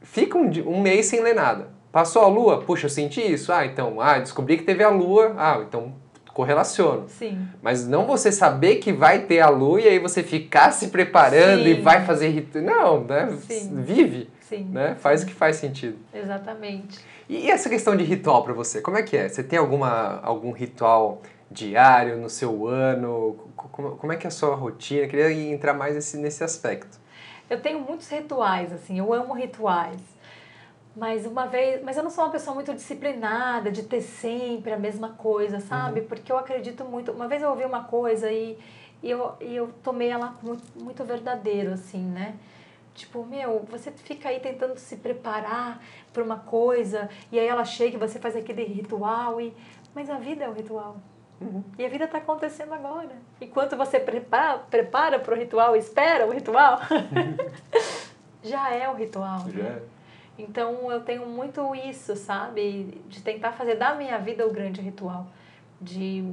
fica 0.00 0.38
um, 0.38 0.50
um 0.66 0.80
mês 0.80 1.04
sem 1.04 1.20
ler 1.20 1.34
nada 1.34 1.79
Passou 1.92 2.22
a 2.22 2.28
lua? 2.28 2.60
Puxa, 2.62 2.86
eu 2.86 2.90
senti 2.90 3.20
isso. 3.20 3.52
Ah, 3.52 3.66
então, 3.66 4.00
ah, 4.00 4.18
descobri 4.18 4.56
que 4.56 4.64
teve 4.64 4.84
a 4.84 4.88
lua. 4.88 5.34
Ah, 5.36 5.60
então 5.66 5.92
correlaciono. 6.32 7.08
Sim. 7.08 7.46
Mas 7.60 7.86
não 7.86 8.06
você 8.06 8.32
saber 8.32 8.76
que 8.76 8.92
vai 8.92 9.20
ter 9.20 9.40
a 9.40 9.48
lua 9.48 9.80
e 9.80 9.88
aí 9.88 9.98
você 9.98 10.22
ficar 10.22 10.70
se 10.72 10.88
preparando 10.88 11.64
Sim. 11.64 11.70
e 11.70 11.74
vai 11.80 12.04
fazer 12.04 12.28
ritual. 12.28 12.64
Não, 12.64 13.04
né? 13.04 13.36
Sim. 13.46 13.82
Vive. 13.82 14.30
Sim. 14.40 14.64
Né? 14.64 14.96
Faz 14.98 15.22
o 15.22 15.26
que 15.26 15.34
faz 15.34 15.56
sentido. 15.56 15.98
Exatamente. 16.14 16.98
E 17.28 17.50
essa 17.50 17.68
questão 17.68 17.96
de 17.96 18.04
ritual 18.04 18.42
para 18.42 18.52
você, 18.52 18.80
como 18.80 18.96
é 18.96 19.02
que 19.02 19.16
é? 19.16 19.28
Você 19.28 19.42
tem 19.42 19.58
alguma, 19.58 20.20
algum 20.22 20.50
ritual 20.50 21.20
diário 21.50 22.16
no 22.16 22.28
seu 22.28 22.66
ano? 22.66 23.36
Como, 23.54 23.96
como 23.96 24.12
é 24.12 24.16
que 24.16 24.26
é 24.26 24.28
a 24.28 24.32
sua 24.32 24.54
rotina? 24.54 25.02
Eu 25.02 25.08
queria 25.08 25.32
entrar 25.32 25.74
mais 25.74 25.94
nesse, 25.94 26.16
nesse 26.16 26.42
aspecto. 26.42 26.98
Eu 27.48 27.60
tenho 27.60 27.80
muitos 27.80 28.08
rituais, 28.08 28.72
assim, 28.72 28.98
eu 28.98 29.12
amo 29.12 29.34
rituais. 29.34 30.00
Mas 30.96 31.24
uma 31.24 31.46
vez, 31.46 31.82
mas 31.82 31.96
eu 31.96 32.02
não 32.02 32.10
sou 32.10 32.24
uma 32.24 32.30
pessoa 32.30 32.54
muito 32.54 32.74
disciplinada 32.74 33.70
de 33.70 33.84
ter 33.84 34.00
sempre 34.00 34.72
a 34.72 34.78
mesma 34.78 35.10
coisa, 35.10 35.60
sabe? 35.60 36.00
Uhum. 36.00 36.06
Porque 36.06 36.32
eu 36.32 36.36
acredito 36.36 36.84
muito. 36.84 37.12
Uma 37.12 37.28
vez 37.28 37.42
eu 37.42 37.50
ouvi 37.50 37.64
uma 37.64 37.84
coisa 37.84 38.30
e, 38.30 38.58
e, 39.02 39.10
eu, 39.10 39.34
e 39.40 39.54
eu 39.54 39.70
tomei 39.84 40.08
ela 40.08 40.34
muito, 40.42 40.64
muito 40.82 41.04
verdadeiro, 41.04 41.72
assim, 41.72 42.02
né? 42.02 42.34
Tipo, 42.94 43.24
meu, 43.24 43.64
você 43.70 43.92
fica 43.92 44.28
aí 44.28 44.40
tentando 44.40 44.76
se 44.76 44.96
preparar 44.96 45.80
para 46.12 46.24
uma 46.24 46.38
coisa 46.38 47.08
e 47.30 47.38
aí 47.38 47.46
ela 47.46 47.64
chega 47.64 47.96
e 47.96 47.98
você 47.98 48.18
faz 48.18 48.34
aquele 48.34 48.64
ritual 48.64 49.40
e 49.40 49.54
mas 49.94 50.10
a 50.10 50.18
vida 50.18 50.44
é 50.44 50.48
o 50.48 50.52
ritual. 50.52 50.96
Uhum. 51.40 51.64
E 51.78 51.86
a 51.86 51.88
vida 51.88 52.04
está 52.04 52.18
acontecendo 52.18 52.74
agora. 52.74 53.10
Enquanto 53.40 53.76
você 53.76 53.98
prepara 53.98 54.58
prepara 54.58 55.18
para 55.20 55.34
o 55.34 55.38
ritual, 55.38 55.76
espera 55.76 56.26
o 56.26 56.30
ritual, 56.30 56.80
já 58.42 58.70
é 58.74 58.88
o 58.88 58.94
ritual. 58.94 59.48
Já 59.48 59.62
né? 59.62 59.82
é. 59.96 59.99
Então 60.40 60.90
eu 60.90 61.00
tenho 61.00 61.26
muito 61.26 61.74
isso, 61.74 62.16
sabe? 62.16 63.02
De 63.08 63.22
tentar 63.22 63.52
fazer 63.52 63.76
da 63.76 63.94
minha 63.94 64.18
vida 64.18 64.46
o 64.46 64.52
grande 64.52 64.80
ritual. 64.80 65.26
De 65.80 66.24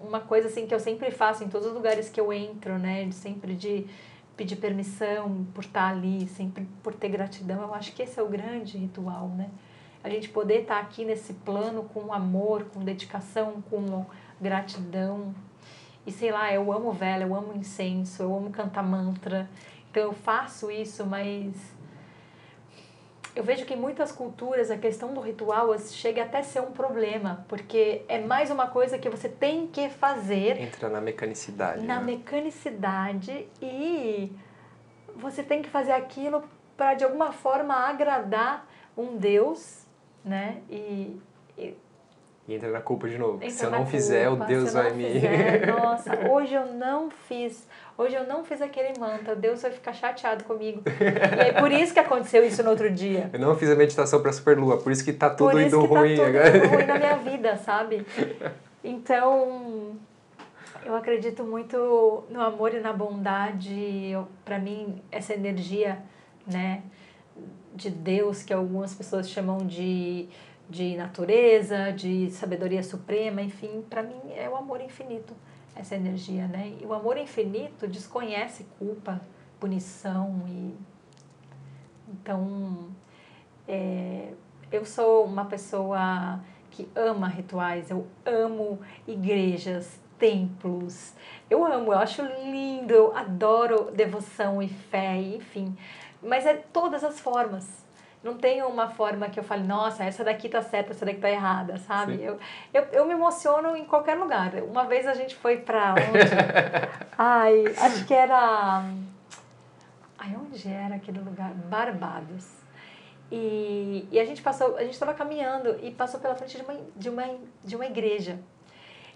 uma 0.00 0.20
coisa 0.20 0.48
assim 0.48 0.66
que 0.66 0.74
eu 0.74 0.80
sempre 0.80 1.10
faço 1.10 1.42
em 1.44 1.48
todos 1.48 1.68
os 1.68 1.74
lugares 1.74 2.08
que 2.08 2.20
eu 2.20 2.32
entro, 2.32 2.78
né? 2.78 3.04
De 3.04 3.14
sempre 3.14 3.54
de 3.54 3.86
pedir 4.36 4.56
permissão 4.56 5.44
por 5.52 5.64
estar 5.64 5.88
ali, 5.88 6.28
sempre 6.28 6.68
por 6.82 6.94
ter 6.94 7.08
gratidão. 7.08 7.60
Eu 7.62 7.74
acho 7.74 7.92
que 7.92 8.02
esse 8.02 8.18
é 8.20 8.22
o 8.22 8.28
grande 8.28 8.78
ritual, 8.78 9.28
né? 9.28 9.50
A 10.02 10.08
gente 10.08 10.28
poder 10.28 10.62
estar 10.62 10.78
aqui 10.78 11.04
nesse 11.04 11.32
plano 11.32 11.82
com 11.92 12.12
amor, 12.12 12.66
com 12.66 12.80
dedicação, 12.80 13.60
com 13.68 14.06
gratidão. 14.40 15.34
E 16.06 16.12
sei 16.12 16.30
lá, 16.30 16.52
eu 16.52 16.72
amo 16.72 16.92
vela, 16.92 17.24
eu 17.24 17.34
amo 17.34 17.52
incenso, 17.52 18.22
eu 18.22 18.34
amo 18.34 18.50
cantar 18.50 18.82
mantra. 18.82 19.50
Então 19.90 20.02
eu 20.04 20.12
faço 20.12 20.70
isso, 20.70 21.04
mas 21.04 21.52
eu 23.34 23.44
vejo 23.44 23.64
que 23.64 23.74
em 23.74 23.76
muitas 23.76 24.10
culturas 24.10 24.70
a 24.70 24.76
questão 24.76 25.14
do 25.14 25.20
ritual 25.20 25.76
chega 25.78 26.22
até 26.22 26.38
a 26.38 26.42
ser 26.42 26.60
um 26.60 26.72
problema, 26.72 27.44
porque 27.48 28.02
é 28.08 28.18
mais 28.18 28.50
uma 28.50 28.66
coisa 28.66 28.98
que 28.98 29.08
você 29.08 29.28
tem 29.28 29.66
que 29.66 29.88
fazer. 29.88 30.60
Entra 30.60 30.88
na 30.88 31.00
mecanicidade. 31.00 31.84
Na 31.84 32.00
né? 32.00 32.04
mecanicidade 32.04 33.48
e 33.62 34.32
você 35.14 35.42
tem 35.42 35.62
que 35.62 35.68
fazer 35.68 35.92
aquilo 35.92 36.42
para 36.76 36.94
de 36.94 37.04
alguma 37.04 37.32
forma 37.32 37.74
agradar 37.74 38.68
um 38.96 39.16
Deus, 39.16 39.86
né? 40.24 40.62
E, 40.70 41.20
e, 41.56 41.76
e 42.48 42.54
entra 42.54 42.70
na 42.70 42.80
culpa 42.80 43.06
de 43.06 43.18
novo. 43.18 43.38
Se 43.50 43.62
eu 43.62 43.70
não 43.70 43.80
culpa, 43.80 43.90
fizer, 43.90 44.26
o 44.30 44.36
Deus 44.36 44.72
vai 44.72 44.90
me. 44.94 45.04
Fizer, 45.04 45.66
nossa, 45.68 46.18
hoje 46.30 46.54
eu 46.54 46.64
não 46.64 47.10
fiz. 47.10 47.68
Hoje 47.98 48.14
eu 48.14 48.26
não 48.26 48.42
fiz 48.42 48.62
aquele 48.62 48.98
mantra, 48.98 49.36
Deus 49.36 49.60
vai 49.60 49.70
ficar 49.70 49.92
chateado 49.92 50.44
comigo. 50.44 50.80
e 50.86 51.48
é 51.48 51.52
por 51.52 51.70
isso 51.70 51.92
que 51.92 52.00
aconteceu 52.00 52.42
isso 52.42 52.62
no 52.62 52.70
outro 52.70 52.90
dia. 52.90 53.28
Eu 53.34 53.38
não 53.38 53.54
fiz 53.54 53.68
a 53.70 53.74
meditação 53.74 54.22
para 54.22 54.32
superlua, 54.32 54.78
por 54.78 54.90
isso 54.90 55.04
que 55.04 55.12
tá 55.12 55.28
tudo 55.28 55.60
indo 55.60 55.78
tá 55.78 55.86
ruim 55.86 56.16
tá 56.16 56.24
tudo 56.24 56.36
agora. 56.38 56.56
Indo 56.56 56.68
ruim 56.68 56.86
na 56.86 56.98
minha 56.98 57.16
vida, 57.30 57.56
sabe? 57.58 58.06
Então, 58.82 59.96
eu 60.86 60.96
acredito 60.96 61.44
muito 61.44 62.24
no 62.30 62.40
amor 62.40 62.72
e 62.72 62.80
na 62.80 62.94
bondade. 62.94 64.16
Para 64.42 64.58
mim, 64.58 65.02
essa 65.12 65.34
energia, 65.34 65.98
né, 66.46 66.82
de 67.74 67.90
Deus 67.90 68.42
que 68.42 68.54
algumas 68.54 68.94
pessoas 68.94 69.28
chamam 69.28 69.58
de 69.58 70.28
de 70.68 70.96
natureza, 70.96 71.92
de 71.92 72.30
sabedoria 72.30 72.82
suprema, 72.82 73.40
enfim, 73.40 73.82
para 73.88 74.02
mim 74.02 74.20
é 74.36 74.48
o 74.48 74.56
amor 74.56 74.80
infinito, 74.80 75.34
essa 75.74 75.94
energia, 75.94 76.46
né? 76.46 76.76
E 76.80 76.84
o 76.84 76.92
amor 76.92 77.16
infinito 77.16 77.88
desconhece 77.88 78.66
culpa, 78.78 79.20
punição 79.58 80.44
e 80.46 80.74
então 82.10 82.88
é, 83.66 84.32
eu 84.70 84.84
sou 84.84 85.24
uma 85.24 85.46
pessoa 85.46 86.40
que 86.70 86.88
ama 86.94 87.28
rituais, 87.28 87.90
eu 87.90 88.06
amo 88.24 88.78
igrejas, 89.06 89.98
templos, 90.18 91.14
eu 91.48 91.64
amo, 91.64 91.92
eu 91.92 91.98
acho 91.98 92.22
lindo, 92.22 92.92
eu 92.92 93.16
adoro 93.16 93.90
devoção 93.92 94.62
e 94.62 94.68
fé, 94.68 95.16
enfim, 95.16 95.76
mas 96.22 96.44
é 96.44 96.54
todas 96.54 97.04
as 97.04 97.20
formas 97.20 97.87
não 98.22 98.36
tem 98.36 98.62
uma 98.62 98.88
forma 98.88 99.28
que 99.28 99.38
eu 99.38 99.44
fale, 99.44 99.62
nossa, 99.62 100.04
essa 100.04 100.24
daqui 100.24 100.48
tá 100.48 100.60
certa, 100.60 100.90
essa 100.90 101.06
daqui 101.06 101.20
tá 101.20 101.30
errada, 101.30 101.78
sabe? 101.78 102.20
Eu, 102.20 102.38
eu, 102.74 102.82
eu 102.92 103.06
me 103.06 103.14
emociono 103.14 103.76
em 103.76 103.84
qualquer 103.84 104.16
lugar. 104.16 104.54
Uma 104.64 104.84
vez 104.84 105.06
a 105.06 105.14
gente 105.14 105.36
foi 105.36 105.58
pra 105.58 105.94
onde? 105.94 106.18
Ai, 107.16 107.64
acho 107.76 108.04
que 108.06 108.14
era. 108.14 108.84
Ai, 110.18 110.36
onde 110.36 110.68
era 110.68 110.96
aquele 110.96 111.20
lugar? 111.20 111.52
Barbados. 111.54 112.58
E, 113.30 114.08
e 114.10 114.18
a 114.18 114.24
gente 114.24 114.42
passou, 114.42 114.76
a 114.76 114.82
gente 114.82 114.94
estava 114.94 115.14
caminhando 115.14 115.78
e 115.82 115.90
passou 115.90 116.18
pela 116.18 116.34
frente 116.34 116.56
de 116.56 116.62
uma, 116.62 116.80
de, 116.96 117.10
uma, 117.10 117.24
de 117.62 117.76
uma 117.76 117.86
igreja. 117.86 118.38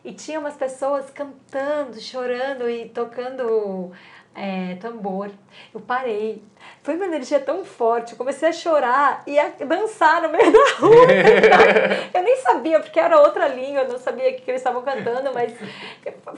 E 0.05 0.13
tinha 0.13 0.39
umas 0.39 0.57
pessoas 0.57 1.11
cantando, 1.11 2.01
chorando 2.01 2.69
e 2.69 2.89
tocando 2.89 3.93
é, 4.35 4.77
tambor. 4.77 5.31
Eu 5.75 5.81
parei. 5.81 6.43
Foi 6.83 6.97
uma 6.97 7.05
energia 7.05 7.39
tão 7.39 7.65
forte, 7.65 8.13
eu 8.13 8.19
comecei 8.19 8.49
a 8.49 8.53
chorar 8.53 9.23
e 9.27 9.39
a 9.39 9.51
dançar 9.65 10.23
no 10.23 10.31
meio 10.31 10.51
da 10.51 10.75
rua. 10.79 11.07
eu 12.15 12.23
nem 12.23 12.37
sabia, 12.37 12.81
porque 12.81 12.99
era 12.99 13.21
outra 13.21 13.49
língua, 13.49 13.83
eu 13.83 13.89
não 13.89 13.99
sabia 13.99 14.31
o 14.31 14.35
que, 14.35 14.51
eles 14.51 14.61
estavam 14.61 14.83
cantando, 14.83 15.33
mas 15.35 15.53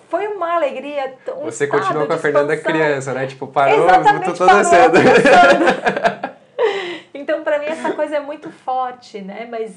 foi 0.08 0.26
uma 0.26 0.54
alegria. 0.54 1.14
Um 1.36 1.44
Você 1.44 1.66
continuou 1.66 2.06
com 2.06 2.12
a 2.12 2.18
Fernanda 2.18 2.56
criança, 2.56 3.14
né? 3.14 3.26
Tipo, 3.26 3.46
parou, 3.46 3.84
Exatamente, 3.84 4.24
tô 4.24 4.34
toda 4.34 4.64
cedo. 4.64 4.98
então, 7.14 7.42
para 7.42 7.58
mim, 7.58 7.66
essa 7.66 7.92
coisa 7.92 8.16
é 8.16 8.20
muito 8.20 8.50
forte, 8.50 9.20
né? 9.20 9.46
Mas 9.50 9.72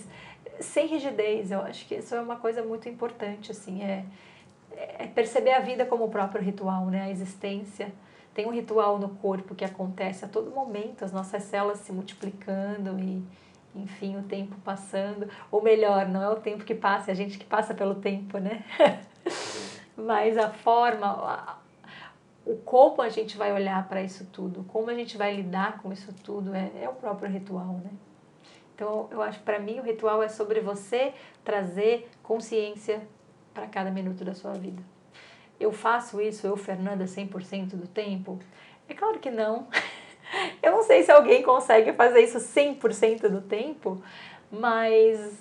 sem 0.59 0.87
rigidez, 0.87 1.51
eu 1.51 1.61
acho 1.61 1.87
que 1.87 1.95
isso 1.95 2.15
é 2.15 2.19
uma 2.19 2.37
coisa 2.37 2.63
muito 2.63 2.89
importante, 2.89 3.51
assim, 3.51 3.83
é, 3.83 4.03
é 4.99 5.05
perceber 5.05 5.53
a 5.53 5.59
vida 5.59 5.85
como 5.85 6.05
o 6.05 6.09
próprio 6.09 6.41
ritual, 6.41 6.87
né? 6.87 7.03
A 7.03 7.09
existência 7.09 7.91
tem 8.37 8.45
um 8.45 8.51
ritual 8.51 8.99
no 8.99 9.09
corpo 9.15 9.55
que 9.55 9.65
acontece 9.65 10.23
a 10.23 10.27
todo 10.27 10.51
momento, 10.51 11.03
as 11.03 11.11
nossas 11.11 11.41
células 11.41 11.79
se 11.79 11.91
multiplicando 11.91 12.99
e, 12.99 13.23
enfim, 13.73 14.15
o 14.15 14.21
tempo 14.21 14.55
passando. 14.63 15.27
Ou 15.49 15.59
melhor, 15.59 16.07
não 16.07 16.21
é 16.21 16.29
o 16.29 16.35
tempo 16.35 16.63
que 16.63 16.75
passa, 16.75 17.09
é 17.09 17.13
a 17.13 17.15
gente 17.15 17.39
que 17.39 17.45
passa 17.45 17.73
pelo 17.73 17.95
tempo, 17.95 18.37
né? 18.37 18.63
Mas 19.97 20.37
a 20.37 20.51
forma, 20.51 21.57
o 22.45 22.57
como 22.57 23.01
a 23.01 23.09
gente 23.09 23.35
vai 23.35 23.51
olhar 23.51 23.89
para 23.89 24.03
isso 24.03 24.27
tudo, 24.31 24.63
como 24.65 24.91
a 24.91 24.93
gente 24.93 25.17
vai 25.17 25.35
lidar 25.35 25.81
com 25.81 25.91
isso 25.91 26.13
tudo, 26.23 26.53
é, 26.53 26.69
é 26.83 26.87
o 26.87 26.93
próprio 26.93 27.31
ritual, 27.31 27.81
né? 27.83 27.89
Então, 28.75 29.07
eu 29.09 29.19
acho 29.19 29.39
para 29.39 29.57
mim 29.57 29.79
o 29.79 29.81
ritual 29.81 30.21
é 30.21 30.29
sobre 30.29 30.61
você 30.61 31.11
trazer 31.43 32.07
consciência 32.21 33.01
para 33.51 33.65
cada 33.65 33.89
minuto 33.89 34.23
da 34.23 34.35
sua 34.35 34.53
vida. 34.53 34.83
Eu 35.59 35.71
faço 35.71 36.21
isso, 36.21 36.45
eu, 36.45 36.55
Fernanda, 36.55 37.05
100% 37.05 37.75
do 37.75 37.87
tempo? 37.87 38.39
É 38.87 38.93
claro 38.93 39.19
que 39.19 39.31
não. 39.31 39.67
Eu 40.61 40.73
não 40.73 40.83
sei 40.83 41.03
se 41.03 41.11
alguém 41.11 41.41
consegue 41.41 41.93
fazer 41.93 42.19
isso 42.19 42.37
100% 42.37 43.29
do 43.29 43.39
tempo, 43.39 44.01
mas 44.51 45.33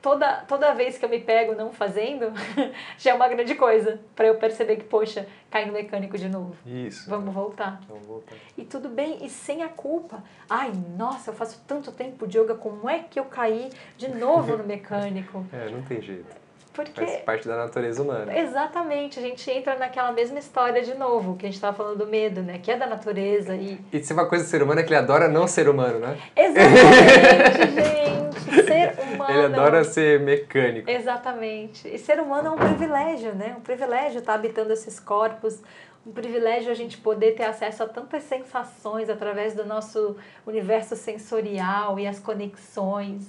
toda, 0.00 0.36
toda 0.48 0.74
vez 0.74 0.96
que 0.98 1.04
eu 1.04 1.08
me 1.08 1.20
pego 1.20 1.54
não 1.54 1.72
fazendo, 1.72 2.32
já 2.98 3.10
é 3.10 3.14
uma 3.14 3.28
grande 3.28 3.54
coisa 3.54 4.00
para 4.16 4.26
eu 4.26 4.36
perceber 4.36 4.76
que, 4.76 4.84
poxa, 4.84 5.26
cai 5.50 5.66
no 5.66 5.72
mecânico 5.72 6.16
de 6.16 6.28
novo. 6.28 6.56
Isso. 6.66 7.08
Vamos 7.08 7.34
voltar. 7.34 7.80
Vamos 7.88 8.06
voltar. 8.06 8.34
E 8.56 8.64
tudo 8.64 8.88
bem, 8.88 9.18
e 9.22 9.28
sem 9.28 9.62
a 9.62 9.68
culpa. 9.68 10.22
Ai, 10.48 10.72
nossa, 10.96 11.30
eu 11.30 11.34
faço 11.34 11.62
tanto 11.66 11.92
tempo 11.92 12.26
de 12.26 12.38
yoga, 12.38 12.54
como 12.54 12.88
é 12.88 13.00
que 13.00 13.20
eu 13.20 13.24
caí 13.24 13.70
de 13.96 14.08
novo 14.08 14.56
no 14.56 14.64
mecânico? 14.64 15.44
é, 15.52 15.68
não 15.68 15.82
tem 15.82 16.00
jeito. 16.00 16.39
Porque... 16.84 17.04
Faz 17.04 17.22
parte 17.22 17.48
da 17.48 17.56
natureza 17.56 18.02
humana. 18.02 18.36
Exatamente, 18.36 19.18
a 19.18 19.22
gente 19.22 19.50
entra 19.50 19.76
naquela 19.76 20.12
mesma 20.12 20.38
história 20.38 20.82
de 20.82 20.94
novo, 20.94 21.36
que 21.36 21.46
a 21.46 21.48
gente 21.48 21.56
estava 21.56 21.76
falando 21.76 21.98
do 21.98 22.06
medo, 22.06 22.42
né? 22.42 22.58
Que 22.58 22.70
é 22.70 22.76
da 22.76 22.86
natureza 22.86 23.54
e... 23.54 23.78
E 23.92 24.02
se 24.02 24.12
uma 24.12 24.26
coisa 24.26 24.44
do 24.44 24.48
ser 24.48 24.62
humano 24.62 24.80
é 24.80 24.82
que 24.82 24.88
ele 24.88 24.98
adora 24.98 25.28
não 25.28 25.46
ser 25.46 25.68
humano, 25.68 25.98
né? 25.98 26.18
Exatamente, 26.36 27.70
gente! 27.74 28.64
Ser 28.66 29.14
humano... 29.14 29.32
Ele 29.32 29.54
adora 29.54 29.84
ser 29.84 30.20
mecânico. 30.20 30.90
Exatamente. 30.90 31.88
E 31.88 31.98
ser 31.98 32.20
humano 32.20 32.48
é 32.48 32.50
um 32.50 32.56
privilégio, 32.56 33.34
né? 33.34 33.54
Um 33.58 33.60
privilégio 33.60 34.18
estar 34.18 34.34
habitando 34.34 34.72
esses 34.72 34.98
corpos, 34.98 35.60
um 36.06 36.12
privilégio 36.12 36.70
a 36.70 36.74
gente 36.74 36.96
poder 36.98 37.32
ter 37.32 37.44
acesso 37.44 37.82
a 37.82 37.86
tantas 37.86 38.22
sensações 38.22 39.10
através 39.10 39.54
do 39.54 39.64
nosso 39.64 40.16
universo 40.46 40.96
sensorial 40.96 41.98
e 41.98 42.06
as 42.06 42.18
conexões. 42.18 43.26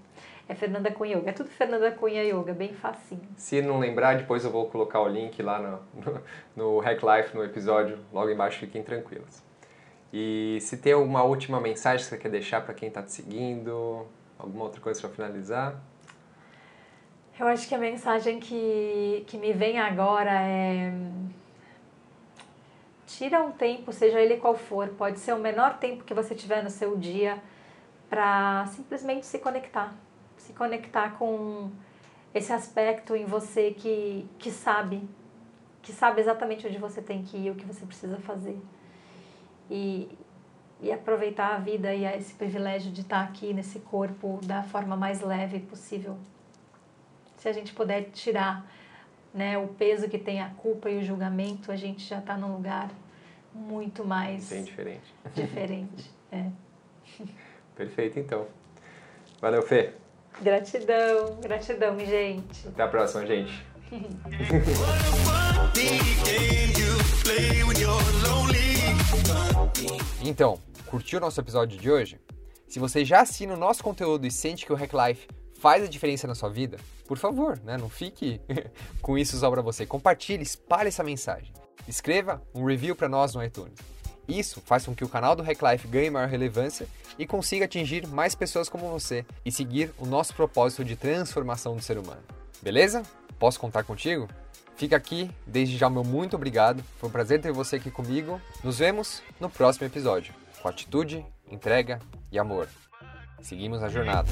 É 0.48 0.56
Fernanda 0.56 0.90
Cunha 0.90 1.18
Yoga, 1.18 1.32
é 1.32 1.34
tudo 1.34 1.50
Fernanda 1.50 1.92
Cunha 1.92 2.24
Yoga, 2.24 2.54
bem 2.54 2.72
facinho. 2.72 3.28
Se 3.36 3.62
não 3.62 3.80
lembrar, 3.80 4.16
depois 4.16 4.46
eu 4.46 4.52
vou 4.52 4.70
colocar 4.70 5.02
o 5.02 5.10
link 5.10 5.44
lá 5.44 5.60
no, 5.60 5.82
no, 5.94 6.22
no 6.56 6.80
Hack 6.80 7.04
Life, 7.04 7.36
no 7.36 7.44
episódio, 7.44 8.00
logo 8.14 8.30
embaixo, 8.30 8.60
fiquem 8.60 8.82
tranquilos. 8.82 9.46
E 10.12 10.58
se 10.62 10.78
tem 10.78 10.94
alguma 10.94 11.24
última 11.24 11.60
mensagem 11.60 12.04
que 12.04 12.10
você 12.10 12.18
quer 12.18 12.30
deixar 12.30 12.62
para 12.62 12.74
quem 12.74 12.88
está 12.88 13.04
te 13.04 13.12
seguindo, 13.12 14.06
alguma 14.40 14.64
outra 14.64 14.80
coisa 14.80 15.00
para 15.02 15.10
finalizar? 15.10 15.82
Eu 17.40 17.48
acho 17.48 17.68
que 17.68 17.76
a 17.76 17.78
mensagem 17.78 18.40
que, 18.40 19.24
que 19.28 19.38
me 19.38 19.54
vem 19.54 19.80
agora 19.80 20.32
é. 20.32 20.92
Tira 23.06 23.42
um 23.42 23.52
tempo, 23.52 23.94
seja 23.94 24.20
ele 24.20 24.38
qual 24.38 24.56
for, 24.56 24.90
pode 24.90 25.20
ser 25.20 25.34
o 25.34 25.40
menor 25.40 25.78
tempo 25.78 26.04
que 26.04 26.14
você 26.14 26.36
tiver 26.36 26.64
no 26.64 26.70
seu 26.70 26.98
dia, 26.98 27.42
para 28.10 28.66
simplesmente 28.68 29.26
se 29.26 29.40
conectar, 29.40 29.94
se 30.38 30.52
conectar 30.54 31.12
com 31.18 31.72
esse 32.34 32.52
aspecto 32.52 33.16
em 33.16 33.26
você 33.26 33.72
que, 33.72 34.28
que 34.38 34.52
sabe, 34.52 35.08
que 35.82 35.94
sabe 35.94 36.20
exatamente 36.22 36.68
onde 36.68 36.78
você 36.78 37.02
tem 37.02 37.24
que 37.24 37.38
ir, 37.38 37.52
o 37.52 37.56
que 37.56 37.66
você 37.66 37.86
precisa 37.86 38.18
fazer. 38.18 38.60
E, 39.70 40.10
e 40.82 40.92
aproveitar 40.92 41.56
a 41.56 41.58
vida 41.58 41.94
e 41.94 42.06
esse 42.06 42.34
privilégio 42.34 42.92
de 42.92 43.02
estar 43.02 43.24
aqui 43.24 43.54
nesse 43.54 43.80
corpo 43.80 44.40
da 44.44 44.64
forma 44.64 44.96
mais 44.96 45.22
leve 45.22 45.60
possível. 45.60 46.18
Se 47.38 47.50
a 47.50 47.54
gente 47.54 47.74
puder 47.74 48.10
tirar 48.12 48.66
né, 49.34 49.58
o 49.58 49.68
peso 49.68 50.08
que 50.08 50.18
tem 50.18 50.42
a 50.42 50.50
culpa 50.50 50.90
e 50.90 50.98
o 50.98 51.04
julgamento, 51.04 51.72
a 51.72 51.76
gente 51.76 52.04
já 52.04 52.20
está 52.20 52.38
num 52.38 52.54
lugar 52.54 52.90
muito 53.54 54.06
mais 54.06 54.50
bem 54.50 54.64
diferente. 54.64 55.14
Diferente, 55.34 56.12
é. 56.32 56.46
Perfeito, 57.76 58.20
então. 58.20 58.48
Valeu, 59.40 59.62
Fê. 59.62 59.94
Gratidão, 60.42 61.38
gratidão, 61.42 62.00
gente. 62.00 62.68
Até 62.68 62.84
a 62.84 62.88
próxima, 62.88 63.26
gente. 63.26 63.66
então, 70.24 70.60
curtiu 70.86 71.18
o 71.18 71.22
nosso 71.22 71.40
episódio 71.40 71.80
de 71.80 71.90
hoje? 71.90 72.20
Se 72.68 72.80
você 72.80 73.04
já 73.06 73.22
assina 73.22 73.54
o 73.54 73.58
nosso 73.58 73.84
conteúdo 73.84 74.28
e 74.28 74.32
sente 74.32 74.66
que 74.66 74.74
o 74.74 74.76
Hack 74.76 74.92
Life 74.94 75.28
faz 75.60 75.84
a 75.84 75.88
diferença 75.88 76.28
na 76.28 76.36
sua 76.36 76.50
vida, 76.50 76.78
por 77.08 77.18
favor, 77.18 77.60
né, 77.64 77.78
não 77.78 77.90
fique 77.90 78.40
com 79.02 79.18
isso 79.18 79.38
só 79.38 79.50
para 79.50 79.62
você. 79.62 79.86
Compartilhe, 79.86 80.44
espalhe 80.44 80.90
essa 80.90 81.04
mensagem. 81.04 81.54
Escreva 81.88 82.42
um 82.54 82.66
review 82.66 82.96
para 82.96 83.10
nós 83.10 83.34
no 83.34 83.44
iTunes. 83.44 83.80
Isso 84.28 84.62
faz 84.66 84.86
com 84.86 84.94
que 84.94 85.06
o 85.06 85.10
canal 85.10 85.36
do 85.36 85.44
Hack 85.44 85.62
Life 85.62 85.88
ganhe 85.88 86.10
maior 86.10 86.28
relevância 86.28 86.88
e 87.18 87.26
consiga 87.26 87.66
atingir 87.66 88.06
mais 88.06 88.36
pessoas 88.36 88.68
como 88.68 88.90
você 88.90 89.26
e 89.46 89.52
seguir 89.52 89.92
o 89.98 90.06
nosso 90.06 90.36
propósito 90.36 90.84
de 90.84 90.98
transformação 90.98 91.76
do 91.76 91.82
ser 91.82 91.98
humano. 91.98 92.22
Beleza? 92.62 93.04
Posso 93.40 93.60
contar 93.60 93.84
contigo? 93.84 94.28
Fica 94.78 94.96
aqui, 94.96 95.30
desde 95.46 95.76
já 95.76 95.90
meu 95.90 96.04
muito 96.04 96.36
obrigado. 96.36 96.84
Foi 97.00 97.10
um 97.10 97.12
prazer 97.12 97.42
ter 97.42 97.52
você 97.52 97.78
aqui 97.78 97.90
comigo. 97.90 98.40
Nos 98.64 98.78
vemos 98.78 99.24
no 99.40 99.50
próximo 99.50 99.88
episódio. 99.88 100.36
Com 100.62 100.68
atitude, 100.68 101.26
entrega 101.52 102.00
e 102.32 102.38
amor. 102.38 102.70
Seguimos 103.42 103.82
a 103.82 103.90
jornada. 103.90 104.30